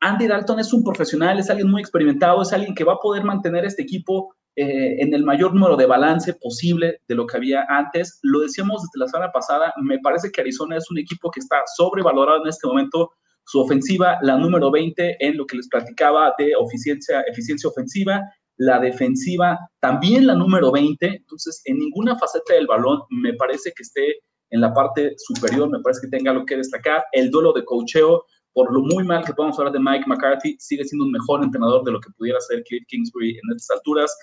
Andy 0.00 0.26
Dalton 0.26 0.60
es 0.60 0.72
un 0.72 0.84
profesional, 0.84 1.38
es 1.38 1.50
alguien 1.50 1.70
muy 1.70 1.80
experimentado, 1.80 2.42
es 2.42 2.52
alguien 2.52 2.74
que 2.74 2.84
va 2.84 2.94
a 2.94 2.98
poder 2.98 3.24
mantener 3.24 3.64
este 3.64 3.82
equipo 3.82 4.34
eh, 4.56 5.02
en 5.02 5.12
el 5.14 5.24
mayor 5.24 5.52
número 5.52 5.76
de 5.76 5.86
balance 5.86 6.32
posible 6.34 7.00
de 7.08 7.14
lo 7.14 7.26
que 7.26 7.38
había 7.38 7.64
antes. 7.68 8.20
Lo 8.22 8.40
decíamos 8.40 8.82
desde 8.82 9.04
la 9.04 9.08
semana 9.08 9.32
pasada, 9.32 9.72
me 9.82 9.98
parece 9.98 10.30
que 10.30 10.42
Arizona 10.42 10.76
es 10.76 10.90
un 10.90 10.98
equipo 10.98 11.30
que 11.30 11.40
está 11.40 11.62
sobrevalorado 11.76 12.42
en 12.42 12.48
este 12.48 12.68
momento. 12.68 13.12
Su 13.46 13.60
ofensiva, 13.60 14.16
la 14.22 14.36
número 14.36 14.70
20 14.70 15.16
en 15.18 15.36
lo 15.36 15.44
que 15.46 15.56
les 15.56 15.68
platicaba 15.68 16.34
de 16.38 16.52
eficiencia, 16.52 17.22
eficiencia 17.22 17.68
ofensiva, 17.68 18.22
la 18.56 18.78
defensiva 18.78 19.58
también 19.80 20.26
la 20.26 20.34
número 20.34 20.70
20. 20.70 21.06
Entonces, 21.06 21.62
en 21.64 21.78
ninguna 21.78 22.18
faceta 22.18 22.54
del 22.54 22.66
balón 22.66 23.02
me 23.10 23.34
parece 23.34 23.72
que 23.76 23.82
esté 23.82 24.18
en 24.50 24.60
la 24.60 24.72
parte 24.72 25.14
superior, 25.16 25.68
me 25.68 25.80
parece 25.80 26.02
que 26.02 26.16
tenga 26.16 26.32
lo 26.32 26.44
que 26.44 26.56
destacar. 26.56 27.04
El 27.12 27.30
duelo 27.30 27.52
de 27.52 27.64
cocheo 27.64 28.24
por 28.54 28.72
lo 28.72 28.80
muy 28.80 29.04
mal 29.04 29.24
que 29.24 29.34
podamos 29.34 29.58
hablar 29.58 29.74
de 29.74 29.80
Mike 29.80 30.04
McCarthy, 30.06 30.56
sigue 30.58 30.84
siendo 30.84 31.04
un 31.04 31.10
mejor 31.10 31.42
entrenador 31.42 31.84
de 31.84 31.90
lo 31.90 32.00
que 32.00 32.10
pudiera 32.16 32.40
ser 32.40 32.62
Cliff 32.62 32.84
Kingsbury 32.86 33.30
en 33.30 33.56
estas 33.56 33.76
alturas. 33.78 34.16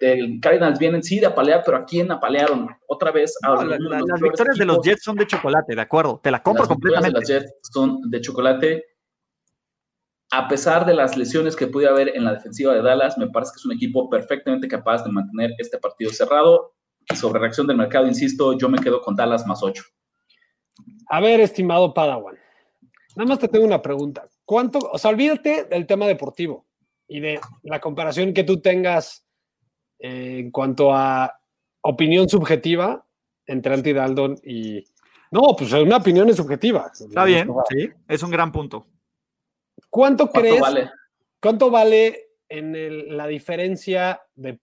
El 0.00 0.38
Cardinals 0.42 0.78
vienen 0.78 1.02
sí 1.02 1.18
de 1.18 1.26
apalear, 1.26 1.62
pero 1.64 1.78
¿a 1.78 1.86
quién 1.86 2.12
apalearon? 2.12 2.68
Otra 2.86 3.10
vez. 3.10 3.34
las 3.42 4.20
victorias 4.20 4.56
de 4.58 4.66
los 4.66 4.82
Jets 4.82 5.02
son 5.02 5.16
de 5.16 5.26
chocolate, 5.26 5.74
de 5.74 5.80
acuerdo, 5.80 6.20
te 6.22 6.30
la 6.30 6.42
compro 6.42 6.68
completamente. 6.68 7.18
Las 7.18 7.28
Jets 7.28 7.50
son 7.62 7.98
de 8.10 8.20
chocolate. 8.20 8.84
A 10.32 10.46
pesar 10.46 10.86
de 10.86 10.94
las 10.94 11.16
lesiones 11.16 11.56
que 11.56 11.66
pude 11.66 11.88
haber 11.88 12.16
en 12.16 12.24
la 12.24 12.34
defensiva 12.34 12.72
de 12.72 12.82
Dallas, 12.82 13.18
me 13.18 13.28
parece 13.28 13.52
que 13.52 13.56
es 13.56 13.66
un 13.66 13.72
equipo 13.72 14.08
perfectamente 14.08 14.68
capaz 14.68 15.02
de 15.04 15.10
mantener 15.10 15.52
este 15.58 15.78
partido 15.78 16.12
cerrado. 16.12 16.74
Sobre 17.14 17.40
reacción 17.40 17.66
del 17.66 17.76
mercado, 17.76 18.06
insisto, 18.06 18.56
yo 18.56 18.68
me 18.68 18.78
quedo 18.78 19.00
con 19.00 19.16
Dallas 19.16 19.44
más 19.46 19.62
8. 19.62 19.82
A 21.08 21.20
ver, 21.20 21.40
estimado 21.40 21.92
Padawan, 21.92 22.36
nada 23.16 23.28
más 23.28 23.40
te 23.40 23.48
tengo 23.48 23.66
una 23.66 23.82
pregunta. 23.82 24.28
¿Cuánto, 24.44 24.78
o 24.78 24.98
sea, 24.98 25.10
olvídate 25.10 25.64
del 25.64 25.86
tema 25.86 26.06
deportivo 26.06 26.66
y 27.08 27.18
de 27.18 27.40
la 27.64 27.80
comparación 27.80 28.32
que 28.32 28.44
tú 28.44 28.60
tengas 28.60 29.26
eh, 29.98 30.38
en 30.38 30.50
cuanto 30.52 30.94
a 30.94 31.34
opinión 31.82 32.28
subjetiva 32.28 33.04
entre 33.46 33.74
Anti 33.74 33.92
Daldon 33.92 34.36
y. 34.44 34.84
No, 35.32 35.54
pues 35.56 35.72
una 35.72 35.98
opinión 35.98 36.28
es 36.28 36.36
subjetiva. 36.36 36.90
Está 36.92 37.24
bien, 37.24 37.48
sí, 37.68 37.88
es 38.08 38.22
un 38.22 38.30
gran 38.30 38.50
punto. 38.50 38.86
¿Cuánto, 39.90 40.30
crees? 40.30 40.60
Vale? 40.60 40.90
¿Cuánto 41.40 41.70
vale 41.70 42.30
en 42.50 43.16
la 43.16 43.26
diferencia 43.26 44.20
de, 44.34 44.60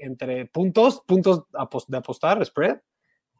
entre 0.00 0.46
puntos, 0.46 1.02
puntos 1.06 1.44
de 1.88 1.96
apostar, 1.96 2.44
spread, 2.44 2.78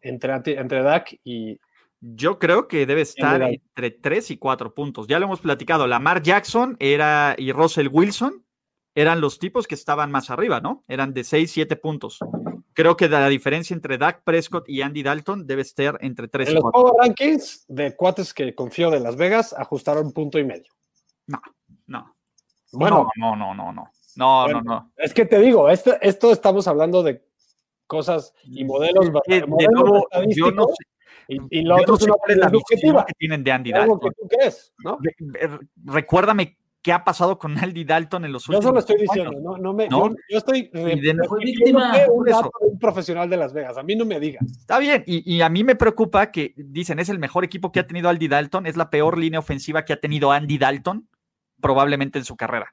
entre, 0.01 0.35
entre 0.59 0.83
DAC 0.83 1.21
y. 1.25 1.59
Yo 1.99 2.39
creo 2.39 2.69
que 2.69 2.85
debe 2.85 3.01
estar 3.01 3.43
entre 3.43 3.91
3 3.91 4.33
y 4.33 4.37
4 4.37 4.75
puntos. 4.75 5.07
Ya 5.07 5.19
lo 5.19 5.25
hemos 5.25 5.41
platicado. 5.41 5.87
Lamar 5.87 6.23
Jackson 6.23 6.77
era 6.79 7.35
y 7.39 7.53
Russell 7.53 7.89
Wilson 7.91 8.45
eran 8.95 9.23
los 9.23 9.39
tipos 9.39 9.67
que 9.67 9.75
estaban 9.75 10.11
más 10.11 10.31
arriba, 10.31 10.61
¿no? 10.61 10.85
Eran 10.89 11.15
de 11.15 11.25
6, 11.25 11.51
7 11.51 11.77
puntos. 11.77 12.19
Creo 12.75 12.99
que 12.99 13.09
la 13.09 13.29
diferencia 13.29 13.73
entre 13.73 13.97
Dak 13.97 14.23
Prescott 14.25 14.69
y 14.69 14.83
Andy 14.83 15.03
Dalton 15.03 15.47
debe 15.47 15.63
estar 15.63 15.97
entre 16.03 16.29
3 16.29 16.51
y 16.51 16.55
4. 16.55 16.59
En 16.59 16.63
los 16.63 16.73
Power 16.73 16.95
Rankings 17.01 17.65
de 17.67 17.97
cuates 17.97 18.35
que 18.35 18.55
confío 18.55 18.91
de 18.91 19.01
Las 19.01 19.17
Vegas 19.17 19.55
ajustaron 19.55 20.13
punto 20.13 20.39
y 20.39 20.45
medio. 20.45 20.71
No, 21.27 21.41
no. 21.87 22.17
Bueno, 22.73 23.09
no, 23.17 23.37
no, 23.37 23.55
no, 23.55 23.73
no. 23.73 23.91
No, 24.17 24.49
no, 24.49 24.63
no. 24.63 24.93
Es 24.97 25.13
que 25.13 25.27
te 25.27 25.39
digo, 25.41 25.69
esto, 25.69 25.95
esto 26.01 26.33
estamos 26.33 26.67
hablando 26.67 27.03
de 27.03 27.23
cosas 27.87 28.35
y 28.45 28.65
modelos, 28.65 29.11
de, 29.27 29.47
nuevo, 29.47 30.07
yo 30.29 30.51
no 30.51 30.67
sé. 30.67 30.85
Y, 31.29 31.59
y 31.59 31.63
lo 31.63 31.77
otro 31.77 31.97
es 32.29 32.37
la 32.37 32.49
visión 32.49 33.05
que 33.07 33.15
tienen 33.19 33.43
de 33.43 33.53
Andy 33.53 33.73
Dalton. 33.73 33.99
Que 34.01 34.11
tú 34.11 34.29
crees, 34.29 34.73
¿no? 34.79 34.99
Recuérdame 35.85 36.57
qué 36.83 36.93
ha 36.93 37.03
pasado 37.03 37.37
con 37.37 37.59
Andy 37.59 37.85
Dalton 37.85 38.25
en 38.25 38.33
los 38.33 38.49
últimos 38.49 38.63
Yo 38.63 38.69
solo 38.69 38.79
estoy 38.79 38.97
diciendo, 38.97 39.33
no, 39.43 39.59
no 39.59 39.73
me, 39.75 39.89
Yo, 39.89 40.09
estoy 40.29 40.71
víctima 41.43 41.95
un, 42.09 42.29
un 42.61 42.79
profesional 42.79 43.29
de 43.29 43.37
Las 43.37 43.53
Vegas, 43.53 43.77
a 43.77 43.83
mí 43.83 43.97
no 43.97 44.05
me 44.05 44.21
diga. 44.21 44.39
Está 44.47 44.79
bien, 44.79 45.03
y, 45.05 45.35
y, 45.35 45.41
a 45.41 45.49
mí 45.49 45.65
me 45.65 45.75
preocupa 45.75 46.31
que 46.31 46.55
dicen 46.57 47.01
es 47.01 47.09
el 47.09 47.19
mejor 47.19 47.45
equipo 47.45 47.73
que 47.73 47.81
ha 47.81 47.87
tenido 47.89 48.09
Andy 48.09 48.29
Dalton, 48.29 48.67
es 48.67 48.77
la 48.77 48.89
peor 48.89 49.19
línea 49.19 49.41
ofensiva 49.41 49.85
que 49.85 49.95
ha 49.95 50.01
tenido 50.01 50.31
Andy 50.31 50.59
Dalton 50.59 51.09
probablemente 51.61 52.19
en 52.19 52.25
su 52.25 52.37
carrera. 52.37 52.73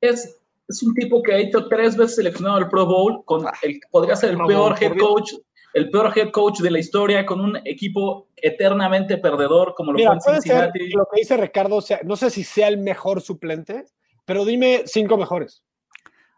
Es, 0.00 0.40
es 0.68 0.82
un 0.82 0.94
tipo 0.94 1.22
que 1.22 1.34
ha 1.34 1.38
hecho 1.38 1.68
tres 1.68 1.96
veces 1.96 2.16
seleccionado 2.16 2.56
al 2.56 2.68
Pro 2.68 2.86
Bowl, 2.86 3.24
con 3.24 3.46
ah, 3.46 3.52
el, 3.62 3.80
podría 3.90 4.16
ser 4.16 4.30
el 4.30 4.38
peor 4.38 4.76
head 4.80 4.96
coach, 4.98 5.32
el 5.74 5.90
peor 5.90 6.12
head 6.16 6.30
coach 6.30 6.60
de 6.60 6.70
la 6.70 6.78
historia, 6.78 7.26
con 7.26 7.40
un 7.40 7.56
equipo 7.64 8.28
eternamente 8.36 9.18
perdedor 9.18 9.74
como 9.74 9.92
lo 9.92 9.98
fue 9.98 10.34
en 10.34 10.42
Cincinnati. 10.42 10.90
lo 10.90 11.06
que 11.12 11.20
dice 11.20 11.36
Ricardo, 11.36 11.80
sea, 11.80 12.00
no 12.04 12.16
sé 12.16 12.30
si 12.30 12.44
sea 12.44 12.68
el 12.68 12.78
mejor 12.78 13.20
suplente, 13.20 13.84
pero 14.24 14.44
dime 14.44 14.82
cinco 14.86 15.16
mejores. 15.16 15.62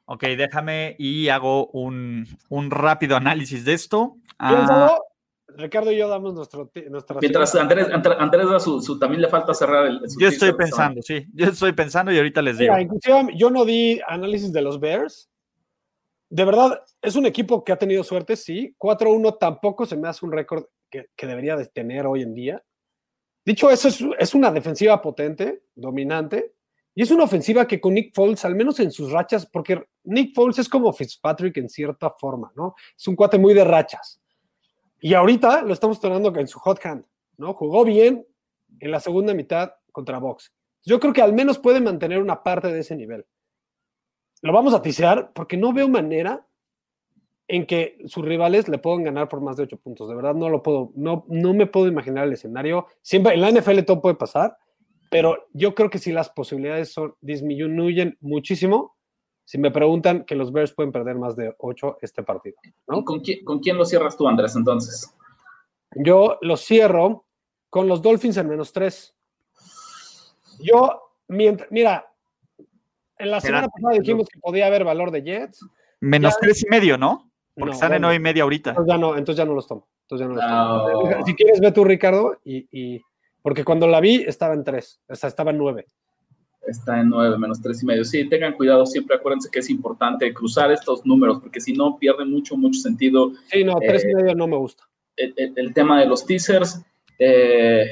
Ok, 0.06 0.22
déjame 0.22 0.94
y 0.98 1.28
hago 1.28 1.66
un, 1.68 2.26
un 2.48 2.70
rápido 2.70 3.16
análisis 3.16 3.64
de 3.64 3.74
esto. 3.74 4.16
Ah, 4.38 4.96
Ricardo 5.56 5.90
y 5.90 5.96
yo 5.96 6.08
damos 6.08 6.34
nuestro, 6.34 6.70
nuestra. 6.90 7.18
Mientras 7.20 7.54
Andrés, 7.54 7.88
Andrés 8.18 8.48
da 8.48 8.60
su, 8.60 8.98
también 8.98 9.22
le 9.22 9.28
falta 9.28 9.54
cerrar 9.54 9.86
el. 9.86 10.00
yo 10.18 10.28
estoy 10.28 10.52
pensando, 10.52 11.02
sí. 11.02 11.26
Yo 11.32 11.46
estoy 11.46 11.72
pensando 11.72 12.12
y 12.12 12.18
ahorita 12.18 12.42
les 12.42 12.58
digo. 12.58 12.78
inclusive 12.78 13.28
yo 13.36 13.50
no 13.50 13.64
di 13.64 14.00
análisis 14.06 14.52
de 14.52 14.62
los 14.62 14.78
Bears. 14.80 15.30
De 16.28 16.44
verdad, 16.44 16.82
es 17.00 17.14
un 17.14 17.24
equipo 17.24 17.62
que 17.64 17.72
ha 17.72 17.78
tenido 17.78 18.02
suerte, 18.02 18.36
sí. 18.36 18.74
4-1 18.78 19.38
tampoco 19.38 19.86
se 19.86 19.96
me 19.96 20.08
hace 20.08 20.26
un 20.26 20.32
récord 20.32 20.64
que, 20.90 21.08
debería 21.16 21.56
de 21.56 21.66
tener 21.66 22.06
hoy 22.06 22.22
en 22.22 22.34
día. 22.34 22.62
Dicho 23.44 23.70
eso, 23.70 23.88
es, 23.88 24.04
es 24.18 24.34
una 24.34 24.50
defensiva 24.50 25.00
potente, 25.00 25.62
dominante, 25.74 26.56
y 26.94 27.02
es 27.02 27.10
una 27.10 27.24
ofensiva 27.24 27.66
que 27.66 27.80
con 27.80 27.94
Nick 27.94 28.14
Foles, 28.14 28.44
al 28.44 28.56
menos 28.56 28.80
en 28.80 28.90
sus 28.90 29.12
rachas, 29.12 29.46
porque 29.46 29.84
Nick 30.04 30.34
Foles 30.34 30.58
es 30.58 30.68
como 30.68 30.92
Fitzpatrick 30.92 31.56
en 31.58 31.68
cierta 31.68 32.10
forma, 32.10 32.50
¿no? 32.56 32.74
Es 32.96 33.06
un 33.06 33.14
cuate 33.14 33.38
muy 33.38 33.54
de 33.54 33.64
rachas. 33.64 34.20
Y 35.00 35.14
ahorita 35.14 35.62
lo 35.62 35.72
estamos 35.72 36.00
tornando 36.00 36.34
en 36.38 36.48
su 36.48 36.58
hot 36.58 36.84
hand, 36.84 37.04
¿no? 37.36 37.54
Jugó 37.54 37.84
bien 37.84 38.26
en 38.80 38.90
la 38.90 39.00
segunda 39.00 39.34
mitad 39.34 39.72
contra 39.92 40.18
Box. 40.18 40.52
Yo 40.84 41.00
creo 41.00 41.12
que 41.12 41.22
al 41.22 41.32
menos 41.32 41.58
puede 41.58 41.80
mantener 41.80 42.20
una 42.20 42.42
parte 42.42 42.72
de 42.72 42.80
ese 42.80 42.96
nivel. 42.96 43.26
Lo 44.42 44.52
vamos 44.52 44.74
a 44.74 44.82
tisear 44.82 45.32
porque 45.32 45.56
no 45.56 45.72
veo 45.72 45.88
manera 45.88 46.46
en 47.48 47.66
que 47.66 47.98
sus 48.06 48.24
rivales 48.24 48.68
le 48.68 48.78
puedan 48.78 49.04
ganar 49.04 49.28
por 49.28 49.40
más 49.40 49.56
de 49.56 49.64
ocho 49.64 49.78
puntos. 49.78 50.08
De 50.08 50.14
verdad 50.14 50.34
no 50.34 50.48
lo 50.48 50.62
puedo, 50.62 50.92
no, 50.94 51.24
no 51.28 51.54
me 51.54 51.66
puedo 51.66 51.86
imaginar 51.86 52.26
el 52.26 52.32
escenario. 52.32 52.86
Siempre 53.02 53.34
en 53.34 53.40
la 53.40 53.50
NFL 53.50 53.80
todo 53.82 54.00
puede 54.00 54.16
pasar, 54.16 54.56
pero 55.10 55.46
yo 55.52 55.74
creo 55.74 55.90
que 55.90 55.98
si 55.98 56.12
las 56.12 56.30
posibilidades 56.30 56.92
son, 56.92 57.14
disminuyen 57.20 58.16
muchísimo, 58.20 58.95
si 59.46 59.58
me 59.58 59.70
preguntan 59.70 60.24
que 60.24 60.34
los 60.34 60.52
Bears 60.52 60.72
pueden 60.72 60.90
perder 60.90 61.14
más 61.14 61.36
de 61.36 61.54
8 61.58 61.98
este 62.02 62.24
partido. 62.24 62.56
¿Con, 62.84 63.20
quién, 63.20 63.76
lo 63.76 63.84
cierras 63.84 64.16
tú, 64.16 64.26
Andrés, 64.26 64.56
entonces? 64.56 65.14
Yo 65.94 66.36
lo 66.42 66.56
cierro 66.56 67.24
con 67.70 67.86
los 67.86 68.02
Dolphins 68.02 68.36
en 68.38 68.48
menos 68.48 68.72
3. 68.72 69.14
Yo, 70.58 71.12
mira, 71.28 72.12
en 73.18 73.30
la 73.30 73.40
semana 73.40 73.68
pasada 73.68 74.00
dijimos 74.00 74.26
que 74.28 74.40
podía 74.40 74.66
haber 74.66 74.82
valor 74.82 75.12
de 75.12 75.22
Jets. 75.22 75.64
Menos 76.00 76.36
3 76.40 76.64
y 76.64 76.68
medio, 76.68 76.98
¿no? 76.98 77.30
Porque 77.54 77.74
están 77.74 77.94
en 77.94 78.02
9 78.02 78.16
y 78.16 78.20
media 78.20 78.42
ahorita. 78.42 78.70
Entonces 78.70 78.92
ya 78.92 78.98
no, 78.98 79.16
entonces 79.16 79.38
ya 79.38 79.44
no 79.44 79.54
los 79.54 79.68
tomo. 79.68 79.86
Entonces 80.02 80.26
ya 80.26 80.28
no 80.28 80.34
los 80.34 80.44
tomo. 80.44 81.24
Si 81.24 81.34
quieres, 81.36 81.60
ve 81.60 81.70
tú, 81.70 81.84
Ricardo, 81.84 82.36
y, 82.44 83.00
porque 83.42 83.64
cuando 83.64 83.86
la 83.86 84.00
vi 84.00 84.24
estaba 84.26 84.54
en 84.54 84.64
3, 84.64 85.02
o 85.08 85.14
sea, 85.14 85.28
estaba 85.28 85.52
en 85.52 85.58
9 85.58 85.86
está 86.66 87.00
en 87.00 87.08
9 87.10 87.38
menos 87.38 87.60
3 87.60 87.82
y 87.82 87.86
medio. 87.86 88.04
Sí, 88.04 88.28
tengan 88.28 88.54
cuidado 88.54 88.86
siempre, 88.86 89.16
acuérdense 89.16 89.48
que 89.50 89.60
es 89.60 89.70
importante 89.70 90.32
cruzar 90.34 90.70
estos 90.72 91.04
números, 91.04 91.38
porque 91.40 91.60
si 91.60 91.72
no 91.72 91.98
pierde 91.98 92.24
mucho, 92.24 92.56
mucho 92.56 92.80
sentido. 92.80 93.32
Sí, 93.50 93.64
no, 93.64 93.74
3 93.78 94.04
y 94.04 94.08
eh, 94.08 94.14
medio 94.14 94.34
no 94.34 94.46
me 94.46 94.56
gusta. 94.56 94.84
El, 95.16 95.72
tema 95.72 96.00
de 96.00 96.06
los 96.06 96.26
teasers. 96.26 96.82
Eh, 97.18 97.86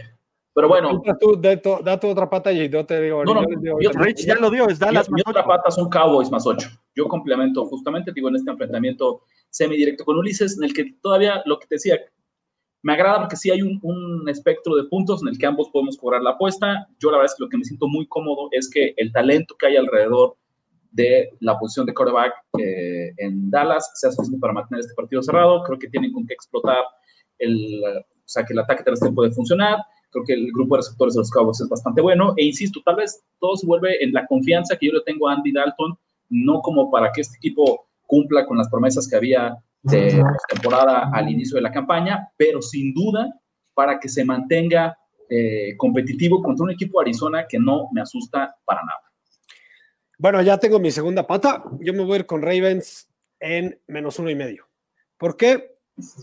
pero 0.54 0.68
bueno. 0.68 1.02
da 1.82 1.98
tu 1.98 2.08
otra 2.08 2.30
pata 2.30 2.52
y 2.52 2.68
yo 2.68 2.86
te 2.86 3.00
digo. 3.00 3.24
No, 3.24 3.34
no, 3.34 3.42
ya 3.80 4.34
lo 4.36 4.50
dio, 4.50 4.68
es 4.68 4.78
Dallas 4.78 5.10
mi, 5.10 5.20
otra 5.26 5.44
pata 5.44 5.70
son 5.70 5.88
Cowboys 5.88 6.30
más 6.30 6.46
8. 6.46 6.68
Yo 6.94 7.08
complemento 7.08 7.64
justamente, 7.66 8.12
digo, 8.14 8.28
en 8.28 8.36
este 8.36 8.50
enfrentamiento 8.50 9.22
semidirecto 9.50 10.04
con 10.04 10.16
Ulises, 10.16 10.56
en 10.58 10.64
el 10.64 10.72
que 10.72 10.94
todavía 11.00 11.42
lo 11.46 11.58
que 11.58 11.66
te 11.66 11.74
decía, 11.76 11.98
me 12.84 12.92
agrada 12.92 13.20
porque 13.20 13.36
sí 13.36 13.50
hay 13.50 13.62
un, 13.62 14.28
espectro 14.28 14.76
de 14.76 14.84
puntos 14.84 15.22
en 15.22 15.28
el 15.28 15.38
que 15.38 15.46
ambos 15.46 15.70
podemos 15.70 15.96
cobrar 15.96 16.20
la 16.20 16.32
apuesta. 16.32 16.86
Yo 17.00 17.10
la 17.10 17.16
verdad 17.16 17.32
es 17.32 17.36
que 17.36 17.44
lo 17.44 17.48
que 17.48 17.56
me 17.56 17.64
siento 17.64 17.88
muy 17.88 18.06
cómodo 18.06 18.48
es 18.52 18.70
que 18.70 18.92
el 18.98 19.10
talento 19.10 19.56
que 19.58 19.68
hay 19.68 19.76
alrededor 19.76 20.36
de 20.90 21.30
la 21.40 21.58
posición 21.58 21.86
de 21.86 21.94
quarterback 21.94 22.34
eh, 22.58 23.14
en 23.16 23.50
Dallas 23.50 23.90
sea 23.94 24.10
suficiente 24.12 24.38
para 24.38 24.52
mantener 24.52 24.80
este 24.80 24.94
partido 24.94 25.22
cerrado. 25.22 25.62
Creo 25.64 25.78
que 25.78 25.88
tienen 25.88 26.12
con 26.12 26.26
qué 26.26 26.34
explotar 26.34 26.84
el, 27.38 27.82
o 27.86 28.02
sea, 28.26 28.44
que 28.44 28.52
el 28.52 28.58
ataque 28.58 28.84
terrestre 28.84 29.10
puede 29.12 29.32
funcionar. 29.32 29.78
Creo 30.10 30.24
que 30.26 30.34
el 30.34 30.52
grupo 30.52 30.76
de 30.76 30.80
receptores 30.80 31.14
de 31.14 31.20
los 31.20 31.30
Cowboys 31.30 31.62
es 31.62 31.68
bastante 31.70 32.02
bueno. 32.02 32.34
E 32.36 32.44
insisto, 32.44 32.82
tal 32.84 32.96
vez 32.96 33.24
todo 33.40 33.56
se 33.56 33.66
vuelve 33.66 34.04
en 34.04 34.12
la 34.12 34.26
confianza 34.26 34.76
que 34.76 34.88
yo 34.88 34.92
le 34.92 35.00
tengo 35.06 35.26
a 35.26 35.32
Andy 35.32 35.52
Dalton, 35.52 35.98
no 36.28 36.60
como 36.60 36.90
para 36.90 37.10
que 37.12 37.22
este 37.22 37.38
equipo 37.38 37.86
cumpla 38.06 38.44
con 38.44 38.58
las 38.58 38.68
promesas 38.68 39.08
que 39.08 39.16
había 39.16 39.56
de 39.84 40.22
temporada 40.48 41.10
al 41.12 41.28
inicio 41.28 41.56
de 41.56 41.62
la 41.62 41.70
campaña, 41.70 42.28
pero 42.36 42.60
sin 42.62 42.92
duda 42.94 43.32
para 43.74 44.00
que 44.00 44.08
se 44.08 44.24
mantenga 44.24 44.96
eh, 45.28 45.76
competitivo 45.76 46.42
contra 46.42 46.64
un 46.64 46.70
equipo 46.70 46.98
de 46.98 47.10
Arizona 47.10 47.46
que 47.48 47.58
no 47.58 47.88
me 47.92 48.00
asusta 48.00 48.56
para 48.64 48.82
nada. 48.82 49.00
Bueno, 50.18 50.40
ya 50.42 50.58
tengo 50.58 50.78
mi 50.78 50.90
segunda 50.90 51.26
pata. 51.26 51.64
Yo 51.80 51.92
me 51.92 52.04
voy 52.04 52.14
a 52.14 52.18
ir 52.20 52.26
con 52.26 52.40
Ravens 52.40 53.08
en 53.40 53.78
menos 53.86 54.18
uno 54.18 54.30
y 54.30 54.34
medio. 54.34 54.68
¿Por 55.18 55.36
qué? 55.36 55.76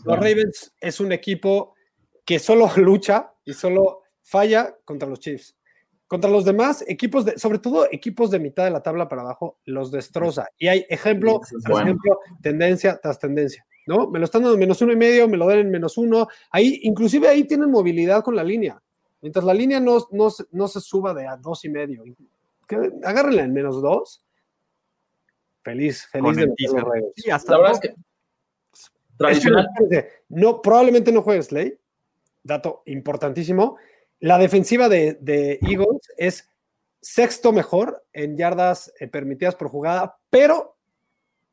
Los 0.05 0.17
Ravens 0.17 0.73
es 0.79 0.99
un 0.99 1.11
equipo 1.11 1.75
que 2.25 2.39
solo 2.39 2.69
lucha 2.77 3.33
y 3.45 3.53
solo 3.53 4.01
falla 4.21 4.75
contra 4.85 5.07
los 5.07 5.19
Chiefs. 5.19 5.55
Contra 6.11 6.29
los 6.29 6.43
demás 6.43 6.83
equipos, 6.89 7.23
de, 7.23 7.39
sobre 7.39 7.59
todo 7.59 7.87
equipos 7.89 8.29
de 8.31 8.37
mitad 8.37 8.65
de 8.65 8.71
la 8.71 8.83
tabla 8.83 9.07
para 9.07 9.21
abajo, 9.21 9.59
los 9.63 9.91
destroza. 9.91 10.49
Y 10.57 10.67
hay 10.67 10.85
ejemplo 10.89 11.39
tras 11.63 11.83
ejemplo, 11.83 12.19
tendencia 12.41 12.99
tras 13.01 13.17
tendencia. 13.17 13.65
¿no? 13.87 14.09
Me 14.09 14.19
lo 14.19 14.25
están 14.25 14.41
dando 14.41 14.55
en 14.55 14.59
menos 14.59 14.81
uno 14.81 14.91
y 14.91 14.97
medio, 14.97 15.29
me 15.29 15.37
lo 15.37 15.47
dan 15.47 15.59
en 15.59 15.71
menos 15.71 15.97
uno. 15.97 16.27
Ahí, 16.49 16.81
inclusive 16.83 17.29
ahí 17.29 17.45
tienen 17.45 17.71
movilidad 17.71 18.25
con 18.25 18.35
la 18.35 18.43
línea. 18.43 18.83
Mientras 19.21 19.45
la 19.45 19.53
línea 19.53 19.79
no, 19.79 20.05
no, 20.11 20.67
se 20.67 20.81
suba 20.81 21.13
de 21.13 21.27
a 21.27 21.37
dos 21.37 21.63
y 21.63 21.69
medio, 21.69 22.03
agárrenla 23.05 23.43
en 23.43 23.53
menos 23.53 23.81
dos. 23.81 24.21
Feliz, 25.63 26.07
feliz 26.07 26.35
de 26.35 26.47
los 26.47 26.57
Sí, 27.15 27.31
hasta 27.31 27.53
la 27.53 27.57
verdad 27.57 27.73
es 27.75 27.79
que 27.79 27.95
tradicional. 29.15 29.69
no, 30.27 30.61
probablemente 30.61 31.13
no 31.13 31.21
juegues 31.21 31.45
Slay. 31.45 31.79
Dato 32.43 32.83
importantísimo. 32.85 33.77
La 34.21 34.37
defensiva 34.37 34.87
de, 34.87 35.17
de 35.19 35.59
Eagles 35.61 36.01
es 36.17 36.49
sexto 37.01 37.51
mejor 37.51 38.05
en 38.13 38.37
yardas 38.37 38.93
eh, 38.99 39.07
permitidas 39.07 39.55
por 39.55 39.69
jugada, 39.69 40.17
pero 40.29 40.77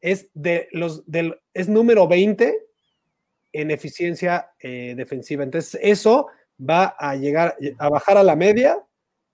es 0.01 0.29
de 0.35 0.69
los 0.73 1.11
del 1.11 1.41
es 1.55 1.69
número 1.69 2.07
20 2.07 2.57
en 3.53 3.71
eficiencia 3.71 4.51
eh, 4.61 4.95
defensiva. 4.97 5.43
Entonces, 5.43 5.81
eso 5.83 6.29
va 6.61 6.95
a 6.99 7.16
llegar 7.16 7.57
a 7.79 7.89
bajar 7.89 8.16
a 8.19 8.23
la 8.23 8.37
media 8.37 8.85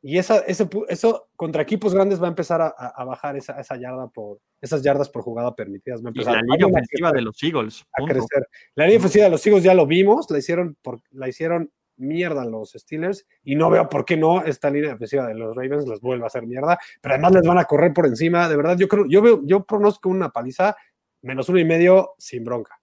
y 0.00 0.18
esa, 0.18 0.38
ese, 0.40 0.68
eso 0.88 1.28
contra 1.34 1.62
equipos 1.62 1.94
grandes 1.94 2.22
va 2.22 2.26
a 2.26 2.28
empezar 2.28 2.60
a, 2.60 3.04
bajar 3.04 3.36
esa, 3.36 3.58
esa, 3.58 3.76
yarda 3.76 4.06
por, 4.08 4.38
esas 4.60 4.82
yardas 4.82 5.08
por 5.08 5.22
jugada 5.22 5.54
permitidas. 5.54 6.02
Va 6.02 6.08
a 6.08 6.10
empezar, 6.10 6.34
la 6.34 6.42
línea 6.42 6.66
ofensiva 6.66 7.10
de 7.10 7.22
los 7.22 7.42
Eagles. 7.42 7.84
A 7.92 8.04
crecer. 8.04 8.46
La 8.74 8.84
línea 8.84 8.98
ofensiva 8.98 9.24
de 9.24 9.30
los 9.30 9.46
Eagles 9.46 9.64
ya 9.64 9.74
lo 9.74 9.86
vimos, 9.86 10.30
la 10.30 10.38
hicieron, 10.38 10.76
por, 10.82 11.00
la 11.10 11.28
hicieron 11.28 11.70
mierda 11.96 12.44
los 12.44 12.72
Steelers 12.72 13.26
y 13.42 13.54
no 13.54 13.70
veo 13.70 13.88
por 13.88 14.04
qué 14.04 14.16
no 14.16 14.42
esta 14.42 14.70
línea 14.70 14.94
ofensiva 14.94 15.26
de 15.26 15.34
los 15.34 15.54
Ravens 15.56 15.86
les 15.86 16.00
vuelva 16.00 16.24
a 16.24 16.26
hacer 16.28 16.46
mierda, 16.46 16.78
pero 17.00 17.14
además 17.14 17.32
les 17.32 17.46
van 17.46 17.58
a 17.58 17.64
correr 17.64 17.92
por 17.92 18.06
encima, 18.06 18.48
de 18.48 18.56
verdad, 18.56 18.76
yo 18.78 18.88
creo, 18.88 19.06
yo 19.08 19.22
veo, 19.22 19.40
yo 19.44 19.64
pronóstico 19.64 20.08
una 20.08 20.30
paliza 20.30 20.76
menos 21.22 21.48
uno 21.48 21.58
y 21.58 21.64
medio 21.64 22.14
sin 22.18 22.44
bronca. 22.44 22.78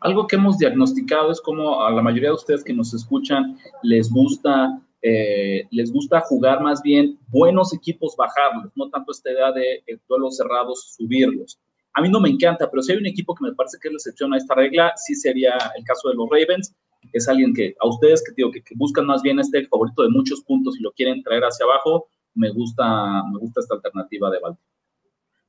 Algo 0.00 0.26
que 0.26 0.36
hemos 0.36 0.58
diagnosticado 0.58 1.32
es 1.32 1.40
como 1.40 1.84
a 1.84 1.90
la 1.90 2.02
mayoría 2.02 2.28
de 2.30 2.34
ustedes 2.34 2.62
que 2.62 2.74
nos 2.74 2.92
escuchan 2.92 3.58
les 3.82 4.10
gusta, 4.10 4.80
eh, 5.00 5.66
les 5.70 5.92
gusta 5.92 6.20
jugar 6.20 6.62
más 6.62 6.82
bien 6.82 7.18
buenos 7.28 7.72
equipos, 7.72 8.14
bajarlos, 8.16 8.72
no 8.74 8.90
tanto 8.90 9.12
esta 9.12 9.30
idea 9.30 9.52
de 9.52 9.82
duelos 10.08 10.36
cerrados, 10.36 10.94
subirlos. 10.96 11.58
A 11.94 12.02
mí 12.02 12.10
no 12.10 12.20
me 12.20 12.28
encanta, 12.28 12.70
pero 12.70 12.82
si 12.82 12.92
hay 12.92 12.98
un 12.98 13.06
equipo 13.06 13.34
que 13.34 13.44
me 13.44 13.54
parece 13.54 13.78
que 13.80 13.88
es 13.88 13.92
la 13.92 13.96
excepción 13.96 14.34
a 14.34 14.36
esta 14.36 14.54
regla, 14.54 14.92
sí 14.96 15.14
sería 15.14 15.56
el 15.76 15.82
caso 15.84 16.10
de 16.10 16.14
los 16.14 16.28
Ravens. 16.28 16.74
Es 17.12 17.28
alguien 17.28 17.54
que 17.54 17.74
a 17.80 17.88
ustedes 17.88 18.22
que, 18.24 18.32
digo, 18.36 18.50
que, 18.50 18.62
buscan 18.74 19.06
más 19.06 19.22
bien 19.22 19.38
este 19.38 19.66
favorito 19.66 20.02
de 20.02 20.10
muchos 20.10 20.42
puntos 20.42 20.78
y 20.78 20.82
lo 20.82 20.92
quieren 20.92 21.22
traer 21.22 21.42
hacia 21.42 21.64
abajo, 21.64 22.08
me 22.34 22.50
gusta, 22.50 23.22
me 23.32 23.38
gusta 23.38 23.60
esta 23.60 23.74
alternativa 23.74 24.30
de 24.30 24.40
Baltimore. 24.40 24.76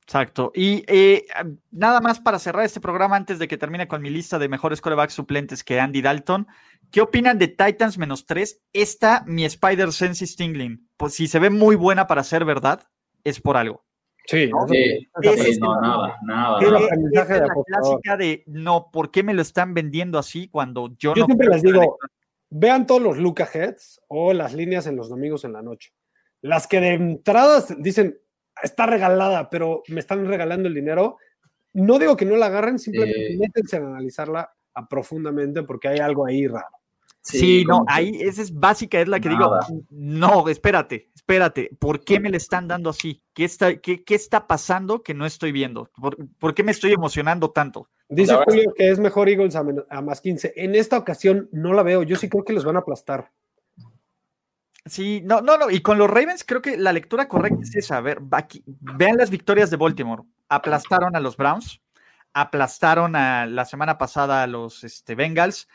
Exacto. 0.08 0.52
Y 0.54 0.84
eh, 0.86 1.26
nada 1.70 2.00
más 2.00 2.18
para 2.18 2.38
cerrar 2.38 2.64
este 2.64 2.80
programa 2.80 3.14
antes 3.14 3.38
de 3.38 3.46
que 3.46 3.58
termine 3.58 3.88
con 3.88 4.00
mi 4.00 4.08
lista 4.08 4.38
de 4.38 4.48
mejores 4.48 4.80
corebacks 4.80 5.12
suplentes 5.12 5.62
que 5.62 5.78
Andy 5.78 6.00
Dalton. 6.00 6.46
¿Qué 6.90 7.02
opinan 7.02 7.38
de 7.38 7.48
Titans 7.48 7.98
menos 7.98 8.24
3? 8.24 8.62
Esta, 8.72 9.22
mi 9.26 9.44
Spider 9.44 9.92
Sense 9.92 10.26
Stingling. 10.26 10.88
Pues 10.96 11.12
si 11.12 11.28
se 11.28 11.38
ve 11.38 11.50
muy 11.50 11.76
buena 11.76 12.06
para 12.06 12.24
ser 12.24 12.46
verdad, 12.46 12.88
es 13.22 13.38
por 13.38 13.58
algo. 13.58 13.84
Sí, 14.28 14.46
¿no? 14.46 14.66
no, 14.66 15.80
nada, 15.80 16.18
nada. 16.22 16.58
Es, 16.60 16.70
la 16.70 17.48
clásica 17.66 18.16
de 18.18 18.42
no, 18.46 18.90
¿por 18.92 19.10
qué 19.10 19.22
me 19.22 19.32
lo 19.32 19.40
están 19.40 19.72
vendiendo 19.72 20.18
así 20.18 20.48
cuando 20.48 20.94
yo, 20.98 21.14
yo 21.14 21.24
siempre 21.24 21.48
les 21.48 21.62
digo, 21.62 21.96
vean 22.50 22.86
todos 22.86 23.00
los 23.00 23.16
look 23.16 23.40
aheads 23.40 24.02
o 24.06 24.34
las 24.34 24.52
líneas 24.52 24.86
en 24.86 24.96
los 24.96 25.08
domingos 25.08 25.44
en 25.44 25.54
la 25.54 25.62
noche. 25.62 25.94
Las 26.42 26.66
que 26.66 26.78
de 26.78 26.92
entradas 26.92 27.74
dicen, 27.78 28.18
está 28.62 28.84
regalada, 28.84 29.48
pero 29.48 29.82
me 29.88 30.00
están 30.00 30.26
regalando 30.26 30.68
el 30.68 30.74
dinero. 30.74 31.16
No 31.72 31.98
digo 31.98 32.14
que 32.14 32.26
no 32.26 32.36
la 32.36 32.46
agarren, 32.46 32.78
simplemente 32.78 33.32
eh. 33.32 33.38
métense 33.38 33.76
a 33.78 33.80
analizarla 33.80 34.52
profundamente 34.90 35.62
porque 35.62 35.88
hay 35.88 36.00
algo 36.00 36.26
ahí 36.26 36.46
raro. 36.46 36.77
Sí, 37.30 37.64
no, 37.66 37.84
ahí 37.88 38.18
esa 38.20 38.40
es 38.40 38.54
básica, 38.54 39.00
es 39.00 39.08
la 39.08 39.20
que 39.20 39.28
digo, 39.28 39.58
no, 39.90 40.48
espérate, 40.48 41.10
espérate, 41.14 41.70
¿por 41.78 42.02
qué 42.02 42.18
me 42.20 42.30
le 42.30 42.38
están 42.38 42.66
dando 42.66 42.88
así? 42.88 43.22
¿Qué 43.34 43.44
está, 43.44 43.76
qué, 43.76 44.02
qué 44.02 44.14
está 44.14 44.46
pasando 44.46 45.02
que 45.02 45.12
no 45.12 45.26
estoy 45.26 45.52
viendo? 45.52 45.90
¿Por, 46.38 46.54
qué 46.54 46.62
me 46.62 46.72
estoy 46.72 46.92
emocionando 46.92 47.50
tanto? 47.50 47.90
Dice 48.08 48.34
Julio 48.46 48.72
que 48.74 48.88
es 48.88 48.98
mejor 48.98 49.28
Eagles 49.28 49.56
a, 49.56 49.64
a, 49.90 50.00
más 50.00 50.22
15. 50.22 50.54
En 50.56 50.74
esta 50.74 50.96
ocasión 50.96 51.50
no 51.52 51.74
la 51.74 51.82
veo, 51.82 52.02
yo 52.02 52.16
sí 52.16 52.30
creo 52.30 52.44
que 52.44 52.54
los 52.54 52.64
van 52.64 52.76
a 52.76 52.80
aplastar. 52.80 53.30
Sí, 54.86 55.20
no, 55.22 55.42
no, 55.42 55.58
no. 55.58 55.70
Y 55.70 55.82
con 55.82 55.98
los 55.98 56.08
Ravens 56.08 56.44
creo 56.44 56.62
que 56.62 56.78
la 56.78 56.92
lectura 56.92 57.28
correcta 57.28 57.62
es 57.62 57.76
esa. 57.76 57.98
A 57.98 58.00
ver, 58.00 58.20
vean 58.96 59.18
las 59.18 59.28
victorias 59.28 59.70
de 59.70 59.76
Baltimore. 59.76 60.22
Aplastaron 60.48 61.14
a 61.14 61.20
los 61.20 61.36
Browns, 61.36 61.82
aplastaron 62.32 63.14
a 63.16 63.44
la 63.44 63.66
semana 63.66 63.98
pasada 63.98 64.42
a 64.42 64.46
los 64.46 64.82
este, 64.84 65.14
Bengals, 65.14 65.68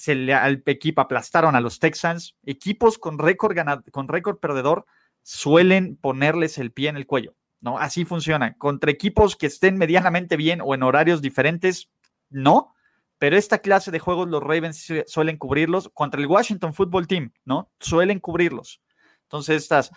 se 0.00 0.14
le, 0.14 0.34
al 0.34 0.62
equipo 0.66 1.00
aplastaron 1.00 1.56
a 1.56 1.60
los 1.60 1.78
Texans. 1.78 2.36
Equipos 2.44 2.98
con 2.98 3.18
récord 3.18 3.56
con 3.90 4.08
récord 4.08 4.38
perdedor 4.38 4.86
suelen 5.22 5.96
ponerles 5.96 6.58
el 6.58 6.72
pie 6.72 6.88
en 6.88 6.96
el 6.96 7.06
cuello. 7.06 7.34
¿no? 7.60 7.78
Así 7.78 8.04
funciona. 8.04 8.56
Contra 8.56 8.90
equipos 8.90 9.36
que 9.36 9.46
estén 9.46 9.76
medianamente 9.76 10.36
bien 10.36 10.60
o 10.62 10.74
en 10.74 10.82
horarios 10.82 11.20
diferentes, 11.22 11.90
no 12.30 12.74
pero 13.20 13.36
esta 13.36 13.58
clase 13.58 13.90
de 13.90 13.98
juegos 13.98 14.30
los 14.30 14.42
Ravens 14.42 14.88
suelen 15.06 15.36
cubrirlos 15.36 15.90
contra 15.92 16.18
el 16.18 16.26
Washington 16.26 16.72
Football 16.72 17.06
Team, 17.06 17.34
¿no? 17.44 17.70
Suelen 17.78 18.18
cubrirlos. 18.18 18.80
Entonces, 19.24 19.62
estas 19.62 19.90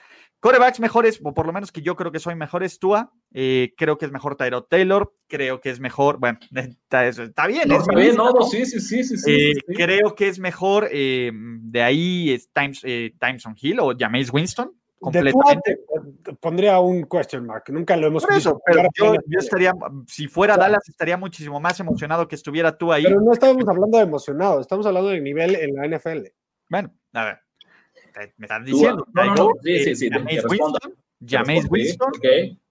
corebacks 0.43 0.81
mejores, 0.81 1.21
o 1.23 1.33
por 1.33 1.47
lo 1.47 1.53
menos 1.53 1.71
que 1.71 1.81
yo 1.81 1.95
creo 1.95 2.11
que 2.11 2.19
soy 2.19 2.35
mejores, 2.35 2.77
Tua, 2.77 3.13
eh, 3.33 3.73
creo 3.77 3.97
que 3.97 4.05
es 4.05 4.11
mejor 4.11 4.35
Tyrod 4.35 4.65
Taylor, 4.65 5.13
creo 5.27 5.61
que 5.61 5.69
es 5.69 5.79
mejor, 5.79 6.19
bueno, 6.19 6.37
está, 6.53 7.03
bien. 7.03 7.71
está 7.71 7.95
bien, 7.95 8.17
no, 8.17 8.41
sí, 8.41 8.65
sí, 8.65 8.81
sí, 8.81 9.05
sí, 9.05 9.31
eh, 9.31 9.53
Creo 9.73 10.15
que 10.15 10.27
es 10.27 10.39
mejor, 10.39 10.89
eh, 10.91 11.31
de 11.33 11.81
ahí 11.81 12.33
es 12.33 12.49
Times, 12.51 12.81
Timeson 12.81 13.55
Hill 13.57 13.79
o 13.79 13.93
Jameis 13.97 14.33
Winston, 14.33 14.69
completamente. 14.99 15.79
pondría 16.41 16.77
un 16.81 17.03
question 17.05 17.45
mark, 17.45 17.63
nunca 17.69 17.95
lo 17.95 18.07
hemos 18.07 18.27
visto. 18.27 18.61
Pero 18.65 18.89
yo, 18.95 19.15
estaría, 19.39 19.71
si 20.07 20.27
fuera 20.27 20.57
Dallas, 20.57 20.89
estaría 20.89 21.15
muchísimo 21.15 21.61
más 21.61 21.79
emocionado 21.79 22.27
que 22.27 22.35
estuviera 22.35 22.77
tú 22.77 22.91
ahí. 22.91 23.03
Pero 23.03 23.21
no 23.21 23.31
estamos 23.31 23.65
hablando 23.65 23.97
de 23.97 24.03
emocionado, 24.03 24.59
estamos 24.59 24.85
hablando 24.85 25.07
de 25.07 25.21
nivel 25.21 25.55
en 25.55 25.73
la 25.73 25.87
NFL. 25.87 26.25
Bueno, 26.69 26.93
a 27.13 27.23
ver, 27.23 27.37
me 28.37 28.45
están 28.45 28.65
diciendo. 28.65 29.07
sí, 29.63 29.83
sí, 29.83 29.95
sí, 29.95 30.09
Jameis 31.25 31.65
Winston, 31.69 32.11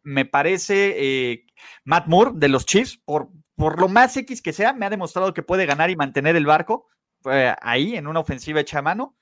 me 0.03 0.25
parece 0.25 0.95
eh, 0.97 1.47
Matt 1.85 2.07
Moore 2.07 2.33
de 2.35 2.49
los 2.49 2.67
Chiefs, 2.67 3.01
por, 3.05 3.29
por 3.57 3.81
lo 3.81 3.89
más 3.89 4.17
X 4.17 4.43
que 4.43 4.53
sea, 4.53 4.73
me 4.73 4.85
ha 4.85 4.91
demostrado 4.91 5.33
que 5.33 5.43
puede 5.43 5.65
ganar 5.65 5.91
y 5.91 5.97
mantener 5.97 6.37
el 6.37 6.45
barco 6.45 6.89
eh, 7.31 7.55
ahí 7.63 7.97
en 7.97 8.07
una 8.07 8.21
ofensiva 8.21 8.61
hecha 8.61 8.81
a 8.81 8.83
mano. 8.83 9.17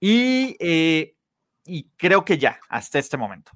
Y 0.00 0.56
eh, 0.58 1.16
y 1.66 1.90
creo 1.96 2.24
que 2.24 2.38
ya, 2.38 2.60
hasta 2.68 2.98
este 2.98 3.16
momento. 3.16 3.52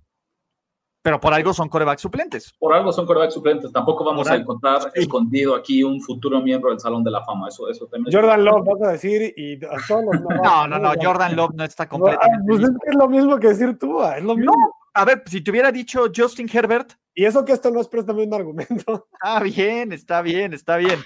Pero 1.02 1.18
por 1.18 1.32
algo 1.32 1.54
son 1.54 1.68
corebacks 1.68 2.02
suplentes. 2.02 2.52
Por 2.58 2.74
algo 2.74 2.92
son 2.92 3.06
corebacks 3.06 3.32
suplentes. 3.32 3.72
Tampoco 3.72 4.04
vamos 4.04 4.28
a 4.28 4.36
encontrar 4.36 4.92
escondido 4.94 5.54
aquí 5.54 5.82
un 5.82 6.00
futuro 6.00 6.40
miembro 6.42 6.70
del 6.70 6.80
Salón 6.80 7.02
de 7.02 7.10
la 7.10 7.24
Fama. 7.24 7.48
Eso, 7.48 7.70
eso 7.70 7.86
también 7.86 8.14
Jordan 8.14 8.44
Love, 8.44 8.66
vas 8.66 8.88
a 8.88 8.92
decir, 8.92 9.32
y 9.36 9.54
a 9.64 9.78
todos 9.88 10.04
los 10.04 10.20
No, 10.42 10.66
no, 10.66 10.78
no, 10.78 10.92
Jordan 11.00 11.34
Love 11.34 11.52
no 11.54 11.64
está 11.64 11.88
completamente. 11.88 12.44
Pues 12.46 12.62
es, 12.62 12.68
que 12.68 12.90
es 12.90 12.96
lo 12.96 13.08
mismo 13.08 13.38
que 13.38 13.48
decir 13.48 13.78
tú, 13.78 14.02
es 14.04 14.22
lo 14.22 14.36
mismo. 14.36 14.52
a 14.92 15.04
ver, 15.06 15.22
si 15.26 15.40
te 15.40 15.50
hubiera 15.50 15.72
dicho 15.72 16.04
Justin 16.14 16.50
Herbert. 16.52 16.92
Y 17.14 17.24
eso 17.24 17.44
que 17.44 17.52
esto 17.52 17.70
no 17.70 17.80
es 17.80 17.88
préstame 17.88 18.24
un 18.24 18.34
argumento. 18.34 19.08
Está 19.12 19.40
bien, 19.40 19.92
está 19.92 20.22
bien, 20.22 20.52
está 20.54 20.76
bien. 20.76 21.00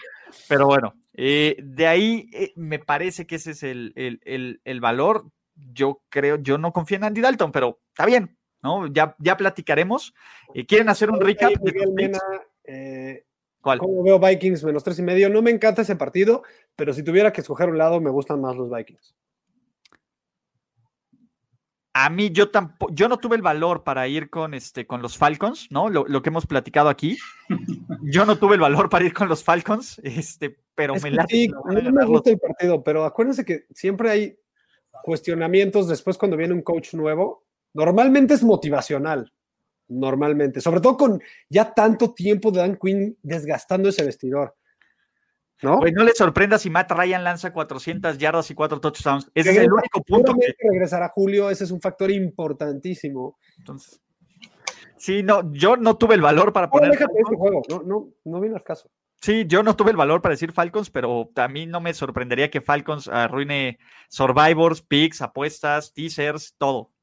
Pero 0.48 0.66
bueno, 0.66 0.94
eh, 1.12 1.56
de 1.62 1.86
ahí 1.86 2.28
eh, 2.32 2.52
me 2.56 2.78
parece 2.78 3.26
que 3.26 3.36
ese 3.36 3.52
es 3.52 3.62
el, 3.62 3.92
el, 3.96 4.20
el, 4.24 4.60
el 4.64 4.80
valor 4.80 5.26
yo 5.72 6.02
creo, 6.08 6.36
yo 6.36 6.58
no 6.58 6.72
confío 6.72 6.96
en 6.96 7.04
Andy 7.04 7.20
Dalton, 7.20 7.52
pero 7.52 7.80
está 7.88 8.06
bien, 8.06 8.36
¿no? 8.64 8.86
Ya, 8.88 9.14
ya 9.18 9.36
platicaremos. 9.36 10.14
Eh, 10.54 10.66
¿Quieren 10.66 10.88
hacer 10.88 11.10
un 11.10 11.20
recap? 11.20 11.52
Eh, 12.64 13.24
¿Cuál? 13.60 13.78
¿Cómo 13.78 14.02
veo 14.02 14.18
Vikings 14.18 14.64
menos 14.64 14.82
tres 14.82 14.98
y 14.98 15.02
medio? 15.02 15.28
No 15.28 15.42
me 15.42 15.50
encanta 15.50 15.82
ese 15.82 15.96
partido, 15.96 16.42
pero 16.74 16.92
si 16.94 17.02
tuviera 17.02 17.32
que 17.32 17.42
escoger 17.42 17.68
un 17.68 17.78
lado, 17.78 18.00
me 18.00 18.10
gustan 18.10 18.40
más 18.40 18.56
los 18.56 18.70
Vikings. 18.70 19.14
A 21.96 22.10
mí 22.10 22.30
yo 22.30 22.50
tampoco, 22.50 22.92
yo 22.92 23.08
no 23.08 23.18
tuve 23.18 23.36
el 23.36 23.42
valor 23.42 23.84
para 23.84 24.08
ir 24.08 24.28
con 24.28 24.52
este 24.52 24.84
con 24.84 25.00
los 25.00 25.16
Falcons, 25.16 25.68
¿no? 25.70 25.88
Lo, 25.88 26.22
que 26.22 26.28
hemos 26.28 26.46
platicado 26.46 26.88
aquí. 26.88 27.18
Yo 28.02 28.26
no 28.26 28.36
tuve 28.36 28.56
el 28.56 28.60
valor 28.60 28.88
para 28.88 29.04
ir 29.04 29.12
con 29.12 29.28
los 29.28 29.44
Falcons, 29.44 30.00
este, 30.02 30.58
pero 30.74 30.94
me 30.96 31.10
la. 31.12 31.24
Sí, 31.28 31.48
no 31.48 31.92
me 31.92 32.04
gusta 32.04 32.30
el 32.30 32.38
partido, 32.38 32.82
pero 32.82 33.04
acuérdense 33.04 33.44
que 33.44 33.66
siempre 33.72 34.10
hay 34.10 34.38
cuestionamientos 35.04 35.86
después 35.86 36.18
cuando 36.18 36.36
viene 36.36 36.54
un 36.54 36.62
coach 36.62 36.94
nuevo, 36.94 37.44
normalmente 37.74 38.34
es 38.34 38.42
motivacional. 38.42 39.32
Normalmente, 39.86 40.62
sobre 40.62 40.80
todo 40.80 40.96
con 40.96 41.22
ya 41.50 41.74
tanto 41.74 42.14
tiempo 42.14 42.50
de 42.50 42.60
Dan 42.60 42.78
Quinn 42.80 43.18
desgastando 43.22 43.90
ese 43.90 44.04
vestidor. 44.04 44.56
¿No? 45.62 45.78
Pues 45.78 45.92
no 45.92 46.04
le 46.04 46.12
sorprenda 46.12 46.58
si 46.58 46.68
Matt 46.68 46.90
Ryan 46.90 47.22
lanza 47.22 47.52
400 47.52 48.18
yardas 48.18 48.50
y 48.50 48.54
4 48.54 48.80
touchdowns. 48.80 49.30
Ese 49.34 49.50
es 49.50 49.56
el 49.58 49.72
único 49.72 50.02
punto. 50.02 50.34
Que... 50.34 50.54
regresará 50.70 51.10
Julio, 51.10 51.50
ese 51.50 51.64
es 51.64 51.70
un 51.70 51.80
factor 51.80 52.10
importantísimo. 52.10 53.38
Entonces, 53.58 54.00
sí, 54.96 55.22
no, 55.22 55.52
yo 55.52 55.76
no 55.76 55.96
tuve 55.96 56.16
el 56.16 56.22
valor 56.22 56.52
para 56.52 56.70
poner. 56.70 56.88
No, 56.88 56.94
este 56.94 57.36
juego, 57.36 57.62
no, 57.68 57.82
no, 57.82 58.08
no 58.24 58.40
viene 58.40 58.56
al 58.56 58.62
caso. 58.62 58.90
Sí, 59.20 59.44
yo 59.46 59.62
no 59.62 59.74
tuve 59.74 59.90
el 59.90 59.96
valor 59.96 60.20
para 60.20 60.34
decir 60.34 60.52
Falcons, 60.52 60.90
pero 60.90 61.30
a 61.34 61.48
mí 61.48 61.66
no 61.66 61.80
me 61.80 61.94
sorprendería 61.94 62.50
que 62.50 62.60
Falcons 62.60 63.08
arruine 63.08 63.78
Survivors, 64.08 64.82
picks, 64.82 65.22
apuestas, 65.22 65.94
teasers, 65.94 66.54
todo. 66.58 66.93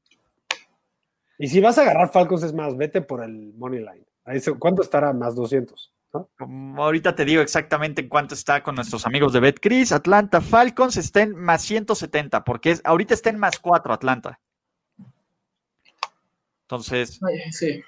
Y 1.42 1.48
si 1.48 1.58
vas 1.58 1.76
a 1.76 1.82
agarrar 1.82 2.12
Falcons, 2.12 2.44
es 2.44 2.54
más, 2.54 2.76
vete 2.76 3.02
por 3.02 3.20
el 3.20 3.52
Money 3.54 3.80
Line. 3.80 4.06
¿Cuánto 4.60 4.80
estará? 4.80 5.12
Más 5.12 5.34
200. 5.34 5.92
Ahorita 6.76 7.16
te 7.16 7.24
digo 7.24 7.42
exactamente 7.42 8.02
en 8.02 8.08
cuánto 8.08 8.36
está 8.36 8.62
con 8.62 8.76
nuestros 8.76 9.04
amigos 9.06 9.32
de 9.32 9.40
BetCris. 9.40 9.90
Atlanta 9.90 10.40
Falcons 10.40 10.96
está 10.96 11.22
en 11.22 11.34
más 11.34 11.62
170, 11.62 12.44
porque 12.44 12.70
es, 12.70 12.82
ahorita 12.84 13.14
está 13.14 13.30
en 13.30 13.40
más 13.40 13.58
4 13.58 13.92
Atlanta. 13.92 14.38
Entonces, 16.60 17.18
sí. 17.50 17.82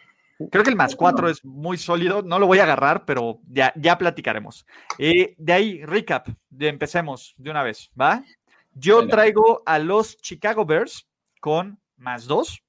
Creo 0.50 0.64
que 0.64 0.70
el 0.70 0.76
más 0.76 0.96
cuatro 0.96 1.28
es 1.28 1.44
muy 1.44 1.78
sólido. 1.78 2.22
No 2.22 2.40
lo 2.40 2.48
voy 2.48 2.58
a 2.58 2.64
agarrar, 2.64 3.04
pero 3.04 3.38
ya, 3.46 3.72
ya 3.76 3.96
platicaremos. 3.96 4.66
Eh, 4.98 5.36
de 5.38 5.52
ahí, 5.52 5.84
recap. 5.84 6.26
empecemos 6.58 7.36
de 7.38 7.52
una 7.52 7.62
vez, 7.62 7.92
¿va? 7.98 8.24
Yo 8.72 9.06
traigo 9.06 9.62
a 9.64 9.78
los 9.78 10.16
Chicago 10.16 10.64
Bears 10.64 11.06
con 11.38 11.78
más 11.96 12.26
dos. 12.26 12.63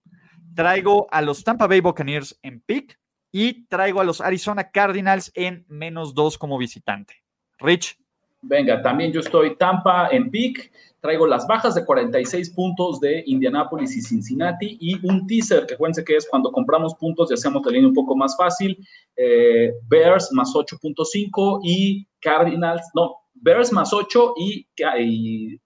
Traigo 0.56 1.08
a 1.12 1.22
los 1.22 1.44
Tampa 1.44 1.68
Bay 1.68 1.82
Buccaneers 1.82 2.40
en 2.42 2.62
pick. 2.62 2.98
Y 3.32 3.66
traigo 3.66 4.00
a 4.00 4.06
los 4.06 4.22
Arizona 4.22 4.72
Cardinals 4.72 5.32
en 5.36 5.66
menos 5.68 6.16
dos 6.16 6.38
como 6.38 6.58
visitante. 6.58 7.16
Rich. 7.60 7.98
Venga, 8.42 8.82
también 8.82 9.12
yo 9.12 9.20
estoy 9.20 9.58
Tampa 9.58 10.08
en 10.10 10.32
pick 10.32 10.72
traigo 11.06 11.28
las 11.28 11.46
bajas 11.46 11.76
de 11.76 11.86
46 11.86 12.50
puntos 12.50 13.00
de 13.00 13.24
Indianapolis 13.28 13.96
y 13.96 14.02
Cincinnati 14.02 14.76
y 14.82 15.06
un 15.06 15.28
teaser 15.28 15.68
que 15.68 15.78
cuente 15.78 16.04
que 16.04 16.16
es 16.16 16.28
cuando 16.28 16.52
compramos 16.52 16.96
puntos 16.96 17.30
y 17.30 17.36
hacemos 17.36 17.64
la 17.64 17.72
línea 17.74 17.90
un 17.90 17.94
poco 17.94 18.16
más 18.16 18.36
fácil, 18.36 18.76
eh, 19.16 19.72
Bears 19.88 20.32
más 20.32 20.52
8.5 20.56 21.60
y 21.64 22.08
Cardinals, 22.20 22.82
no, 22.96 23.18
Bears 23.36 23.72
más 23.72 23.94
8 23.94 24.34
y, 24.38 24.68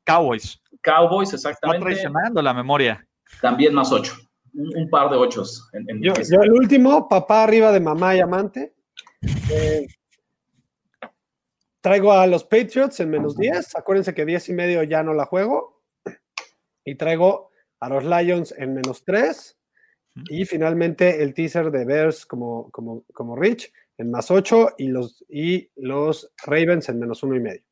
Cowboys. 0.04 0.62
Cowboys, 0.82 1.34
exactamente. 1.34 1.78
Está 1.78 2.02
traicionando 2.02 2.42
la 2.42 2.54
memoria. 2.54 3.08
También 3.42 3.74
más 3.74 3.94
8. 3.94 4.14
Un, 4.54 4.90
par 4.90 5.10
de 5.10 5.18
8. 5.18 5.44
yo, 6.02 6.14
el 6.42 6.52
último, 6.52 7.08
papá 7.08 7.44
arriba 7.44 7.72
de 7.72 7.80
mamá 7.80 8.16
y 8.16 8.20
amante. 8.20 8.74
Eh, 9.52 9.88
Traigo 11.82 12.12
a 12.12 12.28
los 12.28 12.44
Patriots 12.44 13.00
en 13.00 13.10
menos 13.10 13.38
10. 13.38 13.76
Acuérdense 13.76 14.14
que 14.14 14.26
10 14.26 14.50
y 14.50 14.54
medio 14.54 14.84
ya 14.84 15.02
no 15.02 15.14
la 15.14 15.26
juego. 15.26 15.82
Y 16.84 16.96
traigo 16.96 17.52
a 17.80 17.90
los 17.90 18.04
Lions 18.04 18.54
en 18.58 18.74
menos 18.74 19.04
3. 19.06 19.58
Y 20.30 20.46
finalmente 20.46 21.24
el 21.24 21.34
teaser 21.34 21.72
de 21.72 21.86
Bears 21.86 22.26
como, 22.26 22.70
como, 22.72 23.06
como 23.14 23.36
Rich 23.36 23.72
en 23.98 24.12
más 24.12 24.30
8 24.30 24.76
y 24.78 24.88
los, 24.88 25.24
y 25.30 25.70
los 25.76 26.32
Ravens 26.46 26.90
en 26.90 27.00
menos 27.00 27.24
1 27.24 27.36
y 27.36 27.40
medio. 27.40 27.64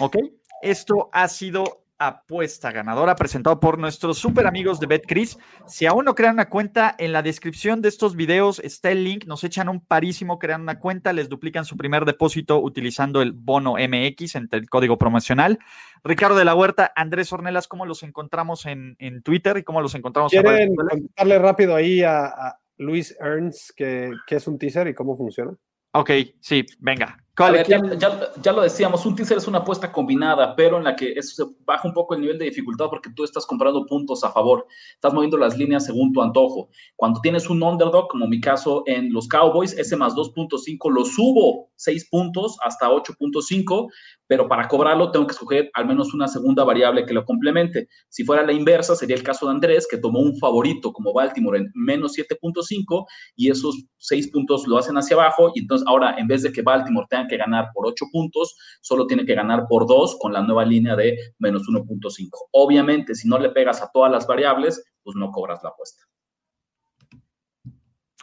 Ok, 0.00 0.16
esto 0.62 1.08
ha 1.12 1.28
sido 1.28 1.83
apuesta 1.98 2.72
ganadora 2.72 3.16
presentado 3.16 3.60
por 3.60 3.78
nuestros 3.78 4.18
super 4.18 4.46
amigos 4.46 4.80
de 4.80 4.86
BetCris. 4.86 5.38
Si 5.66 5.86
aún 5.86 6.04
no 6.04 6.14
crean 6.14 6.34
una 6.34 6.48
cuenta, 6.48 6.94
en 6.98 7.12
la 7.12 7.22
descripción 7.22 7.82
de 7.82 7.88
estos 7.88 8.16
videos 8.16 8.58
está 8.60 8.90
el 8.90 9.04
link. 9.04 9.26
Nos 9.26 9.44
echan 9.44 9.68
un 9.68 9.80
parísimo, 9.80 10.38
crean 10.38 10.62
una 10.62 10.78
cuenta, 10.78 11.12
les 11.12 11.28
duplican 11.28 11.64
su 11.64 11.76
primer 11.76 12.04
depósito 12.04 12.60
utilizando 12.60 13.22
el 13.22 13.32
bono 13.32 13.74
MX 13.74 14.34
entre 14.36 14.58
el 14.58 14.68
código 14.68 14.98
promocional. 14.98 15.58
Ricardo 16.02 16.36
de 16.36 16.44
la 16.44 16.54
Huerta, 16.54 16.92
Andrés 16.94 17.32
Ornelas, 17.32 17.68
¿cómo 17.68 17.86
los 17.86 18.02
encontramos 18.02 18.66
en, 18.66 18.96
Twitter 19.22 19.56
y 19.58 19.62
cómo 19.62 19.80
los 19.80 19.94
encontramos? 19.94 20.30
¿Quieren 20.30 20.74
contarle 20.74 21.38
rápido 21.38 21.74
ahí 21.74 22.02
a, 22.02 22.58
Luis 22.76 23.16
Ernst 23.20 23.70
que 23.76 24.10
es 24.28 24.46
un 24.48 24.58
teaser 24.58 24.88
y 24.88 24.94
cómo 24.94 25.16
funciona? 25.16 25.56
Ok, 25.92 26.10
sí, 26.40 26.66
venga. 26.80 27.23
Ya, 27.36 28.52
lo 28.52 28.62
decíamos, 28.62 29.04
un 29.04 29.16
teaser 29.16 29.38
es 29.38 29.48
una 29.48 29.58
apuesta 29.58 29.90
combinada, 29.90 30.54
pero 30.54 30.78
en 30.78 30.84
la 30.84 30.94
que 30.94 31.12
eso 31.12 31.34
se 31.34 31.52
baja 31.64 31.88
un 31.88 31.94
poco 31.94 32.14
el 32.14 32.20
nivel 32.20 32.38
de 32.38 32.44
dificultad 32.44 32.86
porque 32.88 33.10
tú 33.10 33.24
estás 33.24 33.44
comprando 33.44 33.84
puntos 33.86 34.22
a 34.22 34.30
favor, 34.30 34.66
estás 34.94 35.12
moviendo 35.12 35.36
las 35.36 35.58
líneas 35.58 35.86
según 35.86 36.12
tu 36.12 36.22
antojo. 36.22 36.68
Cuando 36.94 37.20
tienes 37.20 37.50
un 37.50 37.62
underdog, 37.62 38.08
como 38.08 38.28
mi 38.28 38.40
caso 38.40 38.84
en 38.86 39.12
los 39.12 39.26
Cowboys, 39.26 39.76
ese 39.76 39.96
más 39.96 40.14
2.5 40.14 40.92
lo 40.92 41.04
subo 41.04 41.70
6 41.76 42.08
puntos 42.08 42.56
hasta 42.62 42.88
8.5, 42.88 43.90
pero 44.26 44.48
para 44.48 44.68
cobrarlo 44.68 45.10
tengo 45.10 45.26
que 45.26 45.32
escoger 45.32 45.70
al 45.74 45.86
menos 45.86 46.14
una 46.14 46.28
segunda 46.28 46.64
variable 46.64 47.04
que 47.04 47.12
lo 47.12 47.24
complemente. 47.24 47.88
Si 48.08 48.24
fuera 48.24 48.42
la 48.42 48.52
inversa, 48.52 48.96
sería 48.96 49.16
el 49.16 49.22
caso 49.22 49.46
de 49.46 49.52
Andrés, 49.52 49.86
que 49.88 49.98
tomó 49.98 50.20
un 50.20 50.38
favorito 50.38 50.92
como 50.92 51.12
Baltimore 51.12 51.58
en 51.58 51.70
menos 51.74 52.16
7.5 52.16 53.06
y 53.36 53.50
esos 53.50 53.84
6 53.98 54.30
puntos 54.30 54.66
lo 54.66 54.78
hacen 54.78 54.96
hacia 54.96 55.16
abajo 55.16 55.52
y 55.54 55.60
entonces 55.60 55.86
ahora 55.86 56.16
en 56.18 56.26
vez 56.26 56.42
de 56.42 56.52
que 56.52 56.62
Baltimore 56.62 57.06
tenga 57.08 57.26
que 57.26 57.36
ganar 57.36 57.68
por 57.74 57.86
8 57.86 58.06
puntos, 58.12 58.56
solo 58.80 59.06
tiene 59.06 59.26
que 59.26 59.34
ganar 59.34 59.66
por 59.68 59.86
2 59.86 60.18
con 60.20 60.32
la 60.32 60.42
nueva 60.42 60.64
línea 60.64 60.96
de 60.96 61.18
menos 61.38 61.62
1.5. 61.68 62.30
Obviamente, 62.52 63.14
si 63.14 63.28
no 63.28 63.38
le 63.38 63.50
pegas 63.50 63.82
a 63.82 63.90
todas 63.92 64.10
las 64.10 64.26
variables, 64.26 64.82
pues 65.02 65.16
no 65.16 65.30
cobras 65.30 65.60
la 65.62 65.70
apuesta. 65.70 66.02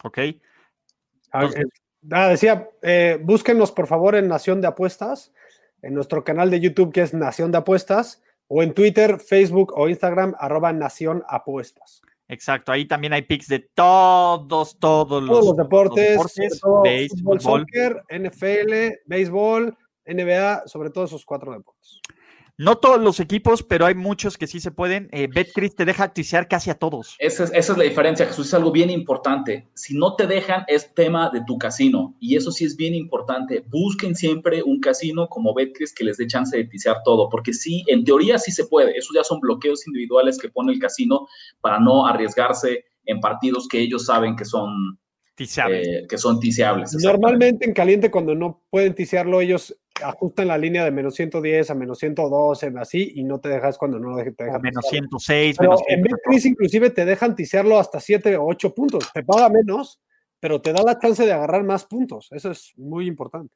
Ok. 0.03 0.17
Ah, 1.31 1.47
ah, 2.11 2.27
decía, 2.29 2.69
eh, 2.81 3.19
búsquenos 3.21 3.71
por 3.71 3.87
favor 3.87 4.15
en 4.15 4.27
Nación 4.27 4.59
de 4.59 4.67
Apuestas 4.67 5.31
en 5.81 5.93
nuestro 5.93 6.23
canal 6.23 6.49
de 6.49 6.59
YouTube 6.59 6.91
que 6.91 7.01
es 7.01 7.13
Nación 7.13 7.51
de 7.51 7.59
Apuestas 7.59 8.21
o 8.47 8.63
en 8.63 8.73
Twitter, 8.73 9.19
Facebook 9.19 9.73
o 9.75 9.87
Instagram 9.89 10.35
arroba 10.37 10.73
Nación 10.73 11.23
Apuestas. 11.27 12.01
Exacto, 12.27 12.71
ahí 12.71 12.85
también 12.85 13.11
hay 13.11 13.23
pics 13.23 13.47
de 13.47 13.59
todos, 13.59 14.79
todos 14.79 15.21
los, 15.21 15.55
deportes, 15.57 16.17
béisbol, 16.81 17.41
soccer, 17.41 18.01
NFL, 18.09 18.99
béisbol, 19.05 19.77
NBA, 20.05 20.67
sobre 20.67 20.91
todo 20.91 21.03
esos 21.03 21.25
cuatro 21.25 21.51
deportes. 21.51 21.99
No 22.57 22.77
todos 22.77 23.01
los 23.01 23.19
equipos, 23.19 23.63
pero 23.63 23.85
hay 23.85 23.95
muchos 23.95 24.37
que 24.37 24.47
sí 24.47 24.59
se 24.59 24.71
pueden. 24.71 25.09
Eh, 25.11 25.27
BetCris 25.33 25.75
te 25.75 25.85
deja 25.85 26.03
acticiar 26.03 26.47
casi 26.47 26.69
a 26.69 26.75
todos. 26.75 27.15
Esa 27.19 27.45
es, 27.45 27.51
esa 27.53 27.71
es, 27.71 27.77
la 27.77 27.83
diferencia, 27.83 28.25
Jesús. 28.25 28.47
Es 28.47 28.53
algo 28.53 28.71
bien 28.71 28.89
importante. 28.89 29.69
Si 29.73 29.97
no 29.97 30.15
te 30.15 30.27
dejan, 30.27 30.63
es 30.67 30.93
tema 30.93 31.29
de 31.29 31.43
tu 31.45 31.57
casino. 31.57 32.15
Y 32.19 32.35
eso 32.35 32.51
sí 32.51 32.65
es 32.65 32.75
bien 32.75 32.93
importante. 32.93 33.63
Busquen 33.67 34.15
siempre 34.15 34.61
un 34.63 34.79
casino 34.79 35.27
como 35.27 35.53
BetCris 35.53 35.93
que 35.93 36.03
les 36.03 36.17
dé 36.17 36.27
chance 36.27 36.55
de 36.55 36.65
ticiar 36.65 36.97
todo. 37.03 37.29
Porque 37.29 37.53
sí, 37.53 37.83
en 37.87 38.03
teoría 38.03 38.37
sí 38.37 38.51
se 38.51 38.65
puede. 38.65 38.97
Esos 38.97 39.15
ya 39.15 39.23
son 39.23 39.39
bloqueos 39.39 39.87
individuales 39.87 40.37
que 40.37 40.49
pone 40.49 40.73
el 40.73 40.79
casino 40.79 41.27
para 41.61 41.79
no 41.79 42.05
arriesgarse 42.05 42.85
en 43.05 43.19
partidos 43.19 43.67
que 43.67 43.79
ellos 43.79 44.05
saben 44.05 44.35
que 44.35 44.45
son 44.45 44.99
eh, 45.37 46.05
que 46.07 46.17
son 46.17 46.39
ticiables. 46.39 46.93
Normalmente 47.01 47.65
en 47.65 47.73
caliente, 47.73 48.11
cuando 48.11 48.35
no 48.35 48.63
pueden 48.69 48.93
ticiarlo, 48.93 49.41
ellos 49.41 49.75
ajustan 50.03 50.47
la 50.47 50.57
línea 50.57 50.83
de 50.83 50.91
menos 50.91 51.15
110 51.15 51.69
a 51.69 51.75
menos 51.75 51.99
112, 51.99 52.73
así, 52.79 53.13
y 53.15 53.23
no 53.23 53.39
te 53.39 53.49
dejas 53.49 53.77
cuando 53.77 53.99
no 53.99 54.15
te 54.17 54.43
dejan. 54.43 54.61
Menos 54.61 54.85
106, 54.89 55.57
pero 55.57 55.75
En 55.87 56.01
Betcris 56.01 56.45
inclusive 56.45 56.89
te 56.89 57.05
dejan 57.05 57.35
ticiarlo 57.35 57.77
hasta 57.77 57.99
7 57.99 58.37
o 58.37 58.45
8 58.45 58.73
puntos. 58.73 59.11
Te 59.13 59.23
paga 59.23 59.49
menos, 59.49 59.99
pero 60.39 60.61
te 60.61 60.73
da 60.73 60.83
la 60.83 60.99
chance 60.99 61.25
de 61.25 61.33
agarrar 61.33 61.63
más 61.63 61.85
puntos. 61.85 62.27
Eso 62.31 62.51
es 62.51 62.73
muy 62.77 63.07
importante. 63.07 63.53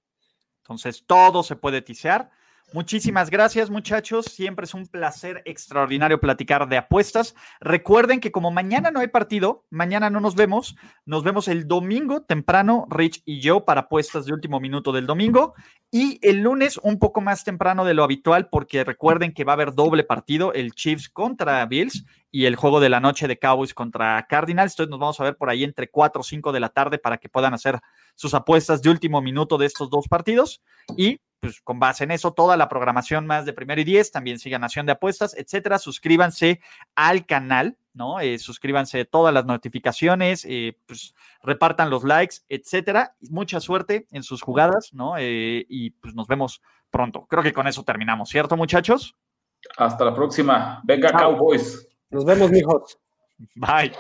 Entonces, 0.64 1.04
todo 1.06 1.44
se 1.44 1.56
puede 1.56 1.82
ticear. 1.82 2.30
Muchísimas 2.74 3.30
gracias, 3.30 3.70
muchachos. 3.70 4.26
Siempre 4.26 4.66
es 4.66 4.74
un 4.74 4.88
placer 4.88 5.42
extraordinario 5.46 6.20
platicar 6.20 6.68
de 6.68 6.78
apuestas. 6.78 7.36
Recuerden 7.62 8.20
que 8.20 8.32
como 8.32 8.52
mañana 8.52 8.92
no 8.92 9.00
hay 9.00 9.08
partido, 9.08 9.66
mañana 9.70 10.10
no 10.10 10.20
nos 10.20 10.36
vemos. 10.36 10.76
Nos 11.06 11.24
vemos 11.24 11.48
el 11.48 11.68
domingo 11.68 12.24
temprano, 12.24 12.86
Rich 12.90 13.22
y 13.24 13.40
yo, 13.40 13.66
para 13.66 13.82
apuestas 13.82 14.26
de 14.26 14.34
último 14.34 14.60
minuto 14.60 14.92
del 14.92 15.06
domingo. 15.06 15.54
Y 15.92 16.20
el 16.28 16.42
lunes 16.42 16.78
un 16.82 17.00
poco 17.00 17.22
más 17.22 17.44
temprano 17.44 17.86
de 17.86 17.94
lo 17.94 18.04
habitual, 18.04 18.50
porque 18.50 18.84
recuerden 18.84 19.34
que 19.34 19.46
va 19.46 19.54
a 19.54 19.56
haber 19.56 19.74
doble 19.74 20.04
partido, 20.04 20.52
el 20.52 20.74
Chiefs 20.74 21.08
contra 21.08 21.66
Bills 21.68 22.04
y 22.32 22.46
el 22.46 22.58
juego 22.58 22.82
de 22.82 22.90
la 22.90 23.00
noche 23.00 23.30
de 23.30 23.40
Cowboys 23.40 23.74
contra 23.74 24.26
Cardinals. 24.28 24.74
Entonces 24.74 24.90
nos 24.90 25.00
vamos 25.00 25.20
a 25.22 25.24
ver 25.24 25.38
por 25.38 25.50
ahí 25.50 25.64
entre 25.64 25.90
4 25.90 26.20
o 26.20 26.24
5 26.24 26.52
de 26.52 26.60
la 26.60 26.70
tarde 26.70 26.98
para 26.98 27.18
que 27.18 27.30
puedan 27.30 27.54
hacer 27.54 27.80
sus 28.16 28.34
apuestas 28.34 28.82
de 28.82 28.90
último 28.90 29.22
minuto 29.22 29.58
de 29.58 29.68
estos 29.68 29.90
dos 29.90 30.08
partidos. 30.10 30.62
Y 30.98 31.22
pues 31.46 31.62
con 31.62 31.80
base 31.80 32.04
en 32.04 32.12
eso, 32.12 32.34
toda 32.34 32.58
la 32.58 32.68
programación 32.68 33.28
más 33.28 33.46
de 33.46 33.54
primero 33.54 33.80
y 33.80 33.84
diez, 33.84 34.12
también 34.12 34.40
sigan 34.40 34.62
Nación 34.62 34.88
de 34.88 34.94
Apuestas, 34.94 35.36
etcétera. 35.38 35.78
Suscríbanse 35.78 36.60
al 36.96 37.28
canal, 37.28 37.78
¿no? 37.94 38.20
Eh, 38.20 38.40
suscríbanse 38.40 39.02
a 39.02 39.06
todas 39.06 39.32
las 39.32 39.46
notificaciones, 39.46 40.44
eh, 40.50 40.78
pues 40.88 41.14
repartan 41.44 41.92
los 41.92 42.04
likes, 42.04 42.38
etcétera. 42.50 43.16
Mucha 43.30 43.60
suerte 43.60 44.08
en 44.12 44.24
sus 44.24 44.42
jugadas, 44.42 44.92
¿no? 44.92 45.18
Eh, 45.20 45.66
y 45.70 45.92
pues 45.92 46.16
nos 46.16 46.28
vemos 46.28 46.64
pronto. 46.90 47.28
Creo 47.28 47.44
que 47.44 47.54
con 47.54 47.68
eso 47.68 47.84
terminamos, 47.84 48.30
¿cierto, 48.30 48.58
muchachos? 48.58 49.16
Hasta 49.78 50.04
la 50.04 50.16
próxima. 50.16 50.82
Venga, 50.84 51.12
Cowboys. 51.12 51.88
Nos 52.10 52.26
vemos, 52.26 52.50
mijos. 52.50 52.98
Bye. 53.56 53.92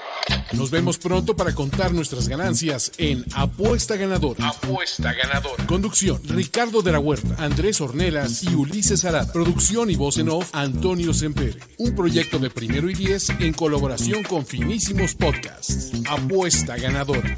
Nos 0.53 0.71
vemos 0.71 0.97
pronto 0.97 1.35
para 1.35 1.53
contar 1.53 1.93
nuestras 1.93 2.27
ganancias 2.27 2.91
en 2.97 3.25
Apuesta 3.35 3.97
Ganadora. 3.97 4.47
Apuesta 4.47 5.13
Ganadora. 5.13 5.65
Conducción: 5.67 6.21
Ricardo 6.25 6.81
de 6.81 6.93
la 6.93 6.99
Huerta, 6.99 7.35
Andrés 7.43 7.81
Ornelas 7.81 8.43
y 8.43 8.55
Ulises 8.55 9.03
Arada. 9.03 9.31
Producción 9.31 9.89
y 9.89 9.95
voz 9.95 10.17
en 10.17 10.29
off: 10.29 10.49
Antonio 10.53 11.13
Sempere. 11.13 11.59
Un 11.79 11.93
proyecto 11.95 12.39
de 12.39 12.49
primero 12.49 12.89
y 12.89 12.93
diez 12.93 13.29
en 13.29 13.53
colaboración 13.53 14.23
con 14.23 14.45
Finísimos 14.45 15.15
Podcasts. 15.15 15.91
Apuesta 16.09 16.77
Ganadora. 16.77 17.35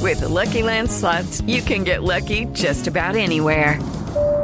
With 0.00 0.20
the 0.20 0.28
Lucky 0.28 0.62
Land 0.62 0.90
slots, 0.90 1.42
you 1.42 1.60
can 1.60 1.84
get 1.84 2.02
lucky 2.02 2.46
just 2.54 2.86
about 2.86 3.14
anywhere. 3.16 3.78